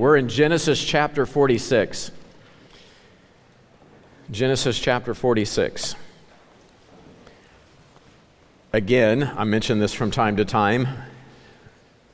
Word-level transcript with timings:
We're 0.00 0.16
in 0.16 0.30
Genesis 0.30 0.82
chapter 0.82 1.26
46. 1.26 2.10
Genesis 4.30 4.80
chapter 4.80 5.12
46. 5.12 5.94
Again, 8.72 9.30
I 9.36 9.44
mention 9.44 9.78
this 9.78 9.92
from 9.92 10.10
time 10.10 10.38
to 10.38 10.46
time. 10.46 10.88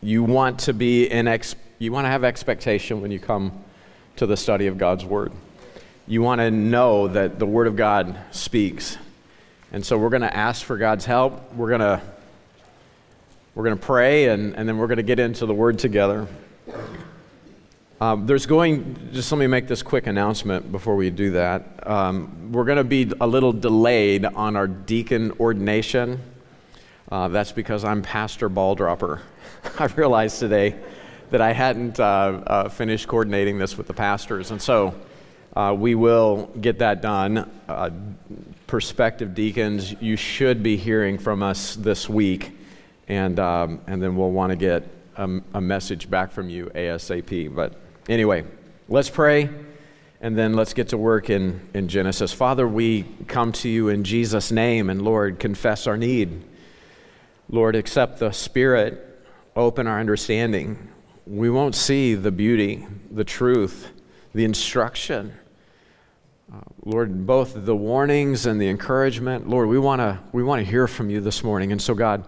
You 0.03 0.25
want 0.25 0.59
to 0.63 0.73
be 0.73 1.07
in 1.09 1.29
ex- 1.29 1.55
you 1.79 1.93
want 1.93 2.07
to 2.07 2.09
have 2.09 2.25
expectation 2.25 3.01
when 3.01 3.13
you 3.13 3.21
come 3.21 3.53
to 4.17 4.27
the 4.27 4.37
study 4.37 4.67
of 4.67 4.79
God's 4.79 5.05
word. 5.05 5.31
You 6.09 6.23
want 6.23 6.41
to 6.41 6.51
know 6.51 7.07
that 7.07 7.39
the 7.39 7.47
word 7.47 7.69
of 7.69 7.77
God 7.77 8.19
speaks. 8.33 8.99
And 9.71 9.87
so 9.87 9.97
we're 9.97 10.11
going 10.11 10.23
to 10.23 10.37
ask 10.37 10.65
for 10.65 10.77
God's 10.77 11.05
help. 11.05 11.55
We're 11.55 11.69
going 11.69 11.83
to 11.83 12.03
we're 13.55 13.63
going 13.63 13.79
to 13.79 13.87
pray 13.87 14.31
and, 14.31 14.57
and 14.57 14.69
then 14.69 14.77
we're 14.77 14.89
going 14.89 14.97
to 14.97 15.05
get 15.05 15.21
into 15.21 15.47
the 15.47 15.55
word 15.55 15.79
together. 15.79 16.27
Um, 17.99 18.27
there's 18.27 18.45
going, 18.45 19.09
just 19.15 19.33
let 19.33 19.39
me 19.39 19.47
make 19.47 19.69
this 19.69 19.83
quick 19.83 20.07
announcement 20.07 20.71
before 20.71 20.97
we 20.97 21.09
do 21.09 21.31
that. 21.31 21.89
Um, 21.89 22.53
we're 22.53 22.67
going 22.67 22.77
to 22.77 22.85
be 22.85 23.11
a 23.23 23.27
little 23.27 23.55
delayed 23.55 24.27
on 24.27 24.55
our 24.55 24.67
deacon 24.67 25.33
ordination. 25.41 26.21
Uh, 27.11 27.29
that's 27.29 27.53
because 27.53 27.85
I'm 27.85 28.03
Pastor 28.03 28.51
Balldropper. 28.51 29.21
I 29.79 29.87
realized 29.87 30.41
today 30.41 30.75
that 31.31 31.41
I 31.41 31.55
hadn't 31.55 31.99
uh, 31.99 32.03
uh, 32.47 32.69
finished 32.69 33.09
coordinating 33.09 33.57
this 33.57 33.79
with 33.79 33.87
the 33.87 33.95
pastors, 33.95 34.51
and 34.51 34.61
so 34.61 34.95
uh, 35.55 35.75
we 35.77 35.95
will 35.95 36.51
get 36.61 36.81
that 36.81 37.01
done. 37.01 37.51
Uh, 37.67 37.89
prospective 38.67 39.35
deacons, 39.35 39.95
you 40.03 40.17
should 40.17 40.63
be 40.63 40.77
hearing 40.77 41.17
from 41.17 41.43
us 41.43 41.77
this 41.77 42.11
week, 42.11 42.59
and, 43.09 43.41
um, 43.41 43.81
and 43.87 44.03
then 44.03 44.17
we'll 44.17 44.33
want 44.33 44.51
to 44.51 44.57
get 44.57 44.87
a, 45.17 45.41
a 45.55 45.61
message 45.63 46.11
back 46.11 46.31
from 46.31 46.51
you 46.51 46.67
ASAP. 46.75 47.55
But 47.55 47.86
Anyway, 48.09 48.45
let's 48.89 49.11
pray 49.11 49.51
and 50.21 50.39
then 50.39 50.55
let's 50.55 50.75
get 50.75 50.89
to 50.89 50.99
work 50.99 51.29
in, 51.29 51.61
in 51.75 51.89
Genesis. 51.89 52.33
Father, 52.33 52.67
we 52.67 53.05
come 53.27 53.53
to 53.53 53.69
you 53.69 53.89
in 53.89 54.05
Jesus' 54.05 54.53
name 54.53 54.91
and 54.91 55.03
Lord, 55.03 55.41
confess 55.41 55.87
our 55.87 55.97
need. 55.97 56.45
Lord, 57.49 57.77
accept 57.77 58.19
the 58.19 58.31
Spirit, 58.31 59.25
open 59.55 59.87
our 59.87 59.99
understanding. 59.99 60.89
We 61.27 61.51
won't 61.51 61.75
see 61.75 62.15
the 62.15 62.31
beauty, 62.31 62.87
the 63.11 63.25
truth, 63.25 63.93
the 64.35 64.45
instruction. 64.45 65.33
Uh, 66.53 66.61
Lord, 66.85 67.27
both 67.27 67.55
the 67.67 67.75
warnings 67.75 68.47
and 68.47 68.61
the 68.61 68.69
encouragement. 68.69 69.49
Lord, 69.49 69.69
we 69.69 69.79
want 69.81 70.01
to 70.01 70.21
we 70.33 70.45
want 70.45 70.65
to 70.65 70.71
hear 70.71 70.87
from 70.87 71.11
you 71.11 71.21
this 71.21 71.43
morning. 71.43 71.73
And 71.73 71.83
so, 71.83 71.95
God, 71.95 72.27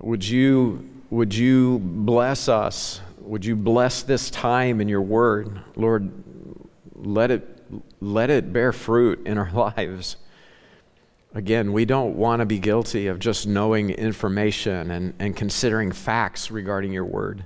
would 0.00 0.24
you 0.24 0.88
would 1.10 1.34
you 1.34 1.80
bless 1.80 2.48
us 2.48 3.00
would 3.24 3.44
you 3.44 3.56
bless 3.56 4.02
this 4.02 4.30
time 4.30 4.80
in 4.80 4.88
your 4.88 5.02
word? 5.02 5.60
Lord, 5.76 6.10
let 6.94 7.30
it, 7.30 7.48
let 8.00 8.30
it 8.30 8.52
bear 8.52 8.72
fruit 8.72 9.26
in 9.26 9.38
our 9.38 9.50
lives. 9.76 10.16
Again, 11.34 11.72
we 11.72 11.84
don't 11.84 12.16
want 12.16 12.40
to 12.40 12.46
be 12.46 12.58
guilty 12.58 13.06
of 13.06 13.18
just 13.18 13.46
knowing 13.46 13.90
information 13.90 14.90
and, 14.90 15.14
and 15.18 15.34
considering 15.34 15.90
facts 15.90 16.50
regarding 16.50 16.92
your 16.92 17.06
word. 17.06 17.44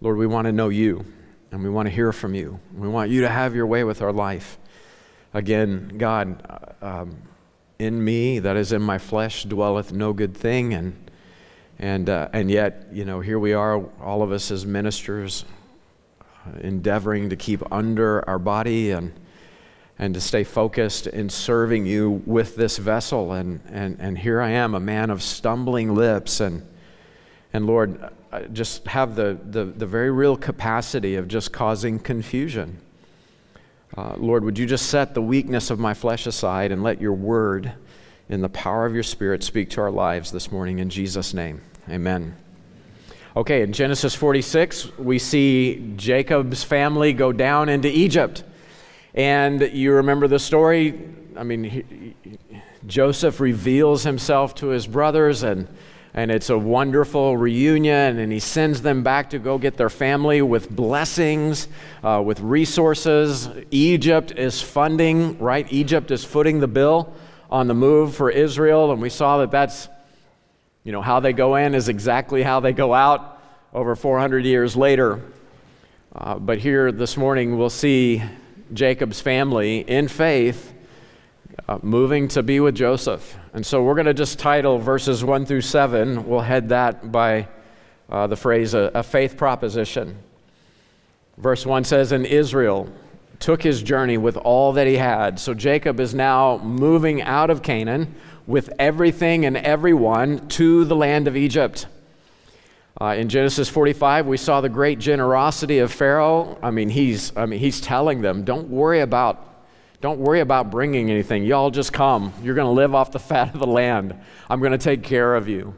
Lord, 0.00 0.16
we 0.16 0.26
want 0.26 0.46
to 0.46 0.52
know 0.52 0.68
you 0.68 1.04
and 1.50 1.62
we 1.62 1.70
want 1.70 1.86
to 1.86 1.94
hear 1.94 2.12
from 2.12 2.34
you. 2.34 2.60
We 2.76 2.86
want 2.86 3.10
you 3.10 3.22
to 3.22 3.28
have 3.28 3.54
your 3.54 3.66
way 3.66 3.82
with 3.82 4.02
our 4.02 4.12
life. 4.12 4.58
Again, 5.34 5.94
God, 5.98 6.74
um, 6.80 7.16
in 7.78 8.02
me, 8.02 8.38
that 8.38 8.56
is 8.56 8.72
in 8.72 8.82
my 8.82 8.98
flesh, 8.98 9.44
dwelleth 9.44 9.92
no 9.92 10.12
good 10.12 10.36
thing, 10.36 10.72
and 10.72 11.05
and, 11.78 12.08
uh, 12.08 12.28
and 12.32 12.50
yet, 12.50 12.88
you 12.92 13.04
know, 13.04 13.20
here 13.20 13.38
we 13.38 13.52
are, 13.52 13.84
all 14.00 14.22
of 14.22 14.32
us 14.32 14.50
as 14.50 14.64
ministers, 14.64 15.44
uh, 16.20 16.58
endeavoring 16.60 17.30
to 17.30 17.36
keep 17.36 17.62
under 17.72 18.26
our 18.28 18.38
body 18.38 18.92
and, 18.92 19.12
and 19.98 20.14
to 20.14 20.20
stay 20.20 20.44
focused 20.44 21.06
in 21.06 21.28
serving 21.28 21.86
you 21.86 22.22
with 22.24 22.56
this 22.56 22.78
vessel. 22.78 23.32
And, 23.32 23.60
and, 23.70 23.98
and 24.00 24.18
here 24.18 24.40
I 24.40 24.50
am, 24.50 24.74
a 24.74 24.80
man 24.80 25.10
of 25.10 25.22
stumbling 25.22 25.94
lips. 25.94 26.40
And, 26.40 26.66
and 27.52 27.66
Lord, 27.66 28.10
just 28.52 28.86
have 28.86 29.14
the, 29.14 29.38
the, 29.50 29.64
the 29.64 29.86
very 29.86 30.10
real 30.10 30.36
capacity 30.36 31.16
of 31.16 31.28
just 31.28 31.52
causing 31.52 31.98
confusion. 31.98 32.78
Uh, 33.96 34.14
Lord, 34.16 34.44
would 34.44 34.58
you 34.58 34.66
just 34.66 34.86
set 34.86 35.14
the 35.14 35.22
weakness 35.22 35.70
of 35.70 35.78
my 35.78 35.94
flesh 35.94 36.26
aside 36.26 36.72
and 36.72 36.82
let 36.82 37.00
your 37.00 37.12
word 37.12 37.72
in 38.28 38.40
the 38.40 38.48
power 38.48 38.86
of 38.86 38.94
your 38.94 39.02
Spirit, 39.02 39.42
speak 39.42 39.70
to 39.70 39.80
our 39.80 39.90
lives 39.90 40.32
this 40.32 40.50
morning 40.50 40.80
in 40.80 40.90
Jesus' 40.90 41.32
name. 41.32 41.60
Amen. 41.88 42.36
Okay, 43.36 43.62
in 43.62 43.72
Genesis 43.72 44.14
46, 44.14 44.98
we 44.98 45.18
see 45.18 45.92
Jacob's 45.96 46.64
family 46.64 47.12
go 47.12 47.32
down 47.32 47.68
into 47.68 47.88
Egypt. 47.88 48.42
And 49.14 49.60
you 49.60 49.92
remember 49.92 50.26
the 50.26 50.38
story? 50.38 51.00
I 51.36 51.44
mean, 51.44 51.64
he, 51.64 52.14
Joseph 52.86 53.40
reveals 53.40 54.02
himself 54.02 54.54
to 54.56 54.68
his 54.68 54.86
brothers, 54.86 55.42
and, 55.42 55.68
and 56.14 56.30
it's 56.30 56.50
a 56.50 56.58
wonderful 56.58 57.36
reunion. 57.36 58.18
And 58.18 58.32
he 58.32 58.40
sends 58.40 58.82
them 58.82 59.02
back 59.02 59.30
to 59.30 59.38
go 59.38 59.58
get 59.58 59.76
their 59.76 59.90
family 59.90 60.42
with 60.42 60.70
blessings, 60.70 61.68
uh, 62.02 62.22
with 62.24 62.40
resources. 62.40 63.48
Egypt 63.70 64.32
is 64.32 64.60
funding, 64.60 65.38
right? 65.38 65.70
Egypt 65.70 66.10
is 66.10 66.24
footing 66.24 66.58
the 66.58 66.68
bill 66.68 67.14
on 67.50 67.68
the 67.68 67.74
move 67.74 68.14
for 68.14 68.30
Israel, 68.30 68.92
and 68.92 69.00
we 69.00 69.10
saw 69.10 69.38
that 69.38 69.50
that's, 69.50 69.88
you 70.84 70.92
know, 70.92 71.02
how 71.02 71.20
they 71.20 71.32
go 71.32 71.56
in 71.56 71.74
is 71.74 71.88
exactly 71.88 72.42
how 72.42 72.60
they 72.60 72.72
go 72.72 72.92
out 72.92 73.40
over 73.72 73.94
400 73.94 74.44
years 74.44 74.76
later. 74.76 75.20
Uh, 76.14 76.38
but 76.38 76.58
here 76.58 76.90
this 76.90 77.16
morning, 77.16 77.58
we'll 77.58 77.70
see 77.70 78.22
Jacob's 78.72 79.20
family 79.20 79.80
in 79.80 80.08
faith 80.08 80.72
uh, 81.68 81.78
moving 81.82 82.28
to 82.28 82.42
be 82.42 82.60
with 82.60 82.74
Joseph. 82.74 83.36
And 83.52 83.64
so 83.64 83.82
we're 83.82 83.94
going 83.94 84.06
to 84.06 84.14
just 84.14 84.38
title 84.38 84.78
verses 84.78 85.24
1 85.24 85.46
through 85.46 85.62
7. 85.62 86.26
We'll 86.26 86.40
head 86.40 86.68
that 86.70 87.10
by 87.10 87.48
uh, 88.08 88.26
the 88.26 88.36
phrase 88.36 88.74
a, 88.74 88.90
a 88.94 89.02
faith 89.02 89.36
proposition. 89.36 90.18
Verse 91.38 91.66
1 91.66 91.84
says, 91.84 92.12
In 92.12 92.24
Israel, 92.24 92.88
took 93.40 93.62
his 93.62 93.82
journey 93.82 94.18
with 94.18 94.36
all 94.36 94.72
that 94.72 94.86
he 94.86 94.96
had. 94.96 95.38
So 95.38 95.54
Jacob 95.54 96.00
is 96.00 96.14
now 96.14 96.58
moving 96.58 97.22
out 97.22 97.50
of 97.50 97.62
Canaan 97.62 98.14
with 98.46 98.72
everything 98.78 99.44
and 99.44 99.56
everyone 99.56 100.48
to 100.48 100.84
the 100.84 100.96
land 100.96 101.28
of 101.28 101.36
Egypt. 101.36 101.86
Uh, 102.98 103.14
in 103.18 103.28
Genesis 103.28 103.68
45, 103.68 104.26
we 104.26 104.36
saw 104.36 104.60
the 104.60 104.68
great 104.68 104.98
generosity 104.98 105.80
of 105.80 105.92
Pharaoh. 105.92 106.58
I 106.62 106.70
mean, 106.70 106.88
he's, 106.88 107.36
I 107.36 107.44
mean, 107.44 107.60
he's 107.60 107.80
telling 107.80 108.22
them, 108.22 108.44
don't 108.44 108.68
worry 108.68 109.00
about 109.00 109.52
don't 110.02 110.20
worry 110.20 110.40
about 110.40 110.70
bringing 110.70 111.10
anything. 111.10 111.44
Y'all 111.44 111.70
just 111.70 111.90
come. 111.90 112.32
You're 112.42 112.54
going 112.54 112.66
to 112.66 112.70
live 112.70 112.94
off 112.94 113.12
the 113.12 113.18
fat 113.30 113.54
of 113.54 113.60
the 113.60 113.66
land. 113.66 114.14
I'm 114.48 114.60
going 114.60 114.72
to 114.72 114.78
take 114.78 115.02
care 115.02 115.34
of 115.34 115.48
you. 115.48 115.74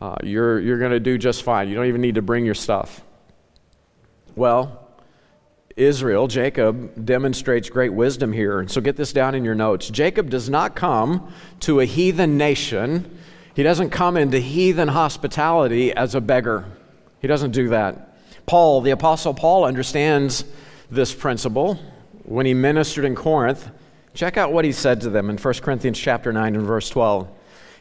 Uh, 0.00 0.16
you're 0.22 0.60
you're 0.60 0.78
going 0.78 0.92
to 0.92 1.00
do 1.00 1.16
just 1.16 1.42
fine. 1.42 1.68
You 1.68 1.74
don't 1.74 1.86
even 1.86 2.00
need 2.00 2.16
to 2.16 2.22
bring 2.22 2.44
your 2.44 2.54
stuff. 2.54 3.02
Well, 4.36 4.83
Israel, 5.76 6.28
Jacob, 6.28 7.04
demonstrates 7.04 7.68
great 7.68 7.92
wisdom 7.92 8.32
here. 8.32 8.66
So 8.68 8.80
get 8.80 8.96
this 8.96 9.12
down 9.12 9.34
in 9.34 9.44
your 9.44 9.56
notes. 9.56 9.90
Jacob 9.90 10.30
does 10.30 10.48
not 10.48 10.76
come 10.76 11.32
to 11.60 11.80
a 11.80 11.84
heathen 11.84 12.36
nation, 12.36 13.18
he 13.54 13.62
doesn't 13.62 13.90
come 13.90 14.16
into 14.16 14.38
heathen 14.40 14.88
hospitality 14.88 15.92
as 15.92 16.14
a 16.14 16.20
beggar. 16.20 16.64
He 17.20 17.28
doesn't 17.28 17.52
do 17.52 17.68
that. 17.68 18.16
Paul, 18.46 18.80
the 18.80 18.90
Apostle 18.90 19.32
Paul, 19.32 19.64
understands 19.64 20.44
this 20.90 21.14
principle 21.14 21.78
when 22.24 22.46
he 22.46 22.54
ministered 22.54 23.04
in 23.04 23.14
Corinth. 23.14 23.70
Check 24.12 24.36
out 24.36 24.52
what 24.52 24.64
he 24.64 24.72
said 24.72 25.00
to 25.02 25.10
them 25.10 25.30
in 25.30 25.38
1 25.38 25.54
Corinthians 25.54 25.98
chapter 25.98 26.32
9 26.32 26.56
and 26.56 26.66
verse 26.66 26.90
12. 26.90 27.28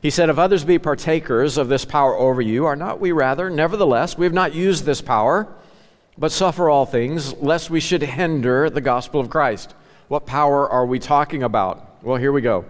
He 0.02 0.10
said, 0.10 0.30
If 0.30 0.38
others 0.38 0.64
be 0.64 0.78
partakers 0.78 1.58
of 1.58 1.70
this 1.70 1.86
power 1.86 2.16
over 2.16 2.42
you, 2.42 2.66
are 2.66 2.76
not 2.76 3.00
we 3.00 3.12
rather? 3.12 3.50
Nevertheless, 3.50 4.18
we 4.18 4.26
have 4.26 4.34
not 4.34 4.54
used 4.54 4.86
this 4.86 5.02
power 5.02 5.48
but 6.18 6.32
suffer 6.32 6.70
all 6.70 6.86
things, 6.86 7.34
lest 7.36 7.70
we 7.70 7.80
should 7.80 8.02
hinder 8.02 8.70
the 8.70 8.82
gospel 8.82 9.20
of 9.20 9.30
Christ. 9.30 9.74
What 10.08 10.26
power 10.26 10.70
are 10.70 10.86
we 10.86 11.00
talking 11.00 11.44
about? 11.44 12.04
Well, 12.04 12.18
here 12.18 12.32
we 12.32 12.42
go. 12.42 12.66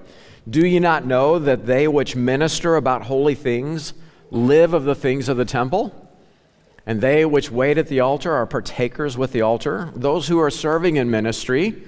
Do 0.49 0.65
ye 0.65 0.79
not 0.79 1.05
know 1.05 1.39
that 1.39 1.65
they 1.65 1.87
which 1.87 2.15
minister 2.15 2.75
about 2.75 3.03
holy 3.03 3.35
things 3.35 3.93
live 4.29 4.73
of 4.73 4.83
the 4.83 4.95
things 4.95 5.29
of 5.29 5.37
the 5.37 5.45
temple? 5.45 5.93
And 6.85 6.99
they 6.99 7.23
which 7.25 7.49
wait 7.49 7.77
at 7.77 7.87
the 7.87 8.01
altar 8.01 8.33
are 8.33 8.45
partakers 8.45 9.17
with 9.17 9.31
the 9.31 9.41
altar. 9.41 9.91
Those 9.95 10.27
who 10.27 10.39
are 10.39 10.49
serving 10.49 10.97
in 10.97 11.09
ministry 11.09 11.83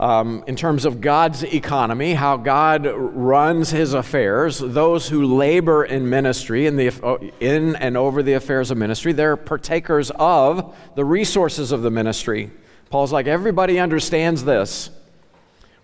um, 0.00 0.44
in 0.46 0.54
terms 0.54 0.84
of 0.84 1.00
God's 1.00 1.42
economy, 1.42 2.14
how 2.14 2.36
God 2.36 2.86
runs 2.86 3.70
his 3.70 3.94
affairs. 3.94 4.58
Those 4.58 5.08
who 5.08 5.24
labor 5.24 5.84
in 5.84 6.08
ministry, 6.08 6.66
in, 6.66 6.76
the, 6.76 7.32
in 7.40 7.74
and 7.76 7.96
over 7.96 8.22
the 8.22 8.34
affairs 8.34 8.70
of 8.70 8.78
ministry, 8.78 9.12
they're 9.12 9.36
partakers 9.36 10.10
of 10.14 10.76
the 10.94 11.04
resources 11.04 11.72
of 11.72 11.82
the 11.82 11.90
ministry. 11.90 12.50
Paul's 12.90 13.12
like, 13.12 13.26
everybody 13.26 13.78
understands 13.78 14.44
this. 14.44 14.90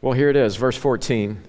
Well, 0.01 0.13
here 0.13 0.31
it 0.31 0.37
is, 0.37 0.57
verse 0.57 0.77
14. 0.77 1.43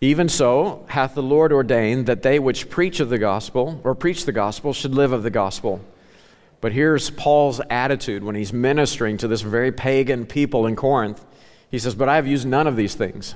Even 0.00 0.28
so, 0.28 0.84
hath 0.88 1.14
the 1.14 1.22
Lord 1.22 1.52
ordained 1.52 2.06
that 2.06 2.22
they 2.22 2.38
which 2.38 2.70
preach 2.70 3.00
of 3.00 3.08
the 3.08 3.18
gospel, 3.18 3.80
or 3.82 3.96
preach 3.96 4.24
the 4.24 4.32
gospel, 4.32 4.72
should 4.72 4.94
live 4.94 5.12
of 5.12 5.24
the 5.24 5.30
gospel. 5.30 5.80
But 6.60 6.72
here's 6.72 7.10
Paul's 7.10 7.60
attitude 7.68 8.22
when 8.22 8.36
he's 8.36 8.52
ministering 8.52 9.16
to 9.18 9.28
this 9.28 9.40
very 9.40 9.72
pagan 9.72 10.24
people 10.24 10.66
in 10.66 10.76
Corinth. 10.76 11.24
He 11.70 11.78
says, 11.78 11.94
But 11.94 12.08
I 12.08 12.16
have 12.16 12.26
used 12.26 12.46
none 12.46 12.66
of 12.66 12.76
these 12.76 12.94
things. 12.94 13.34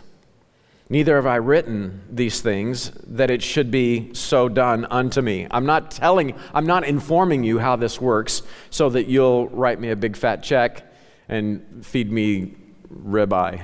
Neither 0.89 1.17
have 1.17 1.27
I 1.27 1.37
written 1.37 2.03
these 2.11 2.43
things 2.43 2.91
that 3.07 3.31
it 3.31 3.43
should 3.43 3.71
be 3.71 4.13
so 4.13 4.49
done 4.49 4.85
unto 4.91 5.23
me. 5.23 5.47
I'm 5.51 5.65
not 5.65 5.91
telling, 5.91 6.35
I'm 6.53 6.67
not 6.67 6.85
informing 6.85 7.45
you 7.45 7.59
how 7.59 7.77
this 7.77 8.01
works 8.01 8.43
so 8.69 8.91
that 8.91 9.07
you'll 9.07 9.49
write 9.49 9.81
me 9.81 9.91
a 9.91 9.97
big 9.97 10.17
fat 10.17 10.43
check 10.43 10.83
and 11.31 11.87
feed 11.87 12.13
me 12.13 12.55
ribeye 12.93 13.63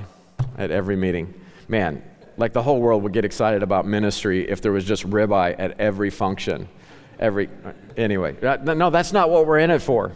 at 0.57 0.71
every 0.71 0.95
meeting. 0.95 1.33
Man, 1.67 2.01
like 2.37 2.53
the 2.53 2.63
whole 2.63 2.79
world 2.79 3.03
would 3.03 3.13
get 3.13 3.25
excited 3.25 3.61
about 3.61 3.85
ministry 3.85 4.49
if 4.49 4.61
there 4.61 4.71
was 4.71 4.83
just 4.83 5.07
ribeye 5.07 5.55
at 5.59 5.79
every 5.79 6.09
function. 6.09 6.67
Every 7.19 7.49
anyway, 7.95 8.41
uh, 8.41 8.57
no, 8.73 8.89
that's 8.89 9.11
not 9.11 9.29
what 9.29 9.45
we're 9.45 9.59
in 9.59 9.69
it 9.69 9.83
for. 9.83 10.13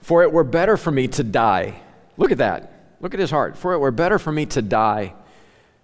For 0.00 0.22
it 0.22 0.32
were 0.32 0.44
better 0.44 0.76
for 0.76 0.90
me 0.90 1.08
to 1.08 1.22
die. 1.22 1.80
Look 2.16 2.32
at 2.32 2.38
that. 2.38 2.96
Look 3.00 3.14
at 3.14 3.20
his 3.20 3.30
heart. 3.30 3.56
For 3.56 3.72
it 3.72 3.78
were 3.78 3.90
better 3.90 4.18
for 4.18 4.32
me 4.32 4.46
to 4.46 4.62
die 4.62 5.14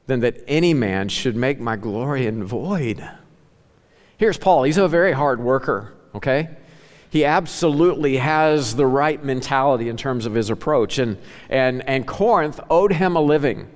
than 0.07 0.21
that 0.21 0.43
any 0.47 0.75
man 0.75 1.09
should 1.09 1.37
make 1.37 1.61
my 1.61 1.77
glory 1.77 2.27
in 2.27 2.45
void. 2.45 3.09
Here's 4.17 4.39
Paul. 4.39 4.65
He's 4.65 4.77
a 4.77 4.89
very 4.89 5.13
hard 5.13 5.41
worker, 5.41 5.95
okay? 6.15 6.51
He 7.11 7.25
absolutely 7.25 8.19
has 8.19 8.77
the 8.77 8.87
right 8.87 9.23
mentality 9.23 9.89
in 9.89 9.97
terms 9.97 10.27
of 10.27 10.35
his 10.35 10.51
approach. 10.51 10.99
And, 10.99 11.19
and, 11.49 11.87
and 11.89 12.07
Corinth 12.07 12.61
owed 12.71 12.93
him 12.93 13.17
a 13.17 13.21
living. 13.21 13.69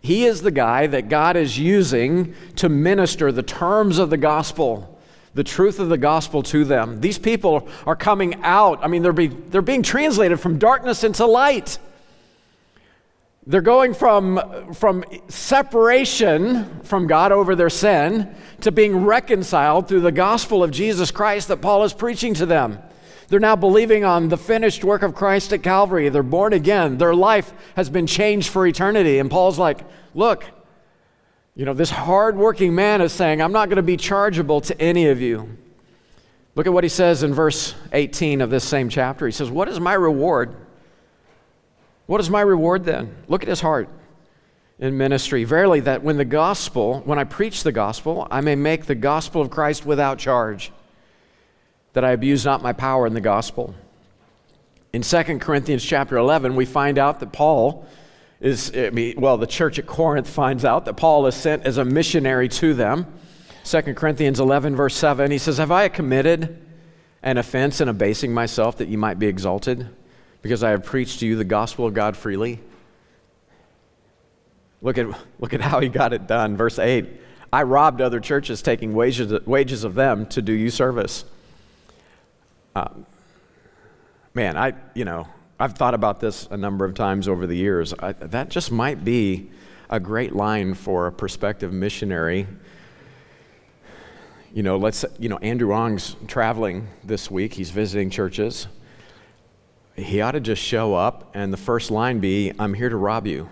He 0.00 0.24
is 0.24 0.42
the 0.42 0.50
guy 0.50 0.86
that 0.86 1.08
God 1.08 1.36
is 1.36 1.58
using 1.58 2.34
to 2.56 2.68
minister 2.68 3.32
the 3.32 3.42
terms 3.42 3.98
of 3.98 4.10
the 4.10 4.16
gospel, 4.16 4.98
the 5.34 5.44
truth 5.44 5.80
of 5.80 5.88
the 5.88 5.98
gospel 5.98 6.42
to 6.44 6.64
them. 6.64 7.00
These 7.00 7.18
people 7.18 7.68
are 7.86 7.96
coming 7.96 8.42
out. 8.42 8.78
I 8.82 8.86
mean, 8.86 9.02
they're, 9.02 9.12
be, 9.12 9.26
they're 9.26 9.62
being 9.62 9.82
translated 9.82 10.40
from 10.40 10.58
darkness 10.58 11.04
into 11.04 11.26
light. 11.26 11.78
They're 13.48 13.62
going 13.62 13.94
from, 13.94 14.74
from 14.74 15.06
separation 15.28 16.82
from 16.82 17.06
God 17.06 17.32
over 17.32 17.56
their 17.56 17.70
sin 17.70 18.34
to 18.60 18.70
being 18.70 19.06
reconciled 19.06 19.88
through 19.88 20.02
the 20.02 20.12
gospel 20.12 20.62
of 20.62 20.70
Jesus 20.70 21.10
Christ 21.10 21.48
that 21.48 21.62
Paul 21.62 21.82
is 21.84 21.94
preaching 21.94 22.34
to 22.34 22.44
them. 22.44 22.78
They're 23.28 23.40
now 23.40 23.56
believing 23.56 24.04
on 24.04 24.28
the 24.28 24.36
finished 24.36 24.84
work 24.84 25.02
of 25.02 25.14
Christ 25.14 25.54
at 25.54 25.62
Calvary. 25.62 26.10
They're 26.10 26.22
born 26.22 26.52
again. 26.52 26.98
Their 26.98 27.14
life 27.14 27.50
has 27.74 27.88
been 27.88 28.06
changed 28.06 28.50
for 28.50 28.66
eternity. 28.66 29.18
And 29.18 29.30
Paul's 29.30 29.58
like, 29.58 29.80
look, 30.14 30.44
you 31.54 31.64
know, 31.64 31.72
this 31.72 31.90
hardworking 31.90 32.74
man 32.74 33.00
is 33.00 33.14
saying, 33.14 33.40
I'm 33.40 33.52
not 33.52 33.70
going 33.70 33.76
to 33.76 33.82
be 33.82 33.96
chargeable 33.96 34.60
to 34.60 34.78
any 34.78 35.06
of 35.06 35.22
you. 35.22 35.56
Look 36.54 36.66
at 36.66 36.72
what 36.74 36.84
he 36.84 36.90
says 36.90 37.22
in 37.22 37.32
verse 37.32 37.74
18 37.94 38.42
of 38.42 38.50
this 38.50 38.64
same 38.64 38.90
chapter. 38.90 39.24
He 39.24 39.32
says, 39.32 39.50
What 39.50 39.68
is 39.68 39.80
my 39.80 39.94
reward? 39.94 40.54
What 42.08 42.22
is 42.22 42.30
my 42.30 42.40
reward 42.40 42.84
then? 42.84 43.14
Look 43.28 43.42
at 43.42 43.50
his 43.50 43.60
heart 43.60 43.90
in 44.78 44.96
ministry. 44.96 45.44
Verily, 45.44 45.80
that 45.80 46.02
when 46.02 46.16
the 46.16 46.24
gospel, 46.24 47.02
when 47.04 47.18
I 47.18 47.24
preach 47.24 47.64
the 47.64 47.70
gospel, 47.70 48.26
I 48.30 48.40
may 48.40 48.54
make 48.54 48.86
the 48.86 48.94
gospel 48.94 49.42
of 49.42 49.50
Christ 49.50 49.84
without 49.84 50.18
charge, 50.18 50.72
that 51.92 52.06
I 52.06 52.12
abuse 52.12 52.46
not 52.46 52.62
my 52.62 52.72
power 52.72 53.06
in 53.06 53.12
the 53.12 53.20
gospel. 53.20 53.74
In 54.94 55.02
2 55.02 55.38
Corinthians 55.38 55.84
chapter 55.84 56.16
11, 56.16 56.56
we 56.56 56.64
find 56.64 56.98
out 56.98 57.20
that 57.20 57.30
Paul 57.30 57.86
is, 58.40 58.74
I 58.74 58.88
mean, 58.88 59.20
well, 59.20 59.36
the 59.36 59.46
church 59.46 59.78
at 59.78 59.86
Corinth 59.86 60.30
finds 60.30 60.64
out 60.64 60.86
that 60.86 60.94
Paul 60.94 61.26
is 61.26 61.34
sent 61.34 61.66
as 61.66 61.76
a 61.76 61.84
missionary 61.84 62.48
to 62.48 62.72
them. 62.72 63.06
2 63.64 63.82
Corinthians 63.92 64.40
11, 64.40 64.74
verse 64.74 64.96
7, 64.96 65.30
he 65.30 65.36
says, 65.36 65.58
Have 65.58 65.70
I 65.70 65.90
committed 65.90 66.56
an 67.22 67.36
offense 67.36 67.82
in 67.82 67.88
abasing 67.90 68.32
myself 68.32 68.78
that 68.78 68.88
you 68.88 68.96
might 68.96 69.18
be 69.18 69.26
exalted? 69.26 69.90
Because 70.42 70.62
I 70.62 70.70
have 70.70 70.84
preached 70.84 71.20
to 71.20 71.26
you 71.26 71.36
the 71.36 71.44
gospel 71.44 71.86
of 71.86 71.94
God 71.94 72.16
freely? 72.16 72.60
Look 74.80 74.98
at, 74.98 75.06
look 75.40 75.54
at 75.54 75.60
how 75.60 75.80
he 75.80 75.88
got 75.88 76.12
it 76.12 76.26
done. 76.26 76.56
Verse 76.56 76.78
8 76.78 77.06
I 77.52 77.62
robbed 77.62 78.00
other 78.00 78.20
churches, 78.20 78.60
taking 78.60 78.92
wages, 78.92 79.32
wages 79.46 79.84
of 79.84 79.94
them 79.94 80.26
to 80.26 80.42
do 80.42 80.52
you 80.52 80.70
service. 80.70 81.24
Um, 82.76 83.06
man, 84.34 84.56
I, 84.56 84.74
you 84.94 85.04
know, 85.04 85.26
I've 85.58 85.72
thought 85.72 85.94
about 85.94 86.20
this 86.20 86.46
a 86.50 86.56
number 86.56 86.84
of 86.84 86.94
times 86.94 87.26
over 87.26 87.46
the 87.46 87.56
years. 87.56 87.94
I, 87.98 88.12
that 88.12 88.50
just 88.50 88.70
might 88.70 89.02
be 89.02 89.50
a 89.88 89.98
great 89.98 90.34
line 90.34 90.74
for 90.74 91.06
a 91.06 91.12
prospective 91.12 91.72
missionary. 91.72 92.46
You 94.52 94.62
know, 94.62 94.76
let's, 94.76 95.04
you 95.18 95.30
know, 95.30 95.38
Andrew 95.38 95.72
Ong's 95.72 96.16
traveling 96.26 96.86
this 97.02 97.30
week. 97.30 97.54
He's 97.54 97.70
visiting 97.70 98.10
churches 98.10 98.68
he 99.98 100.20
ought 100.20 100.32
to 100.32 100.40
just 100.40 100.62
show 100.62 100.94
up 100.94 101.30
and 101.34 101.52
the 101.52 101.58
first 101.58 101.90
line 101.90 102.20
be, 102.20 102.52
I'm 102.58 102.74
here 102.74 102.88
to 102.88 102.96
rob 102.96 103.26
you. 103.26 103.48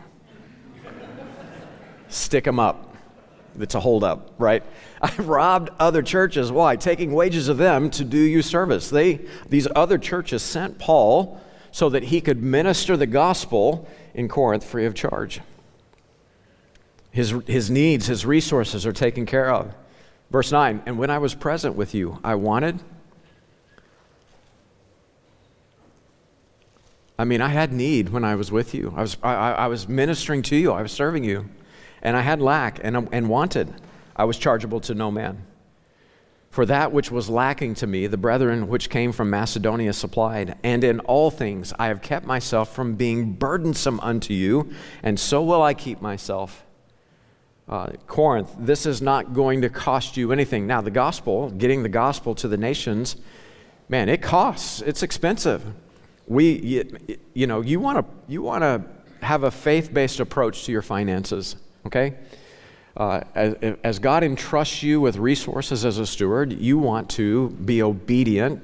Stick 2.09 2.47
him 2.47 2.61
up. 2.61 2.95
It's 3.59 3.75
a 3.75 3.81
holdup, 3.81 4.35
right? 4.39 4.63
I've 5.03 5.29
robbed 5.29 5.71
other 5.79 6.03
churches. 6.03 6.53
Why? 6.53 6.77
Taking 6.77 7.13
wages 7.13 7.49
of 7.49 7.57
them 7.57 7.91
to 7.91 8.05
do 8.05 8.19
you 8.19 8.43
service. 8.43 8.91
They, 8.91 9.21
these 9.49 9.67
other 9.75 9.99
churches 9.99 10.43
sent 10.43 10.79
Paul 10.79 11.41
so 11.73 11.89
that 11.91 12.05
he 12.05 12.21
could 12.21 12.43
minister 12.43 12.97
the 12.97 13.07
gospel 13.07 13.89
in 14.15 14.29
Corinth 14.29 14.65
free 14.65 14.87
of 14.87 14.95
charge. 14.95 15.41
His, 17.11 17.35
his 17.47 17.71
needs, 17.71 18.07
his 18.07 18.27
resources 18.27 18.87
are 18.87 18.93
taken 18.93 19.27
care 19.27 19.51
of. 19.51 19.75
Verse 20.31 20.53
9, 20.53 20.83
and 20.87 20.99
when 20.99 21.11
I 21.11 21.19
was 21.19 21.35
present 21.35 21.77
with 21.77 21.95
you, 21.95 22.19
I 22.23 22.35
wanted 22.35 22.81
I 27.19 27.25
mean, 27.25 27.41
I 27.41 27.49
had 27.49 27.73
need 27.73 28.11
when 28.11 28.25
I 28.25 28.35
was 28.35 28.53
with 28.53 28.75
you. 28.75 28.93
I 28.95 29.01
was, 29.01 29.17
I, 29.23 29.35
I 29.35 29.67
was 29.69 29.89
ministering 29.89 30.43
to 30.43 30.57
you, 30.57 30.73
I 30.73 30.83
was 30.83 30.93
serving 30.93 31.25
you, 31.25 31.49
and 32.03 32.17
I 32.17 32.21
had 32.21 32.43
lack 32.43 32.79
and, 32.83 33.09
and 33.11 33.29
wanted. 33.29 33.73
I 34.15 34.25
was 34.25 34.37
chargeable 34.37 34.81
to 34.81 34.95
no 34.95 35.11
man. 35.11 35.47
For 36.51 36.67
that 36.67 36.93
which 36.93 37.11
was 37.11 37.29
lacking 37.29 37.75
to 37.77 37.87
me, 37.87 38.07
the 38.07 38.17
brethren 38.17 38.69
which 38.69 38.89
came 38.89 39.13
from 39.13 39.29
Macedonia 39.29 39.93
supplied. 39.93 40.57
And 40.63 40.85
in 40.85 41.01
all 41.01 41.31
things 41.31 41.73
I 41.79 41.89
have 41.89 42.01
kept 42.01 42.25
myself 42.25 42.75
from 42.75 42.95
being 42.95 43.33
burdensome 43.33 44.01
unto 44.01 44.33
you, 44.33 44.71
and 45.03 45.19
so 45.19 45.43
will 45.43 45.63
I 45.63 45.75
keep 45.75 46.01
myself. 46.01 46.65
Uh, 47.69 47.91
Corinth, 48.07 48.55
this 48.59 48.87
is 48.87 49.03
not 49.03 49.35
going 49.35 49.63
to 49.63 49.69
cost 49.69 50.17
you 50.17 50.33
anything. 50.33 50.67
Now, 50.67 50.81
the 50.81 50.91
gospel, 50.91 51.51
getting 51.51 51.83
the 51.83 51.89
gospel 51.89 52.35
to 52.37 52.49
the 52.49 52.57
nations, 52.57 53.17
man, 53.89 54.09
it 54.09 54.23
costs, 54.23 54.83
it's 54.83 55.03
expensive 55.03 55.65
we, 56.27 56.59
you, 56.59 56.99
you 57.35 57.47
know, 57.47 57.61
you 57.61 57.81
want 57.81 57.99
to 57.99 58.33
you 58.33 58.43
want 58.43 58.63
to 58.63 58.83
have 59.25 59.45
a 59.45 59.51
faith-based 59.51 60.21
approach 60.21 60.65
to 60.65 60.73
your 60.73 60.83
finances. 60.83 61.57
Okay, 61.87 62.15
uh, 62.97 63.21
as, 63.35 63.55
as 63.85 63.99
God 63.99 64.25
entrusts 64.25 64.83
you 64.83 65.01
with 65.01 65.17
resources 65.17 65.85
as 65.85 65.99
a 65.99 66.07
steward, 66.07 66.53
you 66.53 66.79
want 66.79 67.11
to 67.11 67.51
be 67.51 67.83
obedient. 67.83 68.63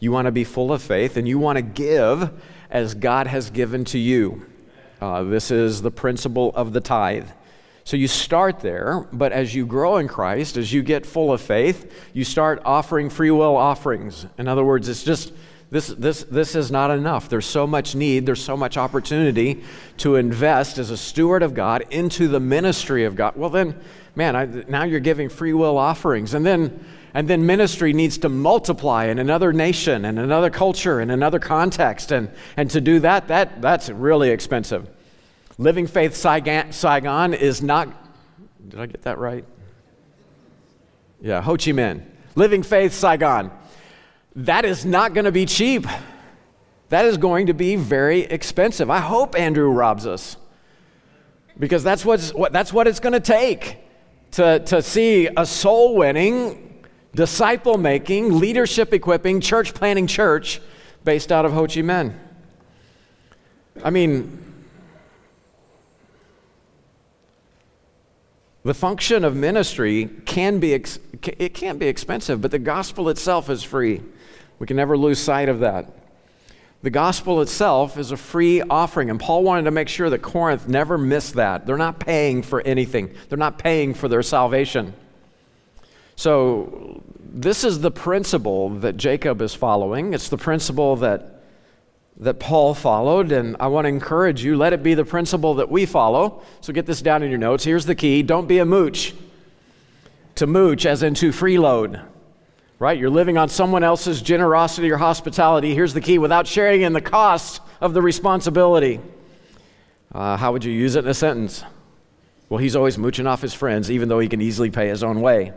You 0.00 0.12
want 0.12 0.26
to 0.26 0.32
be 0.32 0.44
full 0.44 0.72
of 0.72 0.82
faith, 0.82 1.16
and 1.16 1.26
you 1.26 1.38
want 1.38 1.56
to 1.56 1.62
give 1.62 2.30
as 2.70 2.94
God 2.94 3.26
has 3.26 3.50
given 3.50 3.84
to 3.86 3.98
you. 3.98 4.44
Uh, 5.00 5.22
this 5.22 5.50
is 5.50 5.82
the 5.82 5.90
principle 5.90 6.52
of 6.54 6.72
the 6.72 6.80
tithe. 6.80 7.28
So 7.84 7.96
you 7.96 8.08
start 8.08 8.60
there, 8.60 9.06
but 9.12 9.32
as 9.32 9.54
you 9.54 9.66
grow 9.66 9.98
in 9.98 10.08
Christ, 10.08 10.56
as 10.56 10.72
you 10.72 10.82
get 10.82 11.04
full 11.04 11.32
of 11.32 11.40
faith, 11.40 11.92
you 12.14 12.24
start 12.24 12.62
offering 12.64 13.10
free 13.10 13.30
will 13.30 13.56
offerings. 13.56 14.26
In 14.38 14.48
other 14.48 14.64
words, 14.64 14.88
it's 14.88 15.04
just 15.04 15.32
this, 15.74 15.88
this, 15.88 16.22
this 16.22 16.54
is 16.54 16.70
not 16.70 16.92
enough. 16.92 17.28
There's 17.28 17.46
so 17.46 17.66
much 17.66 17.96
need, 17.96 18.26
there's 18.26 18.40
so 18.40 18.56
much 18.56 18.76
opportunity 18.76 19.64
to 19.96 20.14
invest 20.14 20.78
as 20.78 20.90
a 20.90 20.96
steward 20.96 21.42
of 21.42 21.52
God 21.52 21.84
into 21.90 22.28
the 22.28 22.38
ministry 22.38 23.02
of 23.02 23.16
God. 23.16 23.34
Well, 23.34 23.50
then, 23.50 23.80
man, 24.14 24.36
I, 24.36 24.44
now 24.68 24.84
you're 24.84 25.00
giving 25.00 25.28
free 25.28 25.52
will 25.52 25.76
offerings. 25.76 26.32
And 26.32 26.46
then, 26.46 26.84
and 27.12 27.26
then 27.26 27.44
ministry 27.44 27.92
needs 27.92 28.18
to 28.18 28.28
multiply 28.28 29.06
in 29.06 29.18
another 29.18 29.52
nation, 29.52 30.04
in 30.04 30.16
another 30.16 30.48
culture, 30.48 31.00
in 31.00 31.10
another 31.10 31.40
context. 31.40 32.12
And, 32.12 32.30
and 32.56 32.70
to 32.70 32.80
do 32.80 33.00
that, 33.00 33.26
that, 33.26 33.60
that's 33.60 33.90
really 33.90 34.30
expensive. 34.30 34.88
Living 35.58 35.88
Faith 35.88 36.14
Saigon 36.14 37.34
is 37.34 37.62
not, 37.62 37.88
did 38.68 38.78
I 38.78 38.86
get 38.86 39.02
that 39.02 39.18
right? 39.18 39.44
Yeah, 41.20 41.42
Ho 41.42 41.56
Chi 41.56 41.72
Minh. 41.72 42.04
Living 42.36 42.62
Faith 42.62 42.92
Saigon 42.92 43.50
that 44.36 44.64
is 44.64 44.84
not 44.84 45.14
going 45.14 45.24
to 45.24 45.32
be 45.32 45.46
cheap. 45.46 45.86
That 46.88 47.04
is 47.04 47.16
going 47.16 47.46
to 47.46 47.54
be 47.54 47.76
very 47.76 48.20
expensive. 48.20 48.90
I 48.90 49.00
hope 49.00 49.38
Andrew 49.38 49.70
robs 49.70 50.06
us 50.06 50.36
because 51.58 51.82
that's, 51.82 52.04
what's, 52.04 52.32
what, 52.34 52.52
that's 52.52 52.72
what 52.72 52.86
it's 52.86 53.00
going 53.00 53.12
to 53.12 53.20
take 53.20 53.78
to, 54.32 54.58
to 54.60 54.82
see 54.82 55.28
a 55.36 55.46
soul 55.46 55.96
winning, 55.96 56.82
disciple 57.14 57.78
making, 57.78 58.38
leadership 58.38 58.92
equipping, 58.92 59.40
church 59.40 59.72
planting 59.72 60.06
church 60.06 60.60
based 61.04 61.30
out 61.30 61.44
of 61.44 61.52
Ho 61.52 61.62
Chi 61.62 61.80
Minh. 61.80 62.14
I 63.82 63.90
mean, 63.90 64.43
the 68.64 68.74
function 68.74 69.24
of 69.24 69.36
ministry 69.36 70.08
can 70.24 70.58
be, 70.58 70.72
ex- 70.72 70.98
it 71.22 71.52
can 71.54 71.76
be 71.76 71.86
expensive, 71.86 72.40
but 72.40 72.50
the 72.50 72.58
gospel 72.58 73.10
itself 73.10 73.50
is 73.50 73.62
free. 73.62 74.02
We 74.58 74.66
can 74.66 74.76
never 74.76 74.96
lose 74.96 75.18
sight 75.18 75.48
of 75.50 75.60
that. 75.60 75.86
The 76.82 76.90
gospel 76.90 77.40
itself 77.40 77.98
is 77.98 78.10
a 78.10 78.16
free 78.16 78.60
offering, 78.62 79.08
and 79.10 79.18
Paul 79.20 79.42
wanted 79.42 79.62
to 79.64 79.70
make 79.70 79.88
sure 79.88 80.10
that 80.10 80.20
Corinth 80.20 80.68
never 80.68 80.98
missed 80.98 81.34
that. 81.34 81.66
They're 81.66 81.76
not 81.76 81.98
paying 81.98 82.42
for 82.42 82.60
anything, 82.62 83.14
they're 83.28 83.38
not 83.38 83.58
paying 83.58 83.94
for 83.94 84.08
their 84.08 84.22
salvation. 84.22 84.94
So, 86.16 87.02
this 87.18 87.64
is 87.64 87.80
the 87.80 87.90
principle 87.90 88.70
that 88.70 88.96
Jacob 88.96 89.42
is 89.42 89.54
following. 89.54 90.14
It's 90.14 90.28
the 90.28 90.38
principle 90.38 90.96
that, 90.96 91.33
that 92.18 92.38
Paul 92.38 92.74
followed, 92.74 93.32
and 93.32 93.56
I 93.58 93.66
want 93.66 93.86
to 93.86 93.88
encourage 93.88 94.44
you 94.44 94.56
let 94.56 94.72
it 94.72 94.82
be 94.82 94.94
the 94.94 95.04
principle 95.04 95.54
that 95.54 95.70
we 95.70 95.86
follow. 95.86 96.42
So, 96.60 96.72
get 96.72 96.86
this 96.86 97.02
down 97.02 97.22
in 97.22 97.30
your 97.30 97.38
notes. 97.38 97.64
Here's 97.64 97.86
the 97.86 97.94
key 97.94 98.22
don't 98.22 98.46
be 98.46 98.58
a 98.58 98.64
mooch. 98.64 99.14
To 100.36 100.46
mooch, 100.46 100.86
as 100.86 101.02
in 101.02 101.14
to 101.14 101.30
freeload 101.30 102.04
right? 102.78 102.98
You're 102.98 103.10
living 103.10 103.38
on 103.38 103.48
someone 103.48 103.84
else's 103.84 104.20
generosity 104.20 104.90
or 104.90 104.96
hospitality. 104.96 105.74
Here's 105.74 105.94
the 105.94 106.00
key 106.00 106.18
without 106.18 106.46
sharing 106.46 106.82
in 106.82 106.92
the 106.92 107.00
cost 107.00 107.62
of 107.80 107.94
the 107.94 108.02
responsibility. 108.02 109.00
Uh, 110.12 110.36
how 110.36 110.52
would 110.52 110.64
you 110.64 110.72
use 110.72 110.96
it 110.96 111.04
in 111.04 111.10
a 111.10 111.14
sentence? 111.14 111.64
Well, 112.48 112.58
he's 112.58 112.76
always 112.76 112.98
mooching 112.98 113.26
off 113.26 113.40
his 113.40 113.54
friends, 113.54 113.90
even 113.90 114.08
though 114.08 114.18
he 114.18 114.28
can 114.28 114.40
easily 114.40 114.70
pay 114.70 114.88
his 114.88 115.02
own 115.02 115.20
way. 115.20 115.52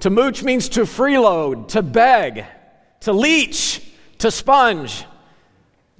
To 0.00 0.10
mooch 0.10 0.42
means 0.42 0.68
to 0.70 0.82
freeload, 0.82 1.68
to 1.68 1.82
beg, 1.82 2.44
to 3.00 3.12
leech, 3.12 3.82
to 4.18 4.30
sponge, 4.30 5.04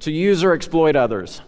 to 0.01 0.11
use 0.11 0.43
or 0.43 0.53
exploit 0.53 0.95
others. 0.95 1.41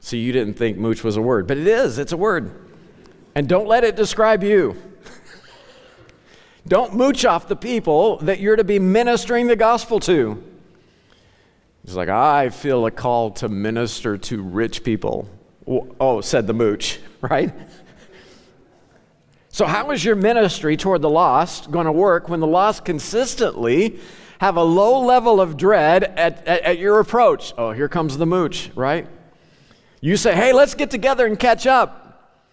See, 0.00 0.18
you 0.18 0.32
didn't 0.32 0.54
think 0.54 0.76
mooch 0.76 1.02
was 1.02 1.16
a 1.16 1.22
word, 1.22 1.46
but 1.46 1.56
it 1.56 1.66
is, 1.66 1.98
it's 1.98 2.12
a 2.12 2.16
word. 2.16 2.50
And 3.34 3.48
don't 3.48 3.66
let 3.66 3.84
it 3.84 3.96
describe 3.96 4.44
you. 4.44 4.76
Don't 6.68 6.94
mooch 6.94 7.24
off 7.24 7.48
the 7.48 7.56
people 7.56 8.18
that 8.18 8.40
you're 8.40 8.56
to 8.56 8.64
be 8.64 8.78
ministering 8.78 9.48
the 9.48 9.56
gospel 9.56 10.00
to. 10.00 10.42
He's 11.84 11.96
like, 11.96 12.08
I 12.08 12.48
feel 12.48 12.86
a 12.86 12.90
call 12.90 13.32
to 13.32 13.48
minister 13.48 14.16
to 14.16 14.42
rich 14.42 14.82
people. 14.82 15.28
Oh, 15.66 16.20
said 16.22 16.46
the 16.46 16.54
mooch, 16.54 17.00
right? 17.20 17.52
So, 19.50 19.66
how 19.66 19.90
is 19.90 20.04
your 20.04 20.16
ministry 20.16 20.76
toward 20.76 21.02
the 21.02 21.10
lost 21.10 21.70
going 21.70 21.86
to 21.86 21.92
work 21.92 22.28
when 22.28 22.40
the 22.40 22.46
lost 22.46 22.84
consistently 22.84 24.00
have 24.44 24.58
a 24.58 24.62
low 24.62 25.00
level 25.00 25.40
of 25.40 25.56
dread 25.56 26.04
at, 26.04 26.46
at, 26.46 26.60
at, 26.60 26.78
your 26.78 27.00
approach? 27.00 27.54
Oh, 27.56 27.72
here 27.72 27.88
comes 27.88 28.18
the 28.18 28.26
mooch, 28.26 28.70
right? 28.74 29.08
You 30.02 30.18
say, 30.18 30.34
hey, 30.34 30.52
let's 30.52 30.74
get 30.74 30.90
together 30.90 31.24
and 31.24 31.38
catch 31.38 31.66
up. 31.66 32.44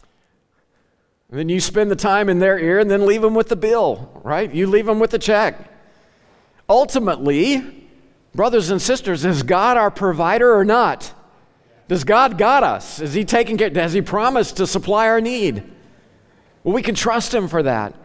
And 1.29 1.37
then 1.37 1.49
you 1.49 1.59
spend 1.59 1.91
the 1.91 1.97
time 1.97 2.29
in 2.29 2.39
their 2.39 2.57
ear 2.57 2.79
and 2.79 2.89
then 2.89 3.05
leave 3.05 3.21
them 3.21 3.35
with 3.35 3.49
the 3.49 3.57
bill, 3.57 4.09
right? 4.23 4.49
You 4.53 4.67
leave 4.67 4.85
them 4.85 4.99
with 4.99 5.11
the 5.11 5.19
check. 5.19 5.69
Ultimately, 6.69 7.89
brothers 8.33 8.69
and 8.69 8.81
sisters, 8.81 9.25
is 9.25 9.43
God 9.43 9.75
our 9.75 9.91
provider 9.91 10.55
or 10.55 10.63
not? 10.63 11.13
Does 11.89 12.05
God 12.05 12.37
got 12.37 12.63
us? 12.63 13.01
Is 13.01 13.13
He 13.13 13.25
taking 13.25 13.57
care? 13.57 13.69
Has 13.69 13.91
He 13.91 14.01
promised 14.01 14.55
to 14.57 14.65
supply 14.65 15.07
our 15.07 15.19
need? 15.19 15.61
Well, 16.63 16.73
we 16.73 16.83
can 16.83 16.95
trust 16.95 17.33
Him 17.33 17.49
for 17.49 17.63
that. 17.63 17.95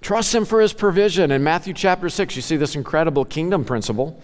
Trust 0.00 0.34
Him 0.34 0.44
for 0.44 0.60
His 0.60 0.72
provision. 0.72 1.30
In 1.30 1.42
Matthew 1.42 1.74
chapter 1.74 2.08
6, 2.08 2.36
you 2.36 2.42
see 2.42 2.56
this 2.56 2.74
incredible 2.74 3.24
kingdom 3.24 3.64
principle. 3.64 4.20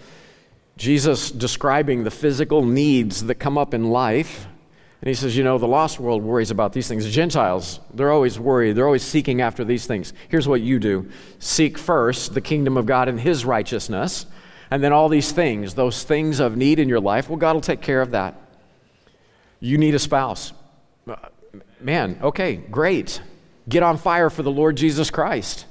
Jesus 0.77 1.31
describing 1.31 2.03
the 2.03 2.11
physical 2.11 2.63
needs 2.63 3.25
that 3.25 3.35
come 3.35 3.57
up 3.57 3.73
in 3.73 3.89
life 3.89 4.47
and 5.05 5.09
he 5.09 5.13
says, 5.13 5.37
You 5.37 5.43
know, 5.43 5.59
the 5.59 5.67
lost 5.67 5.99
world 5.99 6.23
worries 6.23 6.49
about 6.49 6.73
these 6.73 6.87
things. 6.87 7.05
The 7.05 7.11
Gentiles, 7.11 7.79
they're 7.93 8.11
always 8.11 8.39
worried. 8.39 8.73
They're 8.73 8.87
always 8.87 9.03
seeking 9.03 9.39
after 9.39 9.63
these 9.63 9.85
things. 9.85 10.13
Here's 10.29 10.47
what 10.47 10.61
you 10.61 10.79
do 10.79 11.09
seek 11.37 11.77
first 11.77 12.33
the 12.33 12.41
kingdom 12.41 12.75
of 12.75 12.87
God 12.87 13.07
and 13.07 13.19
his 13.19 13.45
righteousness. 13.45 14.25
And 14.71 14.83
then 14.83 14.91
all 14.91 15.07
these 15.07 15.31
things, 15.31 15.75
those 15.75 16.03
things 16.03 16.39
of 16.39 16.57
need 16.57 16.79
in 16.79 16.89
your 16.89 16.99
life, 16.99 17.29
well, 17.29 17.37
God 17.37 17.53
will 17.53 17.61
take 17.61 17.81
care 17.81 18.01
of 18.01 18.11
that. 18.11 18.35
You 19.59 19.77
need 19.77 19.93
a 19.93 19.99
spouse. 19.99 20.53
Uh, 21.07 21.15
man, 21.79 22.17
okay, 22.23 22.55
great. 22.55 23.21
Get 23.67 23.83
on 23.83 23.97
fire 23.97 24.29
for 24.29 24.43
the 24.43 24.51
Lord 24.51 24.77
Jesus 24.77 25.09
Christ. 25.09 25.65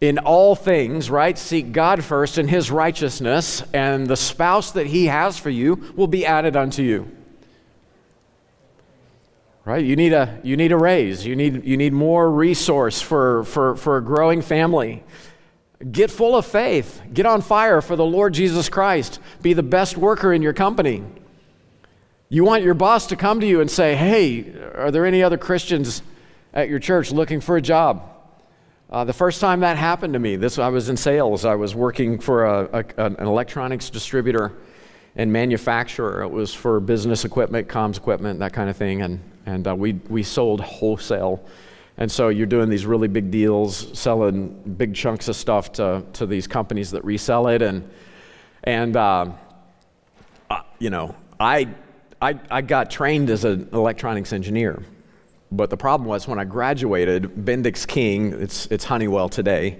In 0.00 0.18
all 0.18 0.54
things, 0.56 1.10
right? 1.10 1.38
Seek 1.38 1.72
God 1.72 2.02
first 2.02 2.38
and 2.38 2.50
his 2.50 2.70
righteousness, 2.70 3.62
and 3.72 4.08
the 4.08 4.16
spouse 4.16 4.72
that 4.72 4.88
he 4.88 5.06
has 5.06 5.38
for 5.38 5.50
you 5.50 5.92
will 5.96 6.08
be 6.08 6.26
added 6.26 6.56
unto 6.56 6.82
you 6.82 7.08
right? 9.64 9.84
You 9.84 9.96
need 9.96 10.12
a, 10.12 10.40
you 10.42 10.56
need 10.56 10.72
a 10.72 10.76
raise. 10.76 11.24
You 11.24 11.36
need, 11.36 11.64
you 11.64 11.76
need 11.76 11.92
more 11.92 12.30
resource 12.30 13.00
for, 13.00 13.44
for, 13.44 13.76
for 13.76 13.96
a 13.96 14.02
growing 14.02 14.42
family. 14.42 15.02
Get 15.90 16.10
full 16.10 16.36
of 16.36 16.46
faith. 16.46 17.00
Get 17.12 17.26
on 17.26 17.42
fire 17.42 17.80
for 17.80 17.96
the 17.96 18.04
Lord 18.04 18.34
Jesus 18.34 18.68
Christ. 18.68 19.18
Be 19.40 19.52
the 19.52 19.62
best 19.62 19.96
worker 19.96 20.32
in 20.32 20.42
your 20.42 20.52
company. 20.52 21.04
You 22.28 22.44
want 22.44 22.62
your 22.64 22.74
boss 22.74 23.06
to 23.08 23.16
come 23.16 23.40
to 23.40 23.46
you 23.46 23.60
and 23.60 23.70
say, 23.70 23.94
Hey, 23.94 24.52
are 24.74 24.90
there 24.90 25.04
any 25.04 25.22
other 25.22 25.36
Christians 25.36 26.02
at 26.52 26.68
your 26.68 26.78
church 26.78 27.12
looking 27.12 27.40
for 27.40 27.56
a 27.56 27.62
job? 27.62 28.08
Uh, 28.90 29.04
the 29.04 29.12
first 29.12 29.40
time 29.40 29.60
that 29.60 29.76
happened 29.76 30.12
to 30.12 30.18
me, 30.18 30.36
this 30.36 30.58
I 30.58 30.68
was 30.68 30.88
in 30.88 30.96
sales. 30.96 31.44
I 31.44 31.54
was 31.54 31.74
working 31.74 32.18
for 32.18 32.44
a, 32.44 32.84
a, 32.98 33.04
an 33.04 33.26
electronics 33.26 33.88
distributor 33.90 34.52
and 35.16 35.32
manufacturer. 35.32 36.22
It 36.22 36.28
was 36.28 36.52
for 36.52 36.78
business 36.80 37.24
equipment, 37.24 37.68
comms 37.68 37.96
equipment, 37.96 38.38
that 38.40 38.52
kind 38.52 38.68
of 38.68 38.76
thing. 38.76 39.02
And 39.02 39.20
and 39.46 39.66
uh, 39.66 39.74
we, 39.74 39.94
we 40.08 40.22
sold 40.22 40.60
wholesale. 40.60 41.44
And 41.98 42.10
so 42.10 42.28
you're 42.28 42.46
doing 42.46 42.68
these 42.68 42.86
really 42.86 43.08
big 43.08 43.30
deals, 43.30 43.98
selling 43.98 44.48
big 44.76 44.94
chunks 44.94 45.28
of 45.28 45.36
stuff 45.36 45.72
to, 45.72 46.04
to 46.14 46.26
these 46.26 46.46
companies 46.46 46.90
that 46.92 47.04
resell 47.04 47.48
it. 47.48 47.62
And, 47.62 47.88
and 48.64 48.96
uh, 48.96 49.32
uh, 50.48 50.62
you 50.78 50.90
know, 50.90 51.14
I, 51.38 51.68
I, 52.20 52.38
I 52.50 52.62
got 52.62 52.90
trained 52.90 53.30
as 53.30 53.44
an 53.44 53.68
electronics 53.72 54.32
engineer. 54.32 54.82
But 55.52 55.70
the 55.70 55.76
problem 55.76 56.08
was 56.08 56.26
when 56.26 56.38
I 56.38 56.44
graduated, 56.44 57.24
Bendix 57.36 57.86
King, 57.86 58.32
it's, 58.32 58.66
it's 58.66 58.84
Honeywell 58.84 59.28
today, 59.28 59.78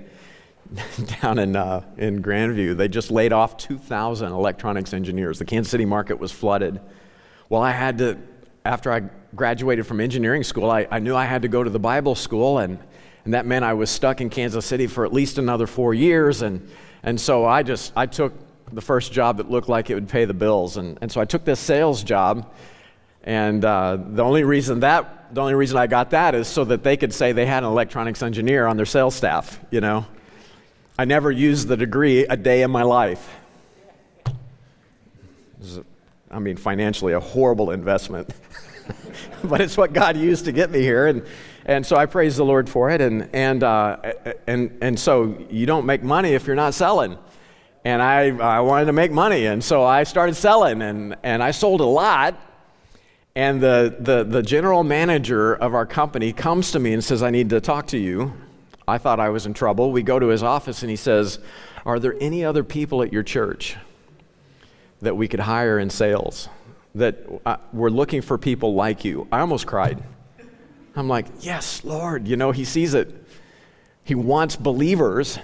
down 1.20 1.38
in, 1.38 1.56
uh, 1.56 1.82
in 1.96 2.22
Grandview, 2.22 2.76
they 2.76 2.88
just 2.88 3.10
laid 3.10 3.32
off 3.32 3.56
2,000 3.56 4.30
electronics 4.30 4.92
engineers. 4.92 5.38
The 5.38 5.44
Kansas 5.44 5.70
City 5.70 5.84
market 5.84 6.20
was 6.20 6.30
flooded. 6.30 6.80
Well, 7.48 7.62
I 7.62 7.72
had 7.72 7.98
to 7.98 8.18
after 8.64 8.92
I 8.92 9.02
graduated 9.34 9.86
from 9.86 10.00
engineering 10.00 10.44
school, 10.44 10.70
I, 10.70 10.86
I 10.90 10.98
knew 10.98 11.16
I 11.16 11.24
had 11.24 11.42
to 11.42 11.48
go 11.48 11.62
to 11.62 11.70
the 11.70 11.80
Bible 11.80 12.14
school, 12.14 12.58
and, 12.58 12.78
and 13.24 13.34
that 13.34 13.46
meant 13.46 13.64
I 13.64 13.74
was 13.74 13.90
stuck 13.90 14.20
in 14.20 14.30
Kansas 14.30 14.64
City 14.64 14.86
for 14.86 15.04
at 15.04 15.12
least 15.12 15.38
another 15.38 15.66
four 15.66 15.94
years. 15.94 16.42
And, 16.42 16.68
and 17.02 17.20
so 17.20 17.44
I 17.44 17.62
just, 17.62 17.92
I 17.96 18.06
took 18.06 18.32
the 18.72 18.80
first 18.80 19.12
job 19.12 19.38
that 19.38 19.50
looked 19.50 19.68
like 19.68 19.90
it 19.90 19.94
would 19.94 20.08
pay 20.08 20.24
the 20.24 20.34
bills. 20.34 20.76
And, 20.76 20.98
and 21.00 21.10
so 21.10 21.20
I 21.20 21.24
took 21.24 21.44
this 21.44 21.60
sales 21.60 22.02
job. 22.02 22.52
And 23.24 23.64
uh, 23.64 23.98
the 24.00 24.22
only 24.22 24.44
reason 24.44 24.80
that, 24.80 25.34
the 25.34 25.40
only 25.40 25.54
reason 25.54 25.76
I 25.76 25.86
got 25.86 26.10
that 26.10 26.34
is 26.34 26.48
so 26.48 26.64
that 26.64 26.82
they 26.82 26.96
could 26.96 27.12
say 27.12 27.32
they 27.32 27.46
had 27.46 27.62
an 27.62 27.70
electronics 27.70 28.22
engineer 28.22 28.66
on 28.66 28.76
their 28.76 28.86
sales 28.86 29.14
staff, 29.14 29.60
you 29.70 29.80
know. 29.80 30.06
I 30.98 31.04
never 31.04 31.30
used 31.30 31.68
the 31.68 31.76
degree 31.76 32.26
a 32.26 32.36
day 32.36 32.62
in 32.62 32.70
my 32.70 32.82
life. 32.82 33.30
I 36.30 36.38
mean, 36.38 36.56
financially, 36.56 37.12
a 37.12 37.20
horrible 37.20 37.70
investment. 37.70 38.32
but 39.44 39.60
it's 39.60 39.76
what 39.76 39.92
God 39.92 40.16
used 40.16 40.44
to 40.46 40.52
get 40.52 40.70
me 40.70 40.80
here. 40.80 41.06
And, 41.06 41.24
and 41.64 41.86
so 41.86 41.96
I 41.96 42.06
praise 42.06 42.36
the 42.36 42.44
Lord 42.44 42.68
for 42.68 42.90
it. 42.90 43.00
And, 43.00 43.28
and, 43.32 43.62
uh, 43.62 44.12
and, 44.46 44.78
and 44.82 44.98
so 44.98 45.36
you 45.50 45.66
don't 45.66 45.86
make 45.86 46.02
money 46.02 46.34
if 46.34 46.46
you're 46.46 46.56
not 46.56 46.74
selling. 46.74 47.18
And 47.84 48.02
I, 48.02 48.36
I 48.36 48.60
wanted 48.60 48.86
to 48.86 48.92
make 48.92 49.12
money. 49.12 49.46
And 49.46 49.62
so 49.62 49.84
I 49.84 50.04
started 50.04 50.34
selling. 50.34 50.82
And, 50.82 51.16
and 51.22 51.42
I 51.42 51.50
sold 51.50 51.80
a 51.80 51.86
lot. 51.86 52.40
And 53.34 53.62
the, 53.62 53.96
the, 53.98 54.24
the 54.24 54.42
general 54.42 54.84
manager 54.84 55.54
of 55.54 55.74
our 55.74 55.86
company 55.86 56.32
comes 56.32 56.70
to 56.72 56.78
me 56.78 56.92
and 56.92 57.02
says, 57.02 57.22
I 57.22 57.30
need 57.30 57.50
to 57.50 57.60
talk 57.60 57.86
to 57.88 57.98
you. 57.98 58.34
I 58.86 58.98
thought 58.98 59.20
I 59.20 59.30
was 59.30 59.46
in 59.46 59.54
trouble. 59.54 59.90
We 59.90 60.02
go 60.02 60.18
to 60.18 60.26
his 60.26 60.42
office 60.42 60.82
and 60.82 60.90
he 60.90 60.96
says, 60.96 61.38
Are 61.86 61.98
there 61.98 62.14
any 62.20 62.44
other 62.44 62.62
people 62.62 63.02
at 63.02 63.12
your 63.12 63.22
church? 63.22 63.76
that 65.02 65.16
we 65.16 65.28
could 65.28 65.40
hire 65.40 65.78
in 65.78 65.90
sales, 65.90 66.48
that 66.94 67.18
uh, 67.44 67.56
we're 67.72 67.90
looking 67.90 68.22
for 68.22 68.38
people 68.38 68.74
like 68.74 69.04
you. 69.04 69.26
I 69.30 69.40
almost 69.40 69.66
cried. 69.66 70.02
I'm 70.94 71.08
like, 71.08 71.26
yes, 71.40 71.84
Lord. 71.84 72.28
You 72.28 72.36
know, 72.36 72.52
He 72.52 72.64
sees 72.64 72.94
it. 72.94 73.12
He 74.04 74.14
wants 74.14 74.56
believers 74.56 75.38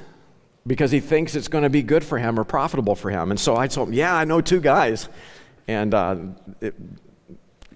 because 0.66 0.90
He 0.90 1.00
thinks 1.00 1.34
it's 1.34 1.48
going 1.48 1.64
to 1.64 1.70
be 1.70 1.82
good 1.82 2.04
for 2.04 2.18
Him 2.18 2.38
or 2.38 2.44
profitable 2.44 2.94
for 2.94 3.10
Him. 3.10 3.30
And 3.30 3.40
so 3.40 3.56
I 3.56 3.66
told 3.66 3.88
him, 3.88 3.94
yeah, 3.94 4.14
I 4.14 4.24
know 4.24 4.40
two 4.40 4.60
guys. 4.60 5.08
And 5.66 5.92
uh, 5.92 6.16
it, 6.60 6.74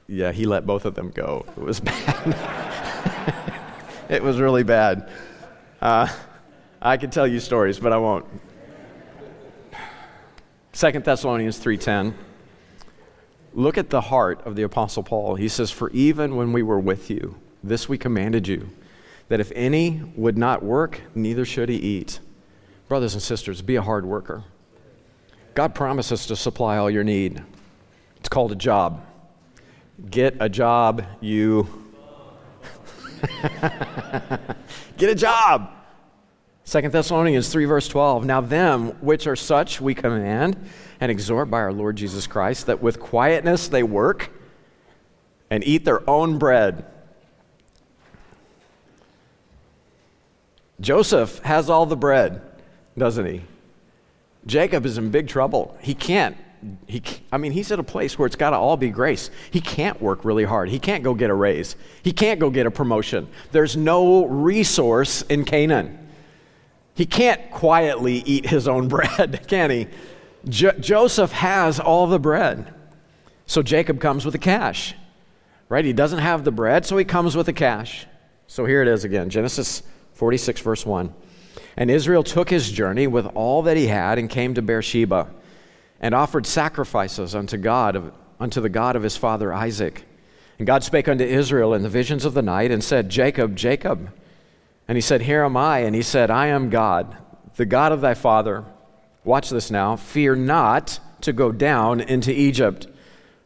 yeah, 0.07 0.33
He 0.33 0.47
let 0.47 0.67
both 0.67 0.85
of 0.85 0.95
them 0.95 1.11
go. 1.11 1.45
It 1.57 1.63
was 1.63 1.81
bad. 1.81 2.37
it 4.09 4.23
was 4.23 4.41
really 4.41 4.63
bad. 4.63 5.09
Uh, 5.81 6.09
I 6.81 6.97
could 6.97 7.13
tell 7.13 7.27
you 7.27 7.41
stories, 7.41 7.79
but 7.79 7.93
I 7.93 7.97
won't. 7.97 8.27
2 10.73 10.91
Thessalonians 11.01 11.59
3:10. 11.59 12.15
Look 13.55 13.77
at 13.77 13.91
the 13.91 14.01
heart 14.01 14.41
of 14.47 14.57
the 14.57 14.63
apostle 14.63 15.03
Paul. 15.03 15.35
He 15.35 15.49
says, 15.49 15.71
"For 15.71 15.91
even 15.91 16.37
when 16.37 16.53
we 16.53 16.63
were 16.63 16.81
with 16.81 17.11
you, 17.11 17.37
this 17.63 17.89
we 17.89 17.99
commanded 17.99 18.49
you, 18.49 18.71
that 19.29 19.41
if 19.41 19.53
any 19.55 20.03
would 20.17 20.39
not 20.39 20.63
work, 20.63 21.03
neither 21.15 21.45
should 21.45 21.69
he 21.69 21.77
eat." 21.77 22.21
Brothers 22.89 23.15
and 23.15 23.23
sisters, 23.23 23.61
be 23.63 23.77
a 23.77 23.83
hard 23.83 24.07
worker. 24.07 24.45
God 25.55 25.75
promises 25.75 26.27
to 26.27 26.37
supply 26.37 26.79
all 26.79 26.91
your 26.91 27.05
need. 27.05 27.43
It's 28.19 28.29
called 28.29 28.53
a 28.53 28.57
job. 28.57 29.05
Get 30.11 30.37
a 30.41 30.49
job, 30.49 31.05
you. 31.21 31.69
Get 34.97 35.11
a 35.11 35.15
job. 35.15 35.71
Second 36.65 36.93
Thessalonians 36.93 37.49
3, 37.49 37.65
verse 37.67 37.89
12. 37.89 38.25
Now, 38.25 38.41
them 38.41 38.89
which 39.01 39.27
are 39.27 39.37
such 39.37 39.81
we 39.81 39.95
command 39.95 40.57
and 41.01 41.11
exhort 41.11 41.51
by 41.51 41.59
our 41.59 41.73
Lord 41.73 41.97
Jesus 41.97 42.27
Christ 42.27 42.67
that 42.67 42.83
with 42.83 43.01
quietness 43.01 43.69
they 43.69 43.83
work 43.83 44.31
and 45.51 45.63
eat 45.65 45.85
their 45.85 46.09
own 46.09 46.39
bread. 46.39 46.87
Joseph 50.81 51.39
has 51.41 51.71
all 51.71 51.87
the 51.87 51.97
bread, 51.97 52.43
doesn't 52.99 53.27
he? 53.27 53.43
Jacob 54.47 54.85
is 54.85 54.99
in 54.99 55.11
big 55.11 55.29
trouble. 55.29 55.77
He 55.81 55.95
can't. 55.95 56.37
He, 56.87 57.03
I 57.31 57.39
mean, 57.39 57.53
he's 57.53 57.73
at 57.73 57.79
a 57.79 57.85
place 57.85 58.19
where 58.19 58.27
it's 58.27 58.37
got 58.37 58.51
to 58.51 58.57
all 58.57 58.77
be 58.77 58.91
grace. 58.91 59.31
He 59.51 59.61
can't 59.61 60.01
work 60.01 60.25
really 60.25 60.45
hard. 60.45 60.69
He 60.69 60.79
can't 60.79 61.03
go 61.03 61.15
get 61.15 61.31
a 61.31 61.35
raise. 61.35 61.77
He 62.03 62.13
can't 62.13 62.39
go 62.39 62.51
get 62.51 62.67
a 62.67 62.71
promotion. 62.71 63.29
There's 63.51 63.77
no 63.77 64.27
resource 64.27 65.23
in 65.23 65.45
Canaan. 65.45 65.99
He 66.95 67.07
can't 67.07 67.51
quietly 67.51 68.23
eat 68.27 68.47
his 68.47 68.69
own 68.69 68.89
bread, 68.97 69.47
can 69.49 69.71
he? 69.71 69.89
Jo- 70.49 70.79
Joseph 70.79 71.33
has 71.33 71.81
all 71.81 72.07
the 72.07 72.19
bread. 72.19 72.73
So 73.47 73.63
Jacob 73.63 74.01
comes 74.01 74.25
with 74.25 74.33
the 74.33 74.39
cash, 74.39 74.95
right? 75.69 75.85
He 75.85 75.93
doesn't 75.93 76.21
have 76.21 76.45
the 76.45 76.53
bread, 76.53 76.87
so 76.87 76.97
he 76.97 77.05
comes 77.05 77.37
with 77.37 77.47
the 77.47 77.53
cash. 77.53 78.07
So 78.47 78.67
here 78.67 78.83
it 78.83 78.89
is 78.89 79.05
again 79.05 79.31
Genesis 79.31 79.83
46, 80.15 80.61
verse 80.61 80.87
1. 80.87 81.13
And 81.77 81.91
Israel 81.91 82.23
took 82.23 82.51
his 82.51 82.71
journey 82.71 83.07
with 83.07 83.27
all 83.35 83.63
that 83.63 83.77
he 83.77 83.87
had 83.89 84.19
and 84.19 84.29
came 84.31 84.55
to 84.55 84.63
Beersheba 84.63 85.29
and 86.03 86.15
offered 86.15 86.47
sacrifices 86.47 87.35
unto 87.35 87.57
God, 87.57 88.13
unto 88.39 88.61
the 88.61 88.69
God 88.69 88.97
of 88.97 89.05
his 89.05 89.17
father 89.17 89.55
Isaac. 89.55 90.05
And 90.59 90.67
God 90.67 90.85
spake 90.85 91.09
unto 91.09 91.25
Israel 91.25 91.73
in 91.73 91.83
the 91.83 91.89
visions 91.89 92.25
of 92.25 92.35
the 92.35 92.43
night 92.43 92.71
and 92.71 92.85
said, 92.85 93.09
Jacob, 93.09 93.57
Jacob. 93.57 94.13
And 94.89 94.97
he 94.97 95.01
said, 95.01 95.23
Here 95.23 95.45
am 95.45 95.57
I. 95.57 95.79
And 95.79 95.95
he 95.95 96.03
said, 96.03 96.31
I 96.31 96.49
am 96.49 96.69
God, 96.69 97.17
the 97.57 97.65
God 97.65 97.93
of 97.93 98.01
thy 98.01 98.15
father. 98.15 98.65
Watch 99.25 99.51
this 99.51 99.71
now. 99.71 99.97
Fear 99.97 100.37
not 100.37 100.99
to 101.21 101.33
go 101.33 101.53
down 101.53 102.01
into 102.01 102.33
Egypt, 102.33 102.89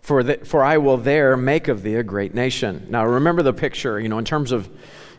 for, 0.01 0.23
the, 0.23 0.39
for 0.39 0.65
I 0.65 0.79
will 0.79 0.97
there 0.97 1.37
make 1.37 1.69
of 1.69 1.83
thee 1.83 1.97
a 1.97 2.03
great 2.03 2.35
nation. 2.35 2.87
Now 2.89 3.05
remember 3.05 3.43
the 3.43 3.53
picture, 3.53 4.01
you 4.01 4.09
know, 4.09 4.19
in 4.19 4.25
terms 4.25 4.53
of 4.53 4.71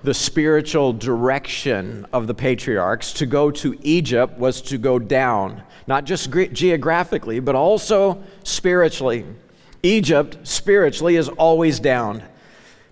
the 0.04 0.14
spiritual 0.14 0.94
direction 0.94 2.06
of 2.14 2.28
the 2.28 2.34
patriarchs. 2.34 3.14
To 3.14 3.26
go 3.26 3.52
to 3.52 3.78
Egypt 3.82 4.38
was 4.38 4.62
to 4.64 4.78
go 4.78 5.00
down, 5.00 5.64
not 5.88 6.04
just 6.04 6.32
geographically, 6.32 7.40
but 7.40 7.56
also 7.56 8.22
spiritually. 8.44 9.26
Egypt, 9.84 10.38
spiritually, 10.44 11.16
is 11.16 11.30
always 11.30 11.80
down. 11.80 12.22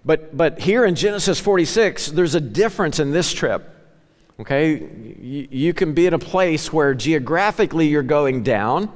But, 0.05 0.35
but 0.35 0.59
here 0.59 0.85
in 0.85 0.95
Genesis 0.95 1.39
46, 1.39 2.11
there's 2.11 2.35
a 2.35 2.41
difference 2.41 2.99
in 2.99 3.11
this 3.11 3.33
trip. 3.33 3.69
Okay? 4.39 4.87
You, 5.19 5.47
you 5.51 5.73
can 5.73 5.93
be 5.93 6.05
in 6.05 6.13
a 6.13 6.19
place 6.19 6.71
where 6.71 6.93
geographically 6.93 7.87
you're 7.87 8.03
going 8.03 8.43
down, 8.43 8.91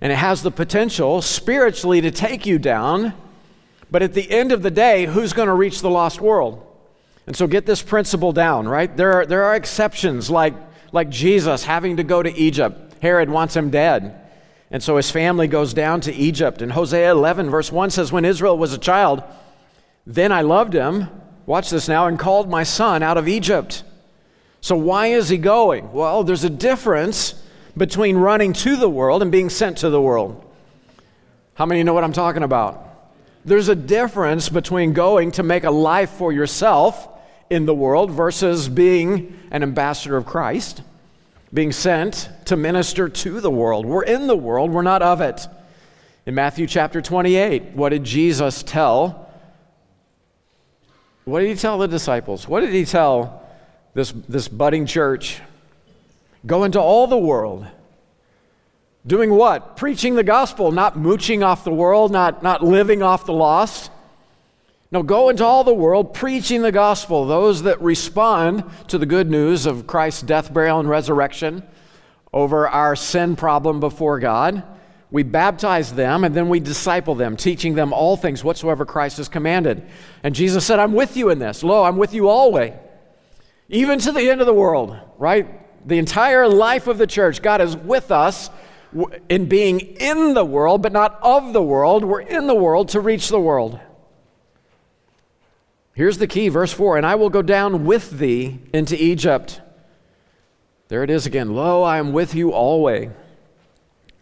and 0.00 0.12
it 0.12 0.16
has 0.16 0.42
the 0.42 0.50
potential 0.50 1.22
spiritually 1.22 2.00
to 2.02 2.10
take 2.10 2.44
you 2.44 2.58
down. 2.58 3.14
But 3.90 4.02
at 4.02 4.12
the 4.12 4.30
end 4.30 4.52
of 4.52 4.62
the 4.62 4.70
day, 4.70 5.06
who's 5.06 5.32
going 5.32 5.48
to 5.48 5.54
reach 5.54 5.80
the 5.80 5.90
lost 5.90 6.20
world? 6.20 6.66
And 7.26 7.36
so 7.36 7.46
get 7.46 7.66
this 7.66 7.82
principle 7.82 8.32
down, 8.32 8.68
right? 8.68 8.94
There 8.94 9.12
are, 9.14 9.26
there 9.26 9.44
are 9.44 9.56
exceptions, 9.56 10.28
like, 10.28 10.54
like 10.92 11.08
Jesus 11.08 11.64
having 11.64 11.96
to 11.96 12.04
go 12.04 12.22
to 12.22 12.32
Egypt. 12.34 12.85
Herod 13.06 13.30
wants 13.30 13.56
him 13.56 13.70
dead. 13.70 14.20
And 14.70 14.82
so 14.82 14.96
his 14.96 15.10
family 15.10 15.46
goes 15.46 15.72
down 15.72 16.00
to 16.02 16.12
Egypt. 16.12 16.60
And 16.60 16.72
Hosea 16.72 17.12
11, 17.12 17.48
verse 17.50 17.70
1 17.70 17.90
says, 17.90 18.10
When 18.10 18.24
Israel 18.24 18.58
was 18.58 18.72
a 18.72 18.78
child, 18.78 19.22
then 20.06 20.32
I 20.32 20.42
loved 20.42 20.72
him, 20.72 21.08
watch 21.46 21.70
this 21.70 21.88
now, 21.88 22.08
and 22.08 22.18
called 22.18 22.50
my 22.50 22.64
son 22.64 23.02
out 23.02 23.16
of 23.16 23.28
Egypt. 23.28 23.84
So 24.60 24.76
why 24.76 25.06
is 25.06 25.28
he 25.28 25.38
going? 25.38 25.92
Well, 25.92 26.24
there's 26.24 26.42
a 26.42 26.50
difference 26.50 27.40
between 27.76 28.16
running 28.16 28.52
to 28.54 28.76
the 28.76 28.88
world 28.88 29.22
and 29.22 29.30
being 29.30 29.50
sent 29.50 29.78
to 29.78 29.90
the 29.90 30.02
world. 30.02 30.42
How 31.54 31.66
many 31.66 31.84
know 31.84 31.94
what 31.94 32.04
I'm 32.04 32.12
talking 32.12 32.42
about? 32.42 32.82
There's 33.44 33.68
a 33.68 33.76
difference 33.76 34.48
between 34.48 34.92
going 34.92 35.30
to 35.32 35.44
make 35.44 35.62
a 35.62 35.70
life 35.70 36.10
for 36.10 36.32
yourself 36.32 37.08
in 37.48 37.66
the 37.66 37.74
world 37.74 38.10
versus 38.10 38.68
being 38.68 39.38
an 39.52 39.62
ambassador 39.62 40.16
of 40.16 40.26
Christ, 40.26 40.82
being 41.52 41.72
sent 41.72 42.28
to 42.46 42.56
minister 42.56 43.08
to 43.08 43.40
the 43.40 43.50
world. 43.50 43.86
We're 43.86 44.04
in 44.04 44.26
the 44.26 44.36
world, 44.36 44.70
we're 44.70 44.82
not 44.82 45.02
of 45.02 45.20
it. 45.20 45.46
In 46.26 46.34
Matthew 46.34 46.66
chapter 46.66 47.00
28, 47.00 47.74
what 47.74 47.90
did 47.90 48.04
Jesus 48.04 48.62
tell? 48.62 49.30
What 51.24 51.40
did 51.40 51.48
he 51.48 51.54
tell 51.54 51.78
the 51.78 51.88
disciples? 51.88 52.48
What 52.48 52.60
did 52.60 52.70
he 52.70 52.84
tell 52.84 53.48
this, 53.94 54.12
this 54.28 54.48
budding 54.48 54.86
church? 54.86 55.40
Go 56.44 56.64
into 56.64 56.80
all 56.80 57.06
the 57.06 57.18
world. 57.18 57.66
Doing 59.06 59.30
what? 59.30 59.76
Preaching 59.76 60.16
the 60.16 60.24
gospel, 60.24 60.72
not 60.72 60.98
mooching 60.98 61.42
off 61.42 61.62
the 61.62 61.72
world, 61.72 62.10
not, 62.10 62.42
not 62.42 62.64
living 62.64 63.02
off 63.02 63.24
the 63.24 63.32
lost. 63.32 63.90
No, 64.92 65.02
go 65.02 65.30
into 65.30 65.44
all 65.44 65.64
the 65.64 65.74
world 65.74 66.14
preaching 66.14 66.62
the 66.62 66.70
gospel. 66.70 67.26
Those 67.26 67.64
that 67.64 67.80
respond 67.80 68.64
to 68.88 68.98
the 68.98 69.06
good 69.06 69.28
news 69.28 69.66
of 69.66 69.86
Christ's 69.86 70.22
death, 70.22 70.52
burial, 70.52 70.78
and 70.78 70.88
resurrection 70.88 71.64
over 72.32 72.68
our 72.68 72.94
sin 72.94 73.34
problem 73.34 73.80
before 73.80 74.20
God, 74.20 74.62
we 75.10 75.22
baptize 75.22 75.92
them 75.92 76.22
and 76.24 76.34
then 76.34 76.48
we 76.48 76.60
disciple 76.60 77.14
them, 77.14 77.36
teaching 77.36 77.74
them 77.74 77.92
all 77.92 78.16
things 78.16 78.44
whatsoever 78.44 78.84
Christ 78.84 79.16
has 79.16 79.28
commanded. 79.28 79.86
And 80.22 80.34
Jesus 80.34 80.64
said, 80.64 80.78
I'm 80.78 80.92
with 80.92 81.16
you 81.16 81.30
in 81.30 81.38
this. 81.38 81.64
Lo, 81.64 81.82
I'm 81.82 81.96
with 81.96 82.14
you 82.14 82.28
always, 82.28 82.72
even 83.68 83.98
to 84.00 84.12
the 84.12 84.30
end 84.30 84.40
of 84.40 84.46
the 84.46 84.54
world, 84.54 84.96
right? 85.18 85.88
The 85.88 85.98
entire 85.98 86.48
life 86.48 86.86
of 86.86 86.98
the 86.98 87.06
church, 87.06 87.42
God 87.42 87.60
is 87.60 87.76
with 87.76 88.10
us 88.10 88.50
in 89.28 89.46
being 89.46 89.80
in 89.80 90.34
the 90.34 90.44
world, 90.44 90.82
but 90.82 90.92
not 90.92 91.18
of 91.22 91.52
the 91.52 91.62
world. 91.62 92.04
We're 92.04 92.20
in 92.20 92.46
the 92.46 92.54
world 92.54 92.90
to 92.90 93.00
reach 93.00 93.28
the 93.28 93.40
world. 93.40 93.80
Here's 95.96 96.18
the 96.18 96.26
key, 96.26 96.50
verse 96.50 96.74
4 96.74 96.98
And 96.98 97.06
I 97.06 97.14
will 97.14 97.30
go 97.30 97.40
down 97.40 97.86
with 97.86 98.10
thee 98.18 98.60
into 98.74 99.02
Egypt. 99.02 99.62
There 100.88 101.02
it 101.02 101.08
is 101.08 101.24
again. 101.24 101.54
Lo, 101.54 101.82
I 101.82 101.96
am 101.96 102.12
with 102.12 102.34
you 102.34 102.52
always, 102.52 103.08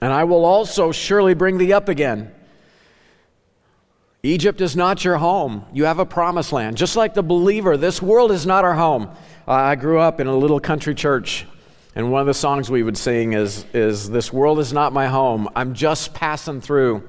and 0.01 0.13
I 0.13 0.23
will 0.23 0.45
also 0.45 0.93
surely 0.93 1.35
bring 1.35 1.59
thee 1.59 1.73
up 1.73 1.89
again. 1.89 2.33
Egypt 4.23 4.61
is 4.61 4.77
not 4.77 5.05
your 5.05 5.17
home. 5.17 5.67
You 5.73 5.85
have 5.85 5.99
a 5.99 6.07
promised 6.07 6.53
land. 6.53 6.77
Just 6.77 6.95
like 6.95 7.13
the 7.13 7.25
believer, 7.25 7.77
this 7.77 8.01
world 8.01 8.31
is 8.31 8.47
not 8.47 8.65
our 8.65 8.75
home. 8.75 9.11
I 9.47 9.75
grew 9.75 9.99
up 9.99 10.21
in 10.21 10.29
a 10.29 10.37
little 10.37 10.61
country 10.61 10.95
church, 10.95 11.45
and 11.97 12.13
one 12.13 12.21
of 12.21 12.29
the 12.29 12.35
songs 12.35 12.71
we 12.71 12.85
would 12.85 12.97
sing 12.97 13.33
is, 13.33 13.67
is 13.75 14.09
This 14.09 14.33
world 14.33 14.61
is 14.61 14.73
not 14.73 14.93
my 14.93 15.09
home. 15.09 15.49
I'm 15.57 15.75
just 15.75 16.15
passing 16.15 16.61
through. 16.61 17.03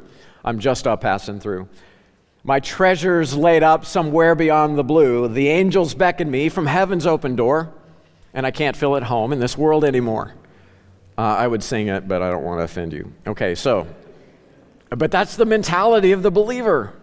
I'm 0.44 0.58
just 0.58 0.88
a 0.88 0.98
passing 0.98 1.40
through. 1.40 1.70
My 2.46 2.60
treasures 2.60 3.36
laid 3.36 3.64
up 3.64 3.86
somewhere 3.86 4.36
beyond 4.36 4.78
the 4.78 4.84
blue. 4.84 5.28
The 5.28 5.48
angels 5.48 5.96
beckon 5.96 6.30
me 6.30 6.48
from 6.50 6.68
heaven's 6.68 7.08
open 7.08 7.36
door, 7.36 7.74
and 8.36 8.46
I 8.46 8.52
can't 8.52 8.78
feel 8.78 8.96
at 8.96 9.02
home 9.02 9.34
in 9.34 9.40
this 9.40 9.58
world 9.58 9.84
anymore. 9.84 10.36
Uh, 11.18 11.22
I 11.22 11.48
would 11.48 11.64
sing 11.64 11.88
it, 11.88 12.08
but 12.08 12.22
I 12.22 12.30
don't 12.30 12.44
want 12.44 12.60
to 12.60 12.64
offend 12.64 12.94
you. 12.94 13.12
Okay, 13.26 13.56
so, 13.56 13.88
but 14.92 15.10
that's 15.10 15.36
the 15.36 15.46
mentality 15.46 16.12
of 16.12 16.22
the 16.22 16.30
believer. 16.30 16.94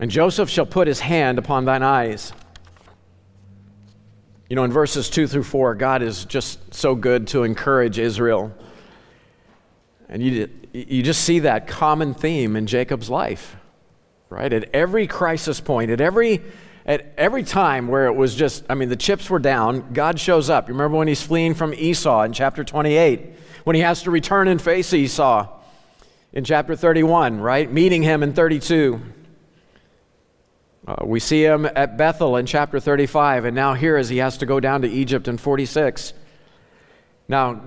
And 0.00 0.10
Joseph 0.10 0.48
shall 0.48 0.64
put 0.64 0.88
his 0.88 1.00
hand 1.00 1.38
upon 1.38 1.66
thine 1.66 1.82
eyes. 1.82 2.32
You 4.48 4.56
know, 4.56 4.64
in 4.64 4.72
verses 4.72 5.10
2 5.10 5.26
through 5.26 5.42
4, 5.42 5.74
God 5.74 6.00
is 6.00 6.24
just 6.24 6.72
so 6.72 6.94
good 6.94 7.26
to 7.28 7.42
encourage 7.42 7.98
Israel. 7.98 8.50
And 10.08 10.22
you, 10.22 10.48
you 10.72 11.02
just 11.02 11.22
see 11.24 11.40
that 11.40 11.66
common 11.66 12.14
theme 12.14 12.56
in 12.56 12.66
Jacob's 12.66 13.10
life, 13.10 13.56
right? 14.28 14.52
At 14.52 14.70
every 14.72 15.06
crisis 15.06 15.60
point, 15.60 15.90
at 15.90 16.00
every, 16.00 16.42
at 16.86 17.12
every 17.16 17.42
time 17.42 17.88
where 17.88 18.06
it 18.06 18.14
was 18.14 18.34
just, 18.34 18.64
I 18.68 18.74
mean, 18.74 18.88
the 18.88 18.96
chips 18.96 19.28
were 19.28 19.38
down, 19.38 19.92
God 19.92 20.20
shows 20.20 20.48
up. 20.48 20.68
You 20.68 20.74
remember 20.74 20.98
when 20.98 21.08
he's 21.08 21.22
fleeing 21.22 21.54
from 21.54 21.74
Esau 21.74 22.22
in 22.22 22.32
chapter 22.32 22.62
28, 22.62 23.32
when 23.64 23.76
he 23.76 23.82
has 23.82 24.02
to 24.02 24.10
return 24.10 24.48
and 24.48 24.60
face 24.60 24.92
Esau 24.94 25.48
in 26.32 26.44
chapter 26.44 26.76
31, 26.76 27.40
right? 27.40 27.70
Meeting 27.70 28.02
him 28.02 28.22
in 28.22 28.32
32. 28.32 29.00
Uh, 30.86 30.96
we 31.04 31.20
see 31.20 31.44
him 31.44 31.66
at 31.66 31.96
Bethel 31.96 32.36
in 32.36 32.46
chapter 32.46 32.80
35, 32.80 33.44
and 33.44 33.54
now 33.54 33.74
here 33.74 33.96
as 33.96 34.08
he 34.08 34.18
has 34.18 34.38
to 34.38 34.46
go 34.46 34.60
down 34.60 34.82
to 34.82 34.88
Egypt 34.88 35.28
in 35.28 35.36
46. 35.36 36.14
Now, 37.30 37.60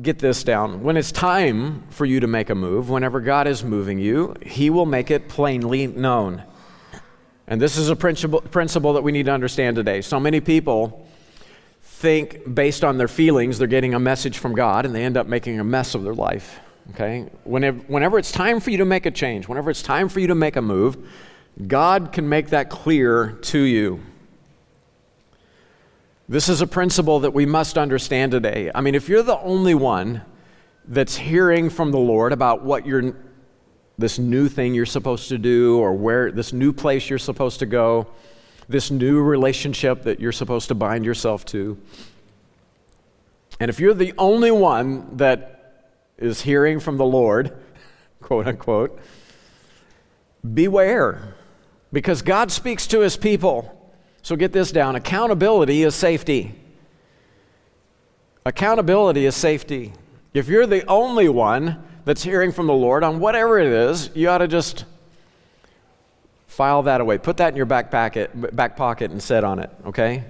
get 0.00 0.20
this 0.20 0.44
down. 0.44 0.84
When 0.84 0.96
it's 0.96 1.10
time 1.10 1.82
for 1.90 2.04
you 2.04 2.20
to 2.20 2.28
make 2.28 2.50
a 2.50 2.54
move, 2.54 2.88
whenever 2.88 3.20
God 3.20 3.48
is 3.48 3.64
moving 3.64 3.98
you, 3.98 4.36
He 4.46 4.70
will 4.70 4.86
make 4.86 5.10
it 5.10 5.28
plainly 5.28 5.88
known. 5.88 6.44
And 7.48 7.60
this 7.60 7.76
is 7.76 7.88
a 7.90 7.96
principle, 7.96 8.40
principle 8.42 8.92
that 8.92 9.02
we 9.02 9.10
need 9.10 9.26
to 9.26 9.32
understand 9.32 9.74
today. 9.74 10.02
So 10.02 10.20
many 10.20 10.38
people 10.38 11.04
think 11.82 12.54
based 12.54 12.84
on 12.84 12.96
their 12.96 13.08
feelings 13.08 13.58
they're 13.58 13.66
getting 13.66 13.92
a 13.92 13.98
message 13.98 14.38
from 14.38 14.54
God 14.54 14.86
and 14.86 14.94
they 14.94 15.02
end 15.02 15.16
up 15.16 15.26
making 15.26 15.58
a 15.58 15.64
mess 15.64 15.96
of 15.96 16.04
their 16.04 16.14
life. 16.14 16.60
Okay? 16.90 17.28
Whenever, 17.42 17.78
whenever 17.88 18.20
it's 18.20 18.30
time 18.30 18.60
for 18.60 18.70
you 18.70 18.78
to 18.78 18.84
make 18.84 19.04
a 19.04 19.10
change, 19.10 19.48
whenever 19.48 19.68
it's 19.68 19.82
time 19.82 20.08
for 20.08 20.20
you 20.20 20.28
to 20.28 20.36
make 20.36 20.54
a 20.54 20.62
move, 20.62 20.96
God 21.66 22.12
can 22.12 22.28
make 22.28 22.50
that 22.50 22.70
clear 22.70 23.32
to 23.32 23.58
you. 23.58 24.00
This 26.30 26.50
is 26.50 26.60
a 26.60 26.66
principle 26.66 27.20
that 27.20 27.32
we 27.32 27.46
must 27.46 27.78
understand 27.78 28.32
today. 28.32 28.70
I 28.74 28.82
mean, 28.82 28.94
if 28.94 29.08
you're 29.08 29.22
the 29.22 29.40
only 29.40 29.74
one 29.74 30.20
that's 30.86 31.16
hearing 31.16 31.70
from 31.70 31.90
the 31.90 31.98
Lord 31.98 32.32
about 32.32 32.62
what 32.62 32.86
you're 32.86 33.14
this 33.96 34.18
new 34.18 34.48
thing 34.48 34.74
you're 34.74 34.86
supposed 34.86 35.30
to 35.30 35.38
do 35.38 35.78
or 35.78 35.94
where 35.94 36.30
this 36.30 36.52
new 36.52 36.72
place 36.72 37.08
you're 37.08 37.18
supposed 37.18 37.58
to 37.60 37.66
go, 37.66 38.06
this 38.68 38.90
new 38.90 39.22
relationship 39.22 40.02
that 40.02 40.20
you're 40.20 40.30
supposed 40.30 40.68
to 40.68 40.74
bind 40.74 41.04
yourself 41.04 41.46
to. 41.46 41.78
And 43.58 43.70
if 43.70 43.80
you're 43.80 43.94
the 43.94 44.12
only 44.18 44.50
one 44.50 45.16
that 45.16 45.90
is 46.18 46.42
hearing 46.42 46.78
from 46.78 46.98
the 46.98 47.06
Lord, 47.06 47.56
quote 48.20 48.46
unquote, 48.46 49.00
beware 50.54 51.34
because 51.90 52.20
God 52.20 52.52
speaks 52.52 52.86
to 52.88 53.00
his 53.00 53.16
people. 53.16 53.77
So 54.28 54.36
get 54.36 54.52
this 54.52 54.72
down 54.72 54.94
accountability 54.94 55.84
is 55.84 55.94
safety. 55.94 56.54
Accountability 58.44 59.24
is 59.24 59.34
safety. 59.34 59.94
If 60.34 60.48
you're 60.48 60.66
the 60.66 60.84
only 60.84 61.30
one 61.30 61.82
that's 62.04 62.24
hearing 62.24 62.52
from 62.52 62.66
the 62.66 62.74
Lord 62.74 63.02
on 63.02 63.20
whatever 63.20 63.58
it 63.58 63.68
is, 63.68 64.10
you 64.14 64.28
ought 64.28 64.38
to 64.38 64.46
just 64.46 64.84
file 66.46 66.82
that 66.82 67.00
away. 67.00 67.16
Put 67.16 67.38
that 67.38 67.54
in 67.54 67.56
your 67.56 67.64
back 67.64 67.90
pocket, 67.90 68.54
back 68.54 68.76
pocket 68.76 69.12
and 69.12 69.22
sit 69.22 69.44
on 69.44 69.60
it, 69.60 69.70
okay? 69.86 70.24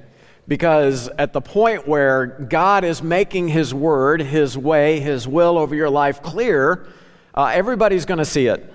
Because 0.47 1.09
at 1.19 1.33
the 1.33 1.41
point 1.41 1.89
where 1.89 2.27
God 2.49 2.85
is 2.85 3.03
making 3.03 3.49
His 3.49 3.75
word, 3.75 4.23
His 4.23 4.57
way, 4.57 5.01
His 5.01 5.27
will 5.27 5.59
over 5.59 5.75
your 5.75 5.91
life 5.91 6.23
clear, 6.23 6.87
uh, 7.35 7.47
everybody's 7.47 8.05
going 8.05 8.19
to 8.19 8.25
see 8.25 8.47
it. 8.47 8.73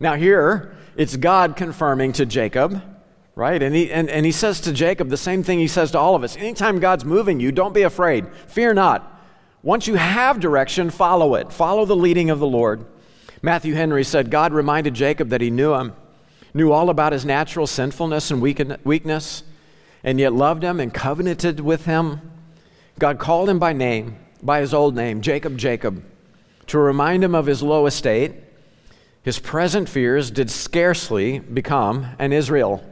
Now, 0.00 0.14
here, 0.14 0.74
it's 0.96 1.14
God 1.14 1.56
confirming 1.56 2.14
to 2.14 2.24
Jacob, 2.24 2.82
right? 3.34 3.62
And 3.62 3.74
he, 3.74 3.90
and, 3.90 4.08
and 4.10 4.26
he 4.26 4.32
says 4.32 4.60
to 4.62 4.72
Jacob 4.72 5.08
the 5.08 5.16
same 5.16 5.42
thing 5.42 5.58
he 5.58 5.68
says 5.68 5.90
to 5.92 5.98
all 5.98 6.14
of 6.14 6.22
us. 6.22 6.36
Anytime 6.36 6.80
God's 6.80 7.04
moving 7.04 7.40
you, 7.40 7.52
don't 7.52 7.74
be 7.74 7.82
afraid. 7.82 8.26
Fear 8.46 8.74
not. 8.74 9.08
Once 9.62 9.86
you 9.86 9.94
have 9.94 10.40
direction, 10.40 10.90
follow 10.90 11.34
it. 11.34 11.52
Follow 11.52 11.84
the 11.84 11.96
leading 11.96 12.30
of 12.30 12.38
the 12.38 12.46
Lord. 12.46 12.84
Matthew 13.42 13.74
Henry 13.74 14.04
said 14.04 14.30
God 14.30 14.52
reminded 14.52 14.94
Jacob 14.94 15.28
that 15.30 15.40
he 15.40 15.50
knew 15.50 15.74
him, 15.74 15.94
knew 16.54 16.72
all 16.72 16.90
about 16.90 17.12
his 17.12 17.24
natural 17.24 17.66
sinfulness 17.66 18.30
and 18.30 18.40
weakness, 18.40 19.42
and 20.04 20.18
yet 20.18 20.32
loved 20.32 20.62
him 20.62 20.80
and 20.80 20.92
covenanted 20.92 21.60
with 21.60 21.86
him. 21.86 22.20
God 22.98 23.18
called 23.18 23.48
him 23.48 23.58
by 23.58 23.72
name, 23.72 24.16
by 24.42 24.60
his 24.60 24.74
old 24.74 24.94
name, 24.94 25.20
Jacob, 25.20 25.56
Jacob, 25.56 26.04
to 26.66 26.78
remind 26.78 27.24
him 27.24 27.34
of 27.34 27.46
his 27.46 27.62
low 27.62 27.86
estate 27.86 28.34
his 29.22 29.38
present 29.38 29.88
fears 29.88 30.30
did 30.30 30.50
scarcely 30.50 31.38
become 31.38 32.08
an 32.18 32.32
Israel. 32.32 32.82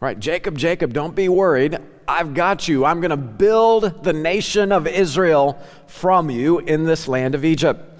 Right? 0.00 0.18
Jacob, 0.18 0.58
Jacob, 0.58 0.92
don't 0.92 1.14
be 1.14 1.28
worried. 1.28 1.78
I've 2.06 2.34
got 2.34 2.68
you. 2.68 2.84
I'm 2.84 3.00
going 3.00 3.10
to 3.10 3.16
build 3.16 4.04
the 4.04 4.12
nation 4.12 4.72
of 4.72 4.86
Israel 4.86 5.58
from 5.86 6.30
you 6.30 6.58
in 6.58 6.84
this 6.84 7.08
land 7.08 7.34
of 7.34 7.44
Egypt. 7.44 7.90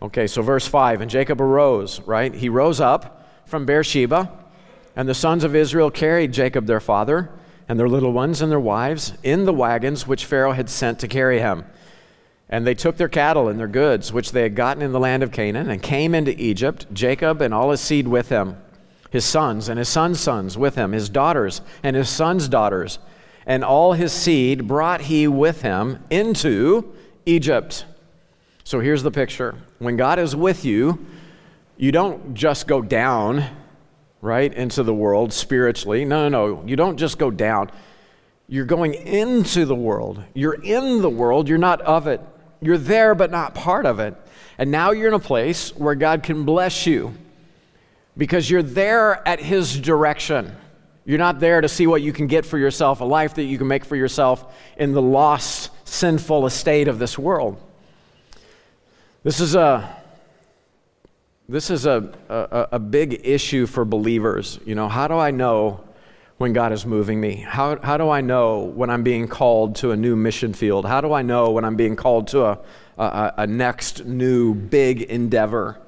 Okay, 0.00 0.26
so 0.26 0.42
verse 0.42 0.66
5 0.66 1.00
And 1.00 1.10
Jacob 1.10 1.40
arose, 1.40 2.00
right? 2.00 2.34
He 2.34 2.48
rose 2.48 2.80
up 2.80 3.28
from 3.46 3.66
Beersheba, 3.66 4.30
and 4.96 5.08
the 5.08 5.14
sons 5.14 5.44
of 5.44 5.54
Israel 5.54 5.90
carried 5.90 6.32
Jacob 6.32 6.66
their 6.66 6.80
father 6.80 7.30
and 7.68 7.78
their 7.78 7.88
little 7.88 8.12
ones 8.12 8.42
and 8.42 8.50
their 8.50 8.60
wives 8.60 9.14
in 9.22 9.44
the 9.44 9.52
wagons 9.52 10.06
which 10.06 10.26
Pharaoh 10.26 10.52
had 10.52 10.68
sent 10.68 10.98
to 11.00 11.08
carry 11.08 11.40
him. 11.40 11.64
And 12.48 12.66
they 12.66 12.74
took 12.74 12.96
their 12.96 13.08
cattle 13.08 13.48
and 13.48 13.58
their 13.58 13.66
goods, 13.68 14.12
which 14.12 14.32
they 14.32 14.42
had 14.42 14.54
gotten 14.54 14.82
in 14.82 14.92
the 14.92 15.00
land 15.00 15.22
of 15.22 15.32
Canaan, 15.32 15.70
and 15.70 15.82
came 15.82 16.14
into 16.14 16.38
Egypt, 16.40 16.86
Jacob 16.92 17.40
and 17.40 17.54
all 17.54 17.70
his 17.70 17.80
seed 17.80 18.06
with 18.06 18.28
him, 18.28 18.58
his 19.14 19.24
sons 19.24 19.68
and 19.68 19.78
his 19.78 19.88
sons' 19.88 20.18
sons 20.18 20.58
with 20.58 20.74
him, 20.74 20.90
his 20.90 21.08
daughters 21.08 21.60
and 21.84 21.94
his 21.94 22.08
sons' 22.08 22.48
daughters, 22.48 22.98
and 23.46 23.62
all 23.62 23.92
his 23.92 24.12
seed 24.12 24.66
brought 24.66 25.02
he 25.02 25.28
with 25.28 25.62
him 25.62 26.02
into 26.10 26.92
Egypt. 27.24 27.84
So 28.64 28.80
here's 28.80 29.04
the 29.04 29.12
picture 29.12 29.54
when 29.78 29.96
God 29.96 30.18
is 30.18 30.34
with 30.34 30.64
you, 30.64 31.06
you 31.76 31.92
don't 31.92 32.34
just 32.34 32.66
go 32.66 32.82
down, 32.82 33.44
right, 34.20 34.52
into 34.52 34.82
the 34.82 34.92
world 34.92 35.32
spiritually. 35.32 36.04
No, 36.04 36.28
no, 36.28 36.56
no. 36.56 36.66
You 36.66 36.74
don't 36.74 36.96
just 36.96 37.16
go 37.16 37.30
down. 37.30 37.70
You're 38.48 38.64
going 38.64 38.94
into 38.94 39.64
the 39.64 39.76
world. 39.76 40.24
You're 40.34 40.60
in 40.60 41.02
the 41.02 41.08
world, 41.08 41.48
you're 41.48 41.56
not 41.56 41.80
of 41.82 42.08
it. 42.08 42.20
You're 42.60 42.78
there, 42.78 43.14
but 43.14 43.30
not 43.30 43.54
part 43.54 43.86
of 43.86 44.00
it. 44.00 44.16
And 44.58 44.72
now 44.72 44.90
you're 44.90 45.06
in 45.06 45.14
a 45.14 45.20
place 45.20 45.70
where 45.76 45.94
God 45.94 46.24
can 46.24 46.44
bless 46.44 46.84
you 46.84 47.14
because 48.16 48.48
you're 48.48 48.62
there 48.62 49.26
at 49.26 49.40
His 49.40 49.78
direction. 49.78 50.54
You're 51.04 51.18
not 51.18 51.40
there 51.40 51.60
to 51.60 51.68
see 51.68 51.86
what 51.86 52.02
you 52.02 52.12
can 52.12 52.26
get 52.26 52.46
for 52.46 52.58
yourself, 52.58 53.00
a 53.00 53.04
life 53.04 53.34
that 53.34 53.44
you 53.44 53.58
can 53.58 53.68
make 53.68 53.84
for 53.84 53.96
yourself 53.96 54.54
in 54.76 54.92
the 54.92 55.02
lost, 55.02 55.70
sinful 55.86 56.46
estate 56.46 56.88
of 56.88 56.98
this 56.98 57.18
world. 57.18 57.60
This 59.22 59.40
is 59.40 59.54
a 59.54 60.02
this 61.46 61.68
is 61.68 61.84
a, 61.84 62.10
a, 62.30 62.68
a 62.72 62.78
big 62.78 63.20
issue 63.22 63.66
for 63.66 63.84
believers. 63.84 64.58
You 64.64 64.74
know, 64.74 64.88
how 64.88 65.08
do 65.08 65.14
I 65.14 65.30
know 65.30 65.84
when 66.38 66.52
God 66.52 66.72
is 66.72 66.86
moving 66.86 67.20
me? 67.20 67.36
How, 67.36 67.78
how 67.80 67.96
do 67.96 68.08
I 68.08 68.22
know 68.22 68.60
when 68.60 68.88
I'm 68.90 69.02
being 69.02 69.28
called 69.28 69.76
to 69.76 69.90
a 69.90 69.96
new 69.96 70.16
mission 70.16 70.54
field? 70.54 70.86
How 70.86 71.00
do 71.00 71.12
I 71.12 71.22
know 71.22 71.50
when 71.50 71.64
I'm 71.64 71.76
being 71.76 71.96
called 71.96 72.28
to 72.28 72.44
a, 72.46 72.58
a, 72.96 73.34
a 73.38 73.46
next 73.46 74.06
new 74.06 74.54
big 74.54 75.02
endeavor? 75.02 75.78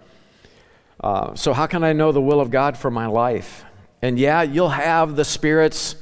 Uh, 1.06 1.32
so, 1.36 1.52
how 1.52 1.68
can 1.68 1.84
I 1.84 1.92
know 1.92 2.10
the 2.10 2.20
will 2.20 2.40
of 2.40 2.50
God 2.50 2.76
for 2.76 2.90
my 2.90 3.06
life? 3.06 3.64
And 4.02 4.18
yeah, 4.18 4.42
you'll 4.42 4.70
have 4.70 5.14
the 5.14 5.24
Spirit's 5.24 5.94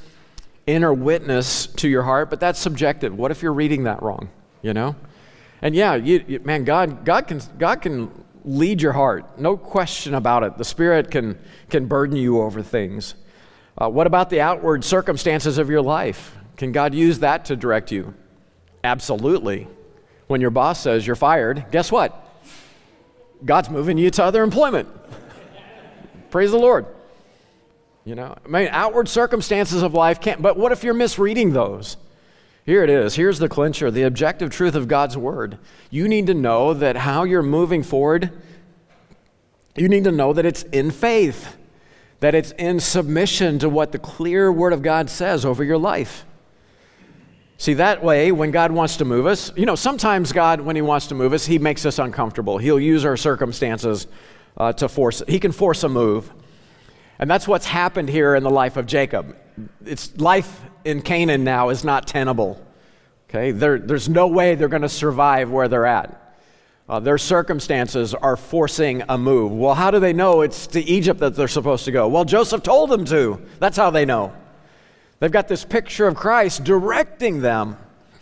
inner 0.65 0.91
witness 0.91 1.67
to 1.67 1.87
your 1.87 2.01
heart, 2.01 2.31
but 2.31 2.39
that's 2.39 2.57
subjective. 2.57 3.15
What 3.15 3.29
if 3.29 3.43
you're 3.43 3.53
reading 3.53 3.83
that 3.83 4.01
wrong? 4.01 4.31
You 4.63 4.73
know? 4.73 4.95
And 5.61 5.75
yeah, 5.75 5.93
you, 5.93 6.25
you, 6.27 6.39
man, 6.39 6.63
God, 6.63 7.05
God, 7.05 7.27
can, 7.27 7.39
God 7.59 7.83
can 7.83 8.09
lead 8.43 8.81
your 8.81 8.93
heart. 8.93 9.39
No 9.39 9.57
question 9.57 10.15
about 10.15 10.41
it. 10.41 10.57
The 10.57 10.65
Spirit 10.65 11.11
can, 11.11 11.37
can 11.69 11.85
burden 11.85 12.15
you 12.15 12.41
over 12.41 12.63
things. 12.63 13.13
Uh, 13.77 13.87
what 13.87 14.07
about 14.07 14.31
the 14.31 14.41
outward 14.41 14.83
circumstances 14.83 15.59
of 15.59 15.69
your 15.69 15.83
life? 15.83 16.35
Can 16.57 16.71
God 16.71 16.95
use 16.95 17.19
that 17.19 17.45
to 17.45 17.55
direct 17.55 17.91
you? 17.91 18.15
Absolutely. 18.83 19.67
When 20.25 20.41
your 20.41 20.49
boss 20.49 20.81
says 20.81 21.05
you're 21.05 21.15
fired, 21.15 21.67
guess 21.69 21.91
what? 21.91 22.24
God's 23.43 23.69
moving 23.69 23.97
you 23.97 24.09
to 24.11 24.23
other 24.23 24.43
employment. 24.43 24.87
Praise 26.29 26.51
the 26.51 26.59
Lord. 26.59 26.85
You 28.03 28.15
know, 28.15 28.35
I 28.45 28.47
mean, 28.47 28.67
outward 28.71 29.09
circumstances 29.09 29.81
of 29.81 29.93
life 29.93 30.21
can't, 30.21 30.41
but 30.41 30.57
what 30.57 30.71
if 30.71 30.83
you're 30.83 30.93
misreading 30.93 31.53
those? 31.53 31.97
Here 32.65 32.83
it 32.83 32.89
is. 32.89 33.15
Here's 33.15 33.39
the 33.39 33.49
clincher 33.49 33.89
the 33.89 34.03
objective 34.03 34.51
truth 34.51 34.75
of 34.75 34.87
God's 34.87 35.17
word. 35.17 35.57
You 35.89 36.07
need 36.07 36.27
to 36.27 36.33
know 36.33 36.73
that 36.73 36.97
how 36.97 37.23
you're 37.23 37.43
moving 37.43 37.83
forward, 37.83 38.31
you 39.75 39.89
need 39.89 40.03
to 40.03 40.11
know 40.11 40.33
that 40.33 40.45
it's 40.45 40.63
in 40.63 40.91
faith 40.91 41.57
that 42.19 42.35
it's 42.35 42.51
in 42.53 42.79
submission 42.79 43.59
to 43.59 43.69
what 43.69 43.91
the 43.91 43.99
clear 43.99 44.51
Word 44.51 44.73
of 44.73 44.81
God 44.81 45.09
says 45.09 45.45
over 45.45 45.63
your 45.63 45.77
life. 45.77 46.25
See, 47.57 47.75
that 47.75 48.03
way, 48.03 48.31
when 48.31 48.51
God 48.51 48.71
wants 48.71 48.97
to 48.97 49.05
move 49.05 49.25
us, 49.25 49.51
you 49.55 49.65
know, 49.65 49.75
sometimes 49.75 50.33
God, 50.33 50.59
when 50.61 50.75
He 50.75 50.81
wants 50.81 51.07
to 51.07 51.15
move 51.15 51.31
us, 51.31 51.45
He 51.45 51.57
makes 51.57 51.85
us 51.85 51.99
uncomfortable. 51.99 52.57
He'll 52.57 52.79
use 52.79 53.05
our 53.05 53.15
circumstances 53.15 54.07
uh, 54.57 54.73
to 54.73 54.89
force, 54.89 55.23
He 55.27 55.39
can 55.39 55.51
force 55.51 55.83
a 55.83 55.89
move. 55.89 56.31
And 57.17 57.29
that's 57.29 57.47
what's 57.47 57.65
happened 57.65 58.09
here 58.09 58.35
in 58.35 58.43
the 58.43 58.49
life 58.49 58.75
of 58.75 58.87
Jacob. 58.87 59.37
It's 59.85 60.17
life 60.17 60.61
in 60.83 61.01
Canaan 61.01 61.45
now 61.45 61.69
is 61.69 61.85
not 61.85 62.07
tenable. 62.07 62.61
Okay, 63.29 63.51
there, 63.51 63.79
there's 63.79 64.09
no 64.09 64.27
way 64.27 64.55
they're 64.55 64.67
going 64.67 64.81
to 64.81 64.89
survive 64.89 65.49
where 65.49 65.69
they're 65.69 65.85
at. 65.85 66.21
Uh, 66.87 66.99
their 66.99 67.17
circumstances 67.17 68.13
are 68.13 68.35
forcing 68.35 69.01
a 69.09 69.17
move. 69.17 69.51
Well, 69.51 69.73
how 69.73 69.91
do 69.91 69.99
they 69.99 70.13
know 70.13 70.41
it's 70.41 70.67
to 70.67 70.81
Egypt 70.81 71.19
that 71.21 71.35
they're 71.35 71.47
supposed 71.47 71.85
to 71.85 71.91
go? 71.91 72.07
Well, 72.07 72.25
Joseph 72.25 72.61
told 72.61 72.91
them 72.91 73.05
to. 73.05 73.41
That's 73.59 73.77
how 73.77 73.89
they 73.89 74.05
know. 74.05 74.33
They've 75.19 75.31
got 75.31 75.47
this 75.47 75.63
picture 75.63 76.07
of 76.07 76.15
Christ 76.15 76.63
directing 76.63 77.41
them. 77.41 77.77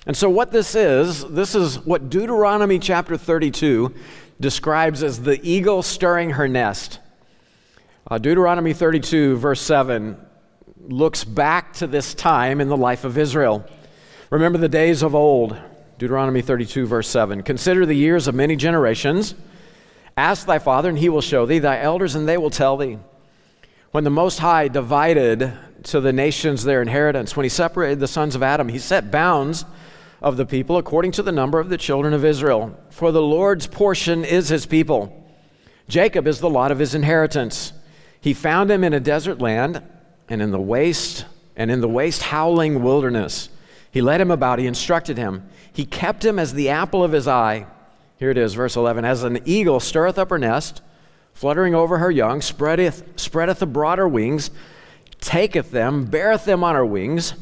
And 0.05 0.15
so, 0.15 0.29
what 0.29 0.51
this 0.51 0.75
is, 0.75 1.25
this 1.29 1.55
is 1.55 1.79
what 1.79 2.09
Deuteronomy 2.09 2.77
chapter 2.77 3.17
32 3.17 3.93
describes 4.39 5.01
as 5.01 5.21
the 5.21 5.39
eagle 5.47 5.81
stirring 5.81 6.31
her 6.31 6.47
nest. 6.47 6.99
Uh, 8.09 8.17
Deuteronomy 8.17 8.73
32, 8.73 9.37
verse 9.37 9.61
7, 9.61 10.17
looks 10.89 11.23
back 11.23 11.73
to 11.73 11.87
this 11.87 12.13
time 12.13 12.59
in 12.59 12.67
the 12.67 12.75
life 12.75 13.05
of 13.05 13.17
Israel. 13.17 13.65
Remember 14.29 14.57
the 14.57 14.67
days 14.67 15.01
of 15.01 15.15
old 15.15 15.55
Deuteronomy 15.97 16.41
32, 16.41 16.85
verse 16.85 17.07
7. 17.07 17.43
Consider 17.43 17.85
the 17.85 17.95
years 17.95 18.27
of 18.27 18.35
many 18.35 18.57
generations. 18.57 19.35
Ask 20.17 20.45
thy 20.45 20.59
father, 20.59 20.89
and 20.89 20.99
he 20.99 21.07
will 21.07 21.21
show 21.21 21.45
thee, 21.45 21.59
thy 21.59 21.79
elders, 21.79 22.15
and 22.15 22.27
they 22.27 22.37
will 22.37 22.49
tell 22.49 22.75
thee. 22.75 22.97
When 23.91 24.03
the 24.03 24.09
Most 24.09 24.39
High 24.39 24.67
divided 24.67 25.53
to 25.83 25.99
the 25.99 26.13
nations 26.13 26.63
their 26.63 26.81
inheritance, 26.81 27.35
when 27.35 27.43
he 27.43 27.49
separated 27.49 27.99
the 27.99 28.07
sons 28.07 28.35
of 28.35 28.43
Adam, 28.43 28.69
he 28.69 28.79
set 28.79 29.11
bounds 29.11 29.65
of 30.21 30.37
the 30.37 30.45
people 30.45 30.77
according 30.77 31.11
to 31.11 31.23
the 31.23 31.31
number 31.31 31.59
of 31.59 31.69
the 31.69 31.77
children 31.77 32.13
of 32.13 32.23
Israel. 32.23 32.77
For 32.89 33.11
the 33.11 33.21
Lord's 33.21 33.67
portion 33.67 34.23
is 34.23 34.49
his 34.49 34.65
people. 34.65 35.19
Jacob 35.89 36.27
is 36.27 36.39
the 36.39 36.49
lot 36.49 36.71
of 36.71 36.79
his 36.79 36.95
inheritance. 36.95 37.73
He 38.21 38.33
found 38.33 38.71
him 38.71 38.83
in 38.83 38.93
a 38.93 39.01
desert 39.01 39.39
land 39.39 39.83
and 40.29 40.41
in 40.41 40.51
the 40.51 40.61
waste 40.61 41.25
and 41.55 41.69
in 41.69 41.81
the 41.81 41.89
waste 41.89 42.23
howling 42.23 42.81
wilderness. 42.81 43.49
He 43.91 44.01
led 44.01 44.21
him 44.21 44.31
about, 44.31 44.59
he 44.59 44.65
instructed 44.65 45.17
him. 45.17 45.47
He 45.71 45.85
kept 45.85 46.25
him 46.25 46.39
as 46.39 46.53
the 46.53 46.69
apple 46.69 47.03
of 47.03 47.11
his 47.11 47.27
eye. 47.27 47.67
Here 48.17 48.31
it 48.31 48.37
is, 48.37 48.53
verse 48.53 48.75
11. 48.75 49.05
As 49.05 49.23
an 49.23 49.41
eagle 49.45 49.79
stirreth 49.79 50.17
up 50.17 50.29
her 50.29 50.39
nest, 50.39 50.81
fluttering 51.33 51.75
over 51.75 51.97
her 51.97 52.09
young, 52.09 52.41
spreadeth, 52.41 53.03
spreadeth 53.17 53.61
abroad 53.61 53.99
her 53.99 54.07
wings, 54.07 54.49
taketh 55.23 55.71
them, 55.71 56.05
beareth 56.05 56.45
them 56.45 56.63
on 56.63 56.75
her 56.75 56.85
wings. 56.85 57.33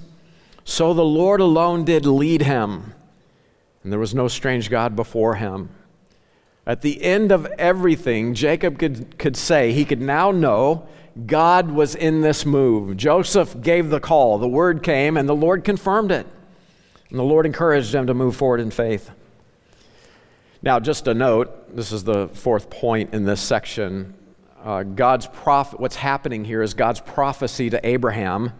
So 0.63 0.93
the 0.93 1.03
Lord 1.03 1.41
alone 1.41 1.83
did 1.83 2.05
lead 2.05 2.43
him, 2.43 2.93
and 3.83 3.91
there 3.91 3.99
was 3.99 4.13
no 4.13 4.27
strange 4.27 4.69
God 4.69 4.95
before 4.95 5.35
him. 5.35 5.69
At 6.65 6.81
the 6.81 7.03
end 7.03 7.31
of 7.31 7.45
everything, 7.57 8.35
Jacob 8.35 8.77
could, 8.77 9.17
could 9.17 9.35
say, 9.35 9.73
he 9.73 9.83
could 9.83 9.99
now 9.99 10.31
know 10.31 10.87
God 11.25 11.71
was 11.71 11.95
in 11.95 12.21
this 12.21 12.45
move. 12.45 12.95
Joseph 12.95 13.59
gave 13.59 13.89
the 13.89 13.99
call, 13.99 14.37
the 14.37 14.47
word 14.47 14.83
came, 14.83 15.17
and 15.17 15.27
the 15.27 15.35
Lord 15.35 15.63
confirmed 15.63 16.11
it. 16.11 16.27
And 17.09 17.19
the 17.19 17.23
Lord 17.23 17.45
encouraged 17.45 17.93
him 17.93 18.07
to 18.07 18.13
move 18.13 18.35
forward 18.35 18.61
in 18.61 18.71
faith. 18.71 19.09
Now, 20.61 20.79
just 20.79 21.07
a 21.07 21.13
note 21.13 21.75
this 21.75 21.91
is 21.91 22.03
the 22.03 22.27
fourth 22.29 22.69
point 22.69 23.13
in 23.13 23.25
this 23.25 23.41
section. 23.41 24.13
Uh, 24.63 24.83
God's 24.83 25.25
prophet, 25.25 25.79
what's 25.79 25.95
happening 25.95 26.45
here 26.45 26.61
is 26.61 26.75
God's 26.75 26.99
prophecy 26.99 27.71
to 27.71 27.85
Abraham 27.85 28.53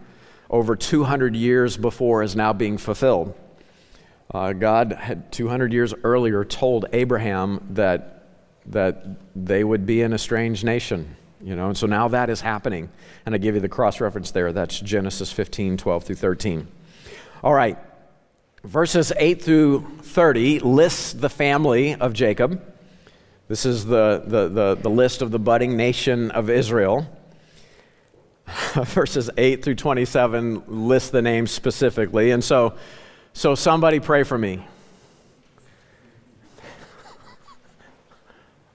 over 0.50 0.74
200 0.74 1.36
years 1.36 1.76
before 1.76 2.22
is 2.22 2.34
now 2.34 2.52
being 2.52 2.76
fulfilled. 2.76 3.34
Uh, 4.32 4.52
God 4.52 4.92
had 4.92 5.30
200 5.30 5.72
years 5.72 5.94
earlier 6.02 6.44
told 6.44 6.86
Abraham 6.92 7.64
that, 7.70 8.24
that 8.66 9.06
they 9.36 9.62
would 9.62 9.86
be 9.86 10.00
in 10.00 10.12
a 10.12 10.18
strange 10.18 10.64
nation, 10.64 11.16
you 11.40 11.54
know, 11.54 11.68
and 11.68 11.76
so 11.76 11.86
now 11.86 12.08
that 12.08 12.30
is 12.30 12.40
happening. 12.40 12.90
And 13.24 13.34
I 13.34 13.38
give 13.38 13.54
you 13.54 13.60
the 13.60 13.68
cross 13.68 14.00
reference 14.00 14.32
there. 14.32 14.52
That's 14.52 14.80
Genesis 14.80 15.30
15, 15.30 15.76
12 15.76 16.04
through 16.04 16.16
13. 16.16 16.66
All 17.44 17.54
right, 17.54 17.78
verses 18.64 19.12
8 19.16 19.40
through 19.40 19.86
30 20.02 20.60
lists 20.60 21.12
the 21.12 21.28
family 21.28 21.94
of 21.94 22.12
Jacob. 22.12 22.71
This 23.52 23.66
is 23.66 23.84
the, 23.84 24.22
the, 24.24 24.48
the, 24.48 24.74
the 24.76 24.88
list 24.88 25.20
of 25.20 25.30
the 25.30 25.38
budding 25.38 25.76
nation 25.76 26.30
of 26.30 26.48
Israel. 26.48 27.06
verses 28.72 29.28
8 29.36 29.62
through 29.62 29.74
27 29.74 30.88
list 30.88 31.12
the 31.12 31.20
names 31.20 31.50
specifically. 31.50 32.30
And 32.30 32.42
so, 32.42 32.76
so 33.34 33.54
somebody 33.54 34.00
pray 34.00 34.22
for 34.22 34.38
me. 34.38 34.66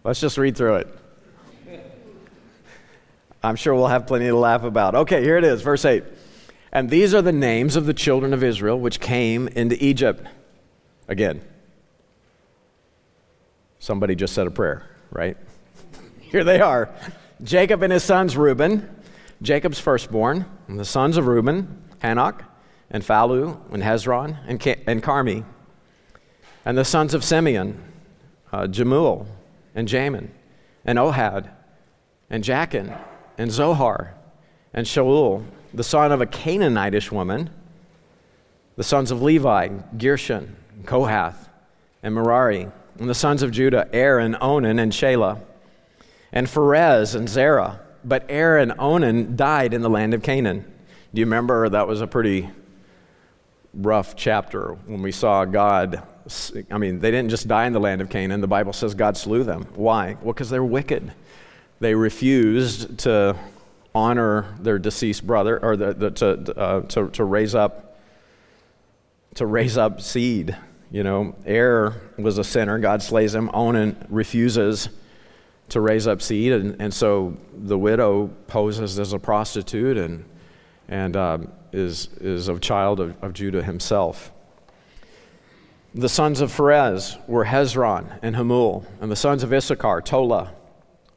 Let's 0.03 0.19
just 0.19 0.37
read 0.37 0.55
through 0.55 0.75
it. 0.75 0.99
I'm 3.43 3.55
sure 3.55 3.73
we'll 3.73 3.87
have 3.87 4.05
plenty 4.05 4.27
to 4.27 4.37
laugh 4.37 4.61
about. 4.61 4.93
Okay, 4.93 5.23
here 5.23 5.37
it 5.37 5.43
is, 5.43 5.63
verse 5.63 5.85
8. 5.85 6.03
And 6.71 6.87
these 6.87 7.15
are 7.15 7.23
the 7.23 7.31
names 7.31 7.75
of 7.75 7.87
the 7.87 7.95
children 7.95 8.31
of 8.31 8.43
Israel 8.43 8.79
which 8.79 8.99
came 8.99 9.47
into 9.47 9.83
Egypt. 9.83 10.27
Again, 11.07 11.41
somebody 13.87 14.15
just 14.15 14.33
said 14.33 14.45
a 14.45 14.51
prayer, 14.51 14.83
right? 15.11 15.37
Here 16.19 16.43
they 16.43 16.59
are 16.59 16.93
Jacob 17.41 17.83
and 17.83 17.93
his 17.93 18.03
sons 18.03 18.35
Reuben, 18.35 18.93
Jacob's 19.41 19.79
firstborn, 19.79 20.45
and 20.67 20.77
the 20.77 20.83
sons 20.83 21.15
of 21.15 21.25
Reuben, 21.25 21.83
Hanoch, 22.03 22.41
and 22.91 23.01
Phallu, 23.01 23.57
and 23.71 23.81
Hezron, 23.81 24.37
and, 24.45 24.61
and 24.87 25.01
Carmi, 25.01 25.45
and 26.65 26.77
the 26.77 26.83
sons 26.83 27.13
of 27.13 27.23
Simeon, 27.23 27.81
uh, 28.51 28.67
Jemuel, 28.67 29.25
and 29.73 29.87
Jamin, 29.87 30.27
and 30.83 30.99
Ohad, 30.99 31.49
and 32.29 32.43
Jachin, 32.43 32.99
and 33.37 33.49
Zohar, 33.49 34.13
and 34.73 34.85
Shaul, 34.85 35.45
the 35.73 35.83
son 35.83 36.11
of 36.11 36.19
a 36.19 36.25
Canaanitish 36.25 37.09
woman, 37.09 37.51
the 38.75 38.83
sons 38.83 39.11
of 39.11 39.21
Levi, 39.21 39.69
Gershon, 39.97 40.57
Kohath, 40.83 41.47
and 42.03 42.13
Merari, 42.13 42.69
and 42.99 43.09
the 43.09 43.15
sons 43.15 43.43
of 43.43 43.51
Judah, 43.51 43.87
and 43.93 44.37
Onan 44.41 44.79
and 44.79 44.91
Shelah, 44.91 45.39
and 46.31 46.47
Pharez 46.47 47.15
and 47.15 47.29
Zerah, 47.29 47.79
but 48.03 48.29
and 48.29 48.73
Onan 48.79 49.35
died 49.35 49.73
in 49.73 49.81
the 49.81 49.89
land 49.89 50.13
of 50.13 50.21
Canaan. 50.23 50.61
Do 51.13 51.19
you 51.19 51.25
remember 51.25 51.69
that 51.69 51.87
was 51.87 52.01
a 52.01 52.07
pretty 52.07 52.49
rough 53.73 54.15
chapter 54.15 54.77
when 54.85 55.01
we 55.01 55.11
saw 55.11 55.45
God? 55.45 56.03
I 56.69 56.77
mean, 56.77 56.99
they 56.99 57.11
didn't 57.11 57.29
just 57.29 57.47
die 57.47 57.65
in 57.67 57.73
the 57.73 57.79
land 57.79 58.01
of 58.01 58.09
Canaan. 58.09 58.41
The 58.41 58.47
Bible 58.47 58.73
says 58.73 58.93
God 58.93 59.15
slew 59.15 59.43
them. 59.43 59.67
Why? 59.75 60.17
Well, 60.21 60.33
because 60.33 60.49
they're 60.49 60.63
wicked. 60.63 61.13
They 61.79 61.95
refused 61.95 62.99
to 62.99 63.37
honor 63.95 64.53
their 64.59 64.77
deceased 64.77 65.25
brother 65.25 65.59
or 65.63 65.77
the, 65.77 65.93
the, 65.93 66.11
to, 66.11 66.59
uh, 66.59 66.81
to, 66.81 67.09
to 67.09 67.23
raise 67.23 67.55
up 67.55 67.87
to 69.35 69.45
raise 69.45 69.77
up 69.77 70.01
seed. 70.01 70.57
You 70.91 71.03
know, 71.03 71.35
Er 71.47 71.93
was 72.17 72.37
a 72.37 72.43
sinner. 72.43 72.79
God 72.79 73.01
slays 73.01 73.35
him. 73.35 73.49
Onan 73.53 74.07
refuses 74.09 74.89
to 75.69 75.81
raise 75.81 76.07
up 76.07 76.21
seed. 76.21 76.53
And, 76.53 76.81
and 76.81 76.93
so 76.93 77.35
the 77.53 77.77
widow 77.77 78.27
poses 78.47 78.97
as 78.99 79.11
a 79.11 79.19
prostitute 79.19 79.97
and, 79.97 80.23
and 80.87 81.15
uh, 81.15 81.39
is, 81.73 82.09
is 82.21 82.47
a 82.47 82.57
child 82.59 82.99
of, 82.99 83.21
of 83.21 83.33
Judah 83.33 83.63
himself. 83.63 84.31
The 85.93 86.09
sons 86.09 86.41
of 86.41 86.51
Pharez 86.51 87.17
were 87.27 87.45
Hezron 87.45 88.19
and 88.21 88.35
Hamul, 88.35 88.85
and 89.01 89.11
the 89.11 89.15
sons 89.15 89.41
of 89.41 89.51
Issachar, 89.51 90.01
Tola, 90.01 90.53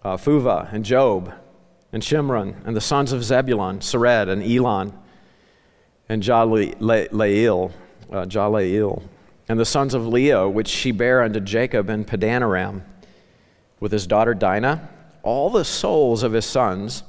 uh, 0.02 0.16
Phuvah, 0.16 0.72
and 0.72 0.84
Job, 0.84 1.34
and 1.92 2.02
Shimron, 2.02 2.54
and 2.64 2.74
the 2.74 2.80
sons 2.80 3.12
of 3.12 3.22
Zebulun, 3.22 3.80
Sered, 3.80 4.28
and 4.28 4.42
Elon, 4.42 4.98
and 6.08 6.22
Jahleel, 6.22 7.72
uh, 8.10 8.24
Jahleel, 8.24 9.02
and 9.50 9.58
the 9.58 9.64
sons 9.64 9.94
of 9.94 10.06
Leah, 10.06 10.48
which 10.48 10.68
she 10.68 10.92
bare 10.92 11.22
unto 11.22 11.40
Jacob 11.40 11.90
in 11.90 12.04
Padanaram 12.04 12.82
with 13.80 13.90
his 13.90 14.06
daughter 14.06 14.32
Dinah. 14.32 14.88
All 15.24 15.50
the 15.50 15.64
souls 15.64 16.22
of 16.22 16.30
his 16.30 16.46
sons 16.46 17.02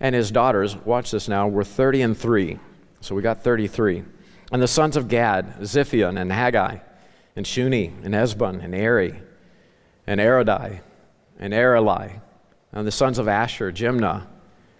and 0.00 0.12
his 0.12 0.32
daughters, 0.32 0.74
watch 0.74 1.12
this 1.12 1.28
now, 1.28 1.46
were 1.46 1.62
30 1.62 2.02
and 2.02 2.18
3. 2.18 2.58
So 3.00 3.14
we 3.14 3.22
got 3.22 3.44
33. 3.44 4.02
And 4.50 4.60
the 4.60 4.66
sons 4.66 4.96
of 4.96 5.06
Gad, 5.06 5.60
Ziphion 5.60 6.20
and 6.20 6.32
Haggai, 6.32 6.78
and 7.36 7.46
Shuni, 7.46 7.92
and 8.04 8.12
Ezbon, 8.12 8.64
and 8.64 8.74
Eri, 8.74 9.14
and 10.04 10.20
Arodi, 10.20 10.80
and 11.38 11.54
Areli. 11.54 12.20
And 12.72 12.84
the 12.84 12.90
sons 12.90 13.20
of 13.20 13.28
Asher, 13.28 13.70
Jimnah, 13.70 14.26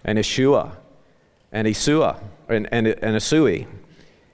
and 0.03 0.19
Ishua, 0.19 0.73
and 1.53 1.69
Isua, 1.69 2.21
and, 2.49 2.69
and, 2.73 2.89
and 2.89 3.17
Isui, 3.17 3.69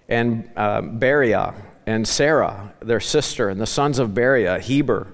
and 0.09 0.51
um, 0.57 0.99
Beriah, 0.99 1.55
and 1.87 2.07
Sarah, 2.07 2.73
their 2.81 3.01
sister, 3.01 3.49
and 3.49 3.61
the 3.61 3.67
sons 3.67 3.99
of 3.99 4.11
Beriah, 4.11 4.61
Heber, 4.61 5.13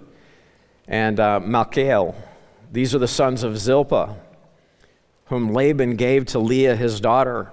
and 0.89 1.19
uh, 1.19 1.41
Malchiel. 1.41 2.15
These 2.73 2.95
are 2.95 2.99
the 2.99 3.09
sons 3.09 3.43
of 3.43 3.59
Zilpah, 3.59 4.17
whom 5.27 5.53
Laban 5.53 5.97
gave 5.97 6.27
to 6.27 6.39
Leah 6.39 6.77
his 6.77 7.01
daughter. 7.01 7.51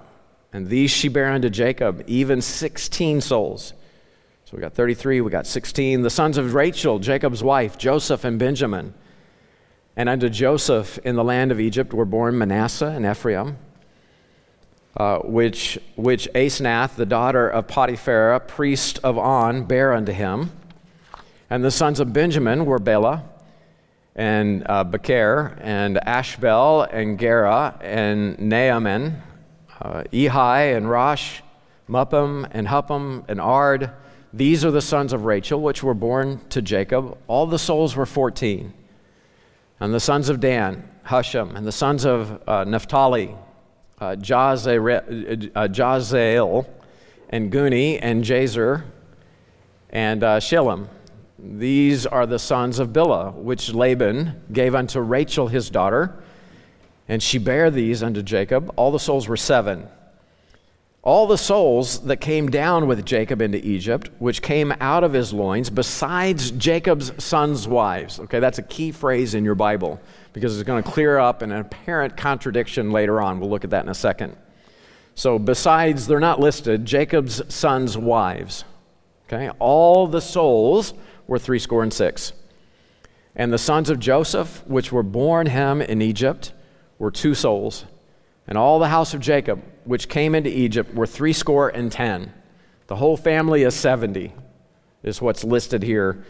And 0.52 0.68
these 0.68 0.90
she 0.90 1.08
bare 1.08 1.32
unto 1.32 1.50
Jacob, 1.50 2.04
even 2.06 2.40
16 2.40 3.20
souls. 3.20 3.72
So 4.44 4.56
we 4.56 4.60
got 4.60 4.74
33, 4.74 5.20
we 5.20 5.30
got 5.30 5.46
16. 5.46 6.02
The 6.02 6.10
sons 6.10 6.36
of 6.36 6.54
Rachel, 6.54 6.98
Jacob's 6.98 7.42
wife, 7.42 7.78
Joseph 7.78 8.24
and 8.24 8.38
Benjamin. 8.38 8.94
And 9.96 10.08
unto 10.08 10.28
Joseph 10.28 10.98
in 10.98 11.16
the 11.16 11.24
land 11.24 11.50
of 11.50 11.60
Egypt 11.60 11.92
were 11.92 12.04
born 12.04 12.36
Manasseh 12.36 12.86
and 12.88 13.06
Ephraim, 13.06 13.56
uh, 14.96 15.18
which, 15.18 15.78
which 15.96 16.28
Asenath, 16.34 16.94
the 16.94 17.06
daughter 17.06 17.48
of 17.48 17.66
Potipherah, 17.66 18.40
priest 18.40 19.00
of 19.02 19.18
On, 19.18 19.64
bare 19.64 19.92
unto 19.92 20.12
him. 20.12 20.52
And 21.50 21.64
the 21.64 21.70
sons 21.70 22.00
of 22.00 22.12
Benjamin 22.12 22.64
were 22.64 22.78
Belah 22.78 23.22
and 24.14 24.64
uh, 24.68 24.84
Becher 24.84 25.58
and 25.60 25.98
Ashbel 26.06 26.82
and 26.82 27.18
Gera 27.18 27.76
and 27.80 28.38
Naaman, 28.38 29.20
uh, 29.80 30.04
Ehi 30.12 30.76
and 30.76 30.88
Rosh, 30.88 31.40
Muppim 31.88 32.48
and 32.52 32.68
Huppim 32.68 33.24
and 33.28 33.40
Ard. 33.40 33.90
These 34.32 34.64
are 34.64 34.70
the 34.70 34.80
sons 34.82 35.12
of 35.12 35.24
Rachel, 35.24 35.60
which 35.60 35.82
were 35.82 35.94
born 35.94 36.40
to 36.50 36.62
Jacob. 36.62 37.18
All 37.26 37.46
the 37.46 37.58
souls 37.58 37.94
were 37.94 38.06
14. 38.06 38.72
And 39.80 39.92
the 39.92 40.00
sons 40.00 40.28
of 40.28 40.40
Dan, 40.40 40.88
Husham, 41.06 41.56
and 41.56 41.66
the 41.66 41.72
sons 41.72 42.06
of 42.06 42.42
uh, 42.48 42.64
Naphtali, 42.64 43.34
uh, 44.00 44.04
uh, 44.04 44.16
Jazel, 44.16 46.66
and 47.30 47.52
Guni, 47.52 47.98
and 48.00 48.24
Jazer, 48.24 48.84
and 49.90 50.22
uh. 50.22 50.40
These 51.46 52.06
are 52.06 52.26
the 52.26 52.38
sons 52.38 52.78
of 52.78 52.88
Bilhah, 52.88 53.34
which 53.34 53.74
Laban 53.74 54.40
gave 54.52 54.74
unto 54.74 55.00
Rachel 55.00 55.48
his 55.48 55.68
daughter, 55.68 56.14
and 57.06 57.22
she 57.22 57.38
bare 57.38 57.70
these 57.70 58.02
unto 58.02 58.22
Jacob. 58.22 58.72
All 58.76 58.90
the 58.90 58.98
souls 58.98 59.28
were 59.28 59.36
seven. 59.36 59.86
all 61.02 61.26
the 61.26 61.36
souls 61.36 62.00
that 62.00 62.16
came 62.16 62.50
down 62.50 62.86
with 62.86 63.04
Jacob 63.04 63.42
into 63.42 63.58
Egypt, 63.58 64.08
which 64.18 64.40
came 64.40 64.72
out 64.80 65.04
of 65.04 65.12
his 65.12 65.34
loins, 65.34 65.68
besides 65.68 66.50
Jacob's 66.52 67.12
sons' 67.22 67.68
wives. 67.68 68.18
Okay, 68.20 68.40
that's 68.40 68.58
a 68.58 68.62
key 68.62 68.90
phrase 68.90 69.34
in 69.34 69.44
your 69.44 69.54
Bible 69.54 70.00
because 70.34 70.58
it's 70.58 70.66
going 70.66 70.82
to 70.82 70.90
clear 70.90 71.16
up 71.16 71.40
an 71.40 71.52
apparent 71.52 72.16
contradiction 72.16 72.90
later 72.90 73.22
on. 73.22 73.40
We'll 73.40 73.48
look 73.48 73.64
at 73.64 73.70
that 73.70 73.84
in 73.84 73.88
a 73.88 73.94
second. 73.94 74.36
So, 75.14 75.38
besides, 75.38 76.08
they're 76.08 76.20
not 76.20 76.40
listed, 76.40 76.84
Jacob's 76.84 77.40
sons' 77.54 77.96
wives. 77.96 78.64
Okay, 79.26 79.48
all 79.60 80.08
the 80.08 80.20
souls 80.20 80.92
were 81.28 81.38
three 81.38 81.60
score 81.60 81.84
and 81.84 81.92
six. 81.92 82.32
And 83.36 83.52
the 83.52 83.58
sons 83.58 83.88
of 83.90 84.00
Joseph, 84.00 84.66
which 84.66 84.92
were 84.92 85.04
born 85.04 85.46
him 85.46 85.80
in 85.80 86.02
Egypt, 86.02 86.52
were 86.98 87.12
two 87.12 87.34
souls. 87.34 87.84
And 88.46 88.58
all 88.58 88.80
the 88.80 88.88
house 88.88 89.14
of 89.14 89.20
Jacob, 89.20 89.62
which 89.84 90.08
came 90.08 90.34
into 90.34 90.50
Egypt, 90.50 90.92
were 90.94 91.06
threescore 91.06 91.68
and 91.68 91.90
ten. 91.90 92.32
The 92.88 92.96
whole 92.96 93.16
family 93.16 93.62
is 93.62 93.74
70, 93.74 94.32
is 95.04 95.22
what's 95.22 95.44
listed 95.44 95.82
here 95.82 96.24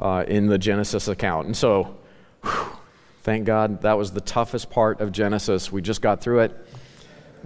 uh, 0.00 0.24
in 0.26 0.46
the 0.46 0.58
Genesis 0.58 1.08
account. 1.08 1.46
And 1.46 1.56
so, 1.56 1.98
whew, 2.42 2.79
thank 3.22 3.44
God 3.44 3.82
that 3.82 3.96
was 3.96 4.12
the 4.12 4.20
toughest 4.20 4.70
part 4.70 5.00
of 5.00 5.12
Genesis. 5.12 5.70
We 5.70 5.82
just 5.82 6.02
got 6.02 6.20
through 6.20 6.40
it. 6.40 6.66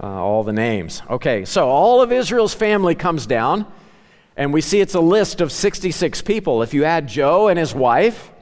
Uh, 0.03 0.07
all 0.07 0.43
the 0.43 0.53
names. 0.53 1.03
Okay, 1.09 1.45
so 1.45 1.69
all 1.69 2.03
of 2.03 2.11
Israel's 2.11 2.53
family 2.53 2.97
comes 2.97 3.27
down, 3.27 3.65
and 4.37 4.53
we 4.53 4.61
see 4.61 4.81
it's 4.81 4.95
a 4.95 5.01
list 5.01 5.41
of 5.41 5.53
66 5.53 6.21
people. 6.23 6.63
If 6.63 6.75
you 6.75 6.83
add 6.83 7.07
Joe 7.07 7.47
and 7.47 7.57
his 7.57 7.73
wife 7.73 8.33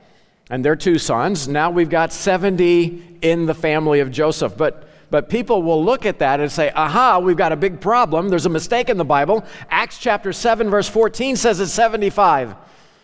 and 0.49 0.65
their 0.65 0.77
two 0.77 0.99
sons, 0.99 1.49
now 1.49 1.71
we've 1.71 1.91
got 1.91 2.11
70 2.11 3.19
in 3.21 3.45
the 3.45 3.53
family 3.53 4.01
of 4.01 4.11
Joseph. 4.11 4.57
But 4.57 4.89
but 5.13 5.29
people 5.29 5.63
will 5.63 5.85
look 5.85 6.07
at 6.07 6.21
that 6.21 6.41
and 6.41 6.51
say, 6.51 6.73
aha, 6.75 7.19
we've 7.19 7.37
got 7.37 7.53
a 7.53 7.57
big 7.57 7.83
problem. 7.83 8.31
There's 8.31 8.47
a 8.47 8.49
mistake 8.49 8.89
in 8.89 8.97
the 8.97 9.05
Bible. 9.05 9.45
Acts 9.69 9.99
chapter 9.99 10.33
7, 10.33 10.71
verse 10.71 10.89
14 10.89 11.37
says 11.37 11.61
it's 11.61 11.71
75. 11.71 12.57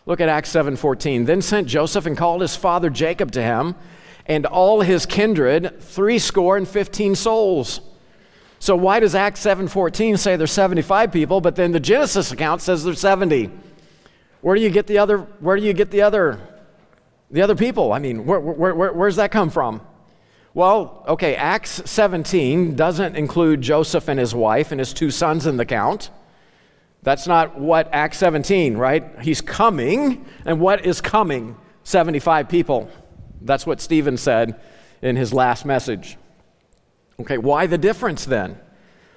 Look 0.06 0.22
at 0.22 0.30
Acts 0.30 0.48
7 0.48 0.74
14. 0.74 1.26
Then 1.26 1.42
sent 1.42 1.68
Joseph 1.68 2.06
and 2.06 2.16
called 2.16 2.40
his 2.40 2.56
father 2.56 2.88
Jacob 2.88 3.30
to 3.32 3.42
him, 3.42 3.74
and 4.28 4.44
all 4.46 4.82
his 4.82 5.06
kindred, 5.06 5.80
three 5.80 6.18
score 6.18 6.56
and 6.56 6.68
15 6.68 7.14
souls. 7.14 7.80
So 8.60 8.76
why 8.76 9.00
does 9.00 9.14
Acts 9.14 9.40
7:14 9.40 10.18
say 10.18 10.36
there's 10.36 10.52
75 10.52 11.10
people, 11.12 11.40
but 11.40 11.56
then 11.56 11.72
the 11.72 11.80
Genesis 11.80 12.30
account 12.32 12.60
says 12.60 12.84
there's 12.84 13.00
70? 13.00 13.50
Where 14.40 14.54
do 14.54 14.60
you 14.60 14.70
get 14.70 14.86
the 14.86 14.98
other? 14.98 15.18
Where 15.40 15.56
do 15.56 15.62
you 15.62 15.72
get 15.72 15.90
the 15.90 16.02
other? 16.02 16.38
The 17.30 17.42
other 17.42 17.54
people? 17.54 17.92
I 17.92 17.98
mean, 17.98 18.24
where, 18.24 18.40
where, 18.40 18.74
where, 18.74 18.92
where's 18.92 19.16
that 19.16 19.30
come 19.30 19.50
from? 19.50 19.80
Well, 20.54 21.04
okay, 21.06 21.36
Acts 21.36 21.82
17 21.84 22.74
doesn't 22.74 23.16
include 23.16 23.60
Joseph 23.60 24.08
and 24.08 24.18
his 24.18 24.34
wife 24.34 24.72
and 24.72 24.80
his 24.80 24.92
two 24.92 25.10
sons 25.10 25.46
in 25.46 25.56
the 25.56 25.66
count. 25.66 26.10
That's 27.02 27.26
not 27.26 27.60
what 27.60 27.88
Acts 27.92 28.18
17, 28.18 28.76
right? 28.76 29.04
He's 29.20 29.40
coming, 29.40 30.24
and 30.44 30.58
what 30.58 30.84
is 30.84 31.00
coming? 31.00 31.56
75 31.84 32.48
people. 32.48 32.90
That's 33.42 33.66
what 33.66 33.80
Stephen 33.80 34.16
said 34.16 34.60
in 35.02 35.16
his 35.16 35.32
last 35.32 35.64
message. 35.64 36.16
Okay, 37.20 37.38
why 37.38 37.66
the 37.66 37.78
difference 37.78 38.24
then? 38.24 38.58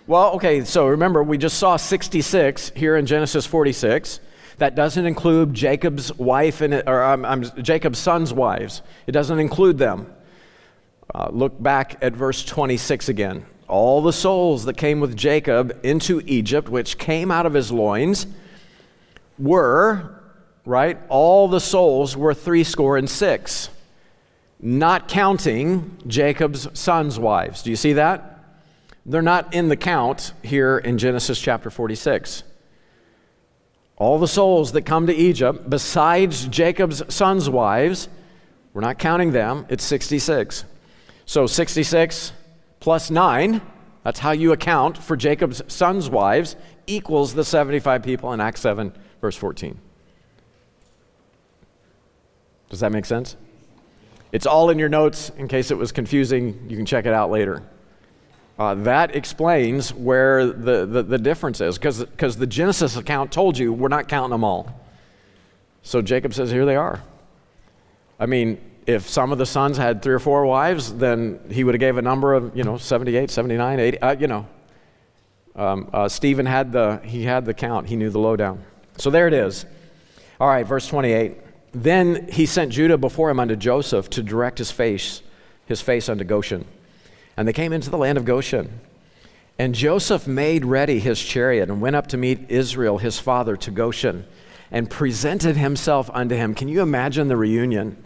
Well, 0.07 0.33
okay, 0.33 0.63
so 0.65 0.87
remember, 0.87 1.21
we 1.21 1.37
just 1.37 1.57
saw 1.57 1.77
66 1.77 2.71
here 2.75 2.97
in 2.97 3.05
Genesis 3.05 3.45
46. 3.45 4.19
That 4.57 4.75
doesn't 4.75 5.05
include 5.05 5.53
Jacob's 5.53 6.15
wife 6.17 6.61
and 6.61 6.83
or 6.87 7.03
um, 7.03 7.25
um, 7.25 7.43
Jacob's 7.61 7.99
sons' 7.99 8.33
wives. 8.33 8.81
It 9.07 9.11
doesn't 9.11 9.39
include 9.39 9.77
them. 9.77 10.11
Uh, 11.13 11.29
look 11.31 11.61
back 11.61 11.97
at 12.01 12.13
verse 12.13 12.43
26 12.43 13.09
again. 13.09 13.45
All 13.67 14.01
the 14.01 14.13
souls 14.13 14.65
that 14.65 14.75
came 14.75 14.99
with 14.99 15.15
Jacob 15.15 15.79
into 15.83 16.21
Egypt, 16.25 16.69
which 16.69 16.97
came 16.97 17.31
out 17.31 17.45
of 17.45 17.53
his 17.53 17.71
loins, 17.71 18.27
were, 19.39 20.21
right? 20.65 20.99
All 21.09 21.47
the 21.47 21.59
souls 21.59 22.17
were 22.17 22.33
threescore 22.33 22.97
and 22.97 23.09
six, 23.09 23.69
not 24.61 25.07
counting 25.07 25.97
Jacob's 26.05 26.67
sons' 26.79 27.17
wives. 27.17 27.63
Do 27.63 27.71
you 27.71 27.75
see 27.75 27.93
that? 27.93 28.39
They're 29.05 29.23
not 29.23 29.53
in 29.53 29.67
the 29.67 29.75
count 29.75 30.33
here 30.43 30.77
in 30.77 30.99
Genesis 30.99 31.41
chapter 31.41 31.71
46. 31.71 32.43
All 33.97 34.19
the 34.19 34.27
souls 34.27 34.71
that 34.73 34.83
come 34.83 35.07
to 35.07 35.13
Egypt, 35.13 35.69
besides 35.69 36.47
Jacob's 36.47 37.03
sons' 37.13 37.49
wives, 37.49 38.07
we're 38.73 38.81
not 38.81 38.99
counting 38.99 39.31
them, 39.31 39.65
it's 39.69 39.83
66. 39.83 40.65
So 41.25 41.47
66 41.47 42.33
plus 42.79 43.09
9, 43.09 43.61
that's 44.03 44.19
how 44.19 44.31
you 44.31 44.51
account 44.51 44.97
for 44.97 45.15
Jacob's 45.15 45.61
sons' 45.67 46.09
wives, 46.09 46.55
equals 46.87 47.33
the 47.33 47.43
75 47.43 48.03
people 48.03 48.33
in 48.33 48.41
Acts 48.41 48.61
7, 48.61 48.93
verse 49.21 49.35
14. 49.35 49.79
Does 52.69 52.79
that 52.79 52.91
make 52.91 53.05
sense? 53.05 53.35
It's 54.31 54.45
all 54.45 54.69
in 54.69 54.79
your 54.79 54.89
notes 54.89 55.31
in 55.37 55.47
case 55.47 55.71
it 55.71 55.77
was 55.77 55.91
confusing. 55.91 56.65
You 56.69 56.77
can 56.77 56.85
check 56.85 57.05
it 57.05 57.13
out 57.13 57.31
later. 57.31 57.63
Uh, 58.57 58.75
that 58.75 59.15
explains 59.15 59.93
where 59.93 60.45
the, 60.45 60.85
the, 60.85 61.03
the 61.03 61.17
difference 61.17 61.61
is 61.61 61.77
because 61.77 62.37
the 62.37 62.47
Genesis 62.47 62.95
account 62.95 63.31
told 63.31 63.57
you 63.57 63.73
we're 63.73 63.87
not 63.87 64.07
counting 64.07 64.31
them 64.31 64.43
all. 64.43 64.79
So 65.83 66.01
Jacob 66.01 66.33
says, 66.33 66.51
Here 66.51 66.65
they 66.65 66.75
are. 66.75 67.01
I 68.19 68.27
mean, 68.27 68.61
if 68.85 69.09
some 69.09 69.31
of 69.31 69.37
the 69.37 69.45
sons 69.45 69.77
had 69.77 70.01
three 70.01 70.13
or 70.13 70.19
four 70.19 70.45
wives, 70.45 70.93
then 70.93 71.39
he 71.49 71.63
would 71.63 71.73
have 71.73 71.79
gave 71.79 71.97
a 71.97 72.01
number 72.01 72.33
of, 72.33 72.55
you 72.55 72.63
know, 72.63 72.77
78, 72.77 73.29
79, 73.31 73.79
80, 73.79 74.01
uh, 74.01 74.15
you 74.15 74.27
know. 74.27 74.47
Um, 75.55 75.89
uh, 75.91 76.07
Stephen 76.07 76.45
had 76.45 76.71
the, 76.71 77.01
he 77.03 77.23
had 77.23 77.45
the 77.45 77.53
count. 77.53 77.87
He 77.87 77.95
knew 77.95 78.09
the 78.09 78.19
lowdown. 78.19 78.63
So 78.97 79.09
there 79.09 79.27
it 79.27 79.33
is. 79.33 79.65
All 80.39 80.47
right, 80.47 80.65
verse 80.65 80.87
28. 80.87 81.37
Then 81.73 82.27
he 82.29 82.45
sent 82.45 82.71
Judah 82.71 82.97
before 82.97 83.29
him 83.29 83.39
unto 83.39 83.55
Joseph 83.55 84.09
to 84.11 84.23
direct 84.23 84.57
his 84.57 84.71
face, 84.71 85.21
his 85.65 85.81
face 85.81 86.09
unto 86.09 86.23
Goshen. 86.23 86.65
And 87.37 87.47
they 87.47 87.53
came 87.53 87.73
into 87.73 87.89
the 87.89 87.97
land 87.97 88.17
of 88.17 88.25
Goshen. 88.25 88.81
And 89.57 89.75
Joseph 89.75 90.27
made 90.27 90.65
ready 90.65 90.99
his 90.99 91.21
chariot 91.21 91.69
and 91.69 91.81
went 91.81 91.95
up 91.95 92.07
to 92.07 92.17
meet 92.17 92.49
Israel, 92.49 92.97
his 92.97 93.19
father, 93.19 93.55
to 93.57 93.71
Goshen, 93.71 94.25
and 94.71 94.89
presented 94.89 95.55
himself 95.55 96.09
unto 96.13 96.35
him. 96.35 96.55
Can 96.55 96.67
you 96.67 96.81
imagine 96.81 97.27
the 97.27 97.37
reunion? 97.37 98.03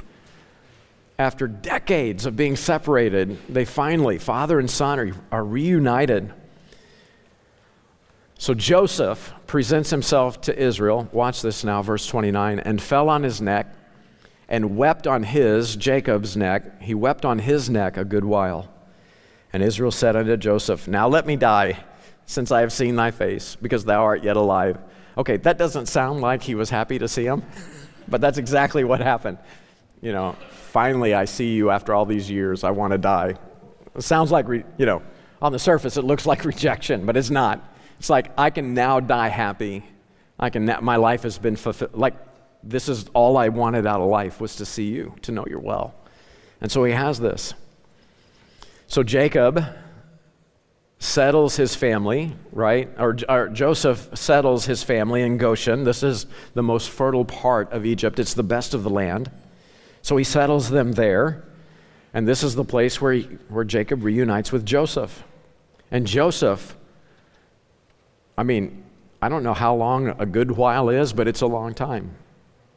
after 1.17 1.47
decades 1.47 2.25
of 2.25 2.35
being 2.35 2.55
separated, 2.55 3.37
they 3.47 3.65
finally, 3.65 4.17
father 4.17 4.59
and 4.59 4.69
son, 4.69 4.99
are, 4.99 5.11
are 5.31 5.45
reunited. 5.45 6.33
So 8.37 8.53
Joseph 8.53 9.33
presents 9.47 9.89
himself 9.89 10.41
to 10.41 10.57
Israel. 10.57 11.07
Watch 11.11 11.41
this 11.41 11.63
now, 11.63 11.81
verse 11.81 12.05
29, 12.05 12.59
and 12.59 12.81
fell 12.81 13.09
on 13.09 13.23
his 13.23 13.41
neck 13.41 13.73
and 14.47 14.77
wept 14.77 15.07
on 15.07 15.23
his, 15.23 15.75
Jacob's 15.75 16.35
neck. 16.37 16.81
He 16.81 16.93
wept 16.93 17.25
on 17.25 17.39
his 17.39 17.69
neck 17.69 17.97
a 17.97 18.05
good 18.05 18.25
while. 18.25 18.69
And 19.53 19.63
Israel 19.63 19.91
said 19.91 20.15
unto 20.15 20.35
Joseph, 20.37 20.87
Now 20.87 21.07
let 21.07 21.25
me 21.25 21.35
die, 21.35 21.83
since 22.25 22.51
I 22.51 22.59
have 22.59 22.73
seen 22.73 22.95
thy 22.95 23.11
face, 23.11 23.55
because 23.55 23.85
thou 23.85 24.03
art 24.03 24.23
yet 24.23 24.35
alive. 24.35 24.77
Okay, 25.17 25.37
that 25.37 25.57
doesn't 25.57 25.85
sound 25.85 26.19
like 26.19 26.43
he 26.43 26.55
was 26.55 26.69
happy 26.69 26.99
to 26.99 27.07
see 27.07 27.25
him, 27.25 27.41
but 28.07 28.19
that's 28.19 28.37
exactly 28.37 28.83
what 28.83 28.99
happened. 28.99 29.37
You 30.01 30.11
know, 30.11 30.35
finally 30.49 31.13
I 31.13 31.23
see 31.23 31.53
you 31.53 31.71
after 31.71 31.93
all 31.93 32.05
these 32.05 32.29
years. 32.29 32.65
I 32.65 32.71
want 32.71 32.91
to 32.91 32.97
die. 32.97 33.35
It 33.95 34.01
sounds 34.01 34.29
like, 34.29 34.47
re- 34.49 34.65
you 34.77 34.85
know, 34.85 35.01
on 35.41 35.53
the 35.53 35.59
surface 35.59 35.95
it 35.95 36.03
looks 36.03 36.25
like 36.25 36.43
rejection, 36.45 37.05
but 37.05 37.15
it's 37.15 37.29
not. 37.29 37.74
It's 37.99 38.09
like 38.09 38.31
I 38.37 38.49
can 38.49 38.73
now 38.73 38.99
die 38.99 39.29
happy. 39.29 39.83
I 40.39 40.49
can 40.49 40.65
my 40.81 40.95
life 40.97 41.23
has 41.23 41.37
been 41.37 41.55
fulfilled. 41.55 41.95
Like 41.95 42.15
this 42.63 42.89
is 42.89 43.09
all 43.13 43.37
I 43.37 43.49
wanted 43.49 43.85
out 43.85 44.01
of 44.01 44.09
life 44.09 44.41
was 44.41 44.55
to 44.57 44.65
see 44.65 44.85
you, 44.85 45.15
to 45.21 45.31
know 45.31 45.45
you're 45.47 45.59
well. 45.59 45.93
And 46.61 46.71
so 46.71 46.83
he 46.83 46.93
has 46.93 47.19
this. 47.19 47.53
So 48.87 49.03
Jacob 49.03 49.63
settles 50.99 51.55
his 51.55 51.75
family, 51.75 52.35
right? 52.51 52.89
Or, 52.97 53.15
or, 53.29 53.49
Joseph 53.49 54.09
settles 54.13 54.65
his 54.65 54.81
family 54.81 55.21
in 55.21 55.37
Goshen. 55.37 55.83
This 55.83 56.03
is 56.03 56.25
the 56.53 56.63
most 56.63 56.89
fertile 56.89 57.25
part 57.25 57.71
of 57.71 57.85
Egypt, 57.85 58.19
it's 58.19 58.33
the 58.33 58.43
best 58.43 58.73
of 58.73 58.83
the 58.83 58.89
land. 58.89 59.29
So 60.01 60.17
he 60.17 60.23
settles 60.23 60.69
them 60.69 60.93
there. 60.93 61.43
And 62.13 62.27
this 62.27 62.43
is 62.43 62.55
the 62.55 62.63
place 62.63 63.01
where, 63.01 63.13
he, 63.13 63.23
where 63.49 63.65
Jacob 63.65 64.03
reunites 64.03 64.51
with 64.51 64.65
Joseph. 64.65 65.23
And 65.91 66.07
Joseph, 66.07 66.77
I 68.37 68.43
mean, 68.43 68.83
I 69.21 69.29
don't 69.29 69.43
know 69.43 69.53
how 69.53 69.75
long 69.75 70.09
a 70.19 70.25
good 70.25 70.51
while 70.51 70.89
is, 70.89 71.13
but 71.13 71.27
it's 71.27 71.41
a 71.41 71.47
long 71.47 71.73
time. 71.73 72.15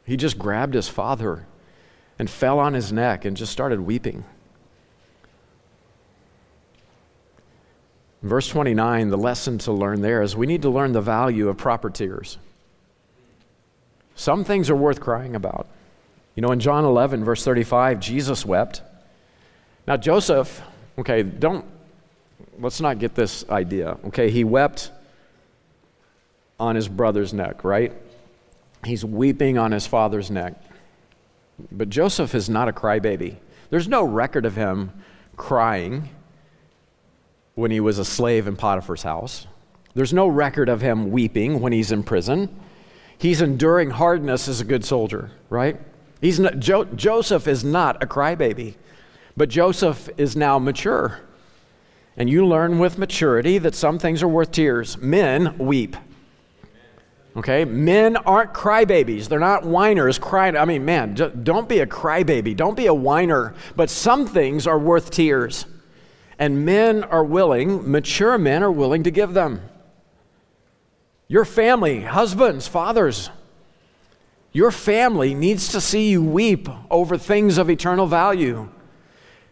He 0.05 0.17
just 0.17 0.39
grabbed 0.39 0.73
his 0.73 0.89
father 0.89 1.45
and 2.17 2.29
fell 2.29 2.59
on 2.59 2.73
his 2.73 2.91
neck 2.91 3.25
and 3.25 3.37
just 3.37 3.51
started 3.51 3.81
weeping. 3.81 4.23
Verse 8.21 8.49
29, 8.49 9.09
the 9.09 9.17
lesson 9.17 9.57
to 9.59 9.71
learn 9.71 10.01
there 10.01 10.21
is 10.21 10.35
we 10.35 10.47
need 10.47 10.61
to 10.63 10.69
learn 10.69 10.91
the 10.91 11.01
value 11.01 11.47
of 11.47 11.57
proper 11.57 11.89
tears. 11.89 12.37
Some 14.15 14.43
things 14.43 14.69
are 14.69 14.75
worth 14.75 14.99
crying 14.99 15.35
about. 15.35 15.67
You 16.35 16.41
know, 16.41 16.51
in 16.51 16.59
John 16.59 16.83
11, 16.83 17.23
verse 17.23 17.43
35, 17.43 17.99
Jesus 17.99 18.45
wept. 18.45 18.81
Now, 19.87 19.95
Joseph, 19.95 20.61
okay, 20.97 21.23
don't, 21.23 21.65
let's 22.59 22.81
not 22.81 22.99
get 22.99 23.15
this 23.15 23.47
idea. 23.49 23.97
Okay, 24.05 24.29
he 24.29 24.43
wept 24.43 24.91
on 26.59 26.75
his 26.75 26.87
brother's 26.87 27.33
neck, 27.33 27.63
right? 27.63 27.93
He's 28.85 29.03
weeping 29.03 29.57
on 29.57 29.71
his 29.71 29.87
father's 29.87 30.29
neck. 30.31 30.53
But 31.71 31.89
Joseph 31.89 32.33
is 32.35 32.49
not 32.49 32.69
a 32.69 32.73
crybaby. 32.73 33.37
There's 33.69 33.87
no 33.87 34.03
record 34.03 34.45
of 34.45 34.55
him 34.55 34.91
crying 35.35 36.09
when 37.55 37.71
he 37.71 37.79
was 37.79 37.99
a 37.99 38.05
slave 38.05 38.47
in 38.47 38.55
Potiphar's 38.55 39.03
house. 39.03 39.47
There's 39.93 40.13
no 40.13 40.27
record 40.27 40.69
of 40.69 40.81
him 40.81 41.11
weeping 41.11 41.59
when 41.59 41.73
he's 41.73 41.91
in 41.91 42.03
prison. 42.03 42.57
He's 43.17 43.41
enduring 43.41 43.89
hardness 43.89 44.47
as 44.47 44.61
a 44.61 44.65
good 44.65 44.85
soldier, 44.85 45.31
right? 45.49 45.79
He's 46.21 46.39
not, 46.39 46.59
jo- 46.59 46.85
Joseph 46.85 47.47
is 47.47 47.63
not 47.63 48.01
a 48.01 48.07
crybaby, 48.07 48.75
but 49.35 49.49
Joseph 49.49 50.09
is 50.17 50.35
now 50.35 50.57
mature. 50.57 51.19
And 52.15 52.29
you 52.29 52.45
learn 52.45 52.79
with 52.79 52.97
maturity 52.97 53.57
that 53.57 53.75
some 53.75 53.99
things 53.99 54.21
are 54.23 54.27
worth 54.27 54.51
tears. 54.51 54.97
Men 54.97 55.57
weep. 55.57 55.95
Okay? 57.39 57.63
Men 57.63 58.17
aren't 58.17 58.53
crybabies. 58.53 59.29
They're 59.29 59.39
not 59.39 59.63
whiners 59.63 60.19
crying. 60.19 60.57
I 60.57 60.65
mean, 60.65 60.83
man, 60.83 61.13
don't 61.13 61.69
be 61.69 61.79
a 61.79 61.87
crybaby. 61.87 62.55
Don't 62.55 62.75
be 62.75 62.87
a 62.87 62.93
whiner. 62.93 63.55
But 63.77 63.89
some 63.89 64.27
things 64.27 64.67
are 64.67 64.77
worth 64.77 65.09
tears. 65.09 65.65
And 66.37 66.65
men 66.65 67.03
are 67.05 67.23
willing, 67.23 67.89
mature 67.89 68.37
men 68.37 68.61
are 68.61 68.71
willing 68.71 69.03
to 69.03 69.11
give 69.11 69.33
them. 69.33 69.61
Your 71.29 71.45
family, 71.45 72.01
husbands, 72.01 72.67
fathers, 72.67 73.29
your 74.51 74.71
family 74.71 75.33
needs 75.33 75.69
to 75.69 75.79
see 75.79 76.09
you 76.09 76.21
weep 76.23 76.67
over 76.91 77.17
things 77.17 77.57
of 77.57 77.69
eternal 77.69 78.07
value. 78.07 78.69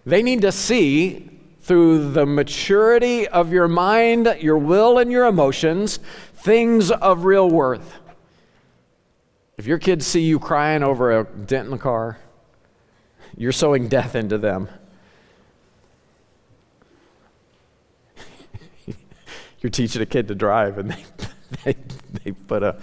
They 0.06 0.24
need 0.24 0.42
to 0.42 0.52
see 0.52 1.37
through 1.68 2.12
the 2.14 2.26
maturity 2.26 3.28
of 3.28 3.52
your 3.52 3.68
mind, 3.68 4.38
your 4.40 4.58
will, 4.58 4.98
and 4.98 5.12
your 5.12 5.26
emotions 5.26 6.00
things 6.34 6.92
of 6.92 7.26
real 7.26 7.50
worth. 7.50 7.96
If 9.58 9.66
your 9.66 9.78
kids 9.78 10.08
see 10.08 10.22
you 10.22 10.40
crying 10.40 10.82
over 10.82 11.20
a 11.20 11.26
dent 11.26 11.66
in 11.66 11.72
the 11.72 11.78
car, 11.78 12.20
you're 13.36 13.52
sowing 13.52 13.90
death 13.90 14.16
into 14.16 14.38
them. 14.38 14.70
you're 19.60 19.70
teaching 19.70 20.02
a 20.02 20.06
kid 20.06 20.30
to 20.30 20.36
drive 20.36 20.78
and 20.78 20.92
they, 20.92 21.04
they, 21.66 21.76
they 22.24 22.32
put 22.32 22.64
a 22.64 22.80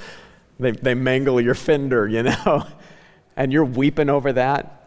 they, 0.61 0.73
they 0.73 0.93
mangle 0.95 1.41
your 1.41 1.55
fender 1.55 2.07
you 2.07 2.23
know 2.23 2.67
and 3.37 3.53
you're 3.53 3.65
weeping 3.65 4.11
over 4.11 4.33
that 4.33 4.84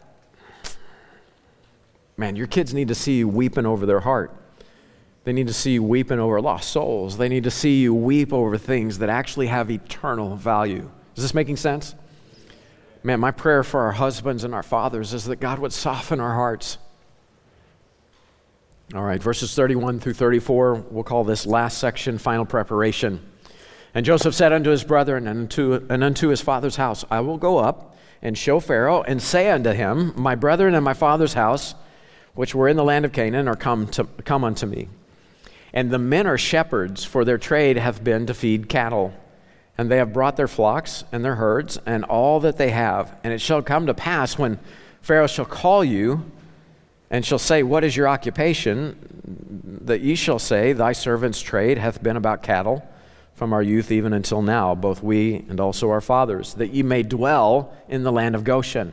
man 2.18 2.36
your 2.36 2.46
kids 2.46 2.74
need 2.74 2.88
to 2.88 2.94
see 2.94 3.16
you 3.18 3.28
weeping 3.28 3.64
over 3.64 3.86
their 3.86 4.00
heart. 4.00 4.34
They 5.24 5.32
need 5.32 5.46
to 5.46 5.52
see 5.52 5.72
you 5.72 5.82
weeping 5.82 6.18
over 6.18 6.40
lost 6.40 6.70
souls. 6.70 7.16
They 7.16 7.28
need 7.28 7.44
to 7.44 7.50
see 7.50 7.80
you 7.80 7.94
weep 7.94 8.32
over 8.32 8.58
things 8.58 8.98
that 8.98 9.08
actually 9.08 9.46
have 9.46 9.70
eternal 9.70 10.36
value. 10.36 10.90
Is 11.16 11.22
this 11.22 11.34
making 11.34 11.56
sense? 11.56 11.94
Man 13.02 13.20
my 13.20 13.30
prayer 13.30 13.62
for 13.62 13.80
our 13.80 13.92
husbands 13.92 14.44
and 14.44 14.54
our 14.54 14.62
fathers 14.62 15.14
is 15.14 15.24
that 15.24 15.36
god 15.36 15.58
would 15.58 15.72
soften 15.72 16.20
our 16.20 16.34
hearts. 16.34 16.78
All 18.94 19.02
right, 19.02 19.22
verses 19.22 19.54
31 19.54 20.00
through 20.00 20.14
34, 20.14 20.86
we'll 20.90 21.04
call 21.04 21.22
this 21.22 21.44
last 21.44 21.76
section 21.76 22.16
final 22.16 22.46
preparation. 22.46 23.20
And 23.94 24.06
Joseph 24.06 24.34
said 24.34 24.52
unto 24.52 24.70
his 24.70 24.82
brethren 24.82 25.26
and 25.26 25.40
unto, 25.40 25.86
and 25.90 26.02
unto 26.02 26.28
his 26.28 26.40
father's 26.40 26.76
house, 26.76 27.04
I 27.10 27.20
will 27.20 27.36
go 27.36 27.58
up 27.58 27.96
and 28.22 28.36
show 28.36 28.60
Pharaoh 28.60 29.02
and 29.02 29.20
say 29.20 29.50
unto 29.50 29.72
him, 29.72 30.14
My 30.16 30.34
brethren 30.34 30.74
and 30.74 30.84
my 30.84 30.94
father's 30.94 31.34
house, 31.34 31.74
which 32.38 32.54
were 32.54 32.68
in 32.68 32.76
the 32.76 32.84
land 32.84 33.04
of 33.04 33.10
Canaan, 33.10 33.48
are 33.48 33.56
come, 33.56 33.88
to, 33.88 34.04
come 34.24 34.44
unto 34.44 34.64
me. 34.64 34.86
And 35.72 35.90
the 35.90 35.98
men 35.98 36.24
are 36.24 36.38
shepherds, 36.38 37.04
for 37.04 37.24
their 37.24 37.36
trade 37.36 37.76
hath 37.76 38.04
been 38.04 38.26
to 38.26 38.32
feed 38.32 38.68
cattle. 38.68 39.12
And 39.76 39.90
they 39.90 39.96
have 39.96 40.12
brought 40.12 40.36
their 40.36 40.46
flocks 40.46 41.02
and 41.10 41.24
their 41.24 41.34
herds 41.34 41.80
and 41.84 42.04
all 42.04 42.38
that 42.38 42.56
they 42.56 42.70
have. 42.70 43.12
And 43.24 43.32
it 43.32 43.40
shall 43.40 43.60
come 43.60 43.86
to 43.86 43.92
pass 43.92 44.38
when 44.38 44.60
Pharaoh 45.02 45.26
shall 45.26 45.46
call 45.46 45.82
you 45.82 46.30
and 47.10 47.26
shall 47.26 47.40
say, 47.40 47.64
What 47.64 47.82
is 47.82 47.96
your 47.96 48.06
occupation? 48.06 49.80
That 49.86 50.02
ye 50.02 50.14
shall 50.14 50.38
say, 50.38 50.72
Thy 50.72 50.92
servant's 50.92 51.40
trade 51.40 51.76
hath 51.76 52.04
been 52.04 52.16
about 52.16 52.44
cattle 52.44 52.88
from 53.34 53.52
our 53.52 53.64
youth 53.64 53.90
even 53.90 54.12
until 54.12 54.42
now, 54.42 54.76
both 54.76 55.02
we 55.02 55.44
and 55.48 55.58
also 55.58 55.90
our 55.90 56.00
fathers, 56.00 56.54
that 56.54 56.72
ye 56.72 56.84
may 56.84 57.02
dwell 57.02 57.76
in 57.88 58.04
the 58.04 58.12
land 58.12 58.36
of 58.36 58.44
Goshen. 58.44 58.92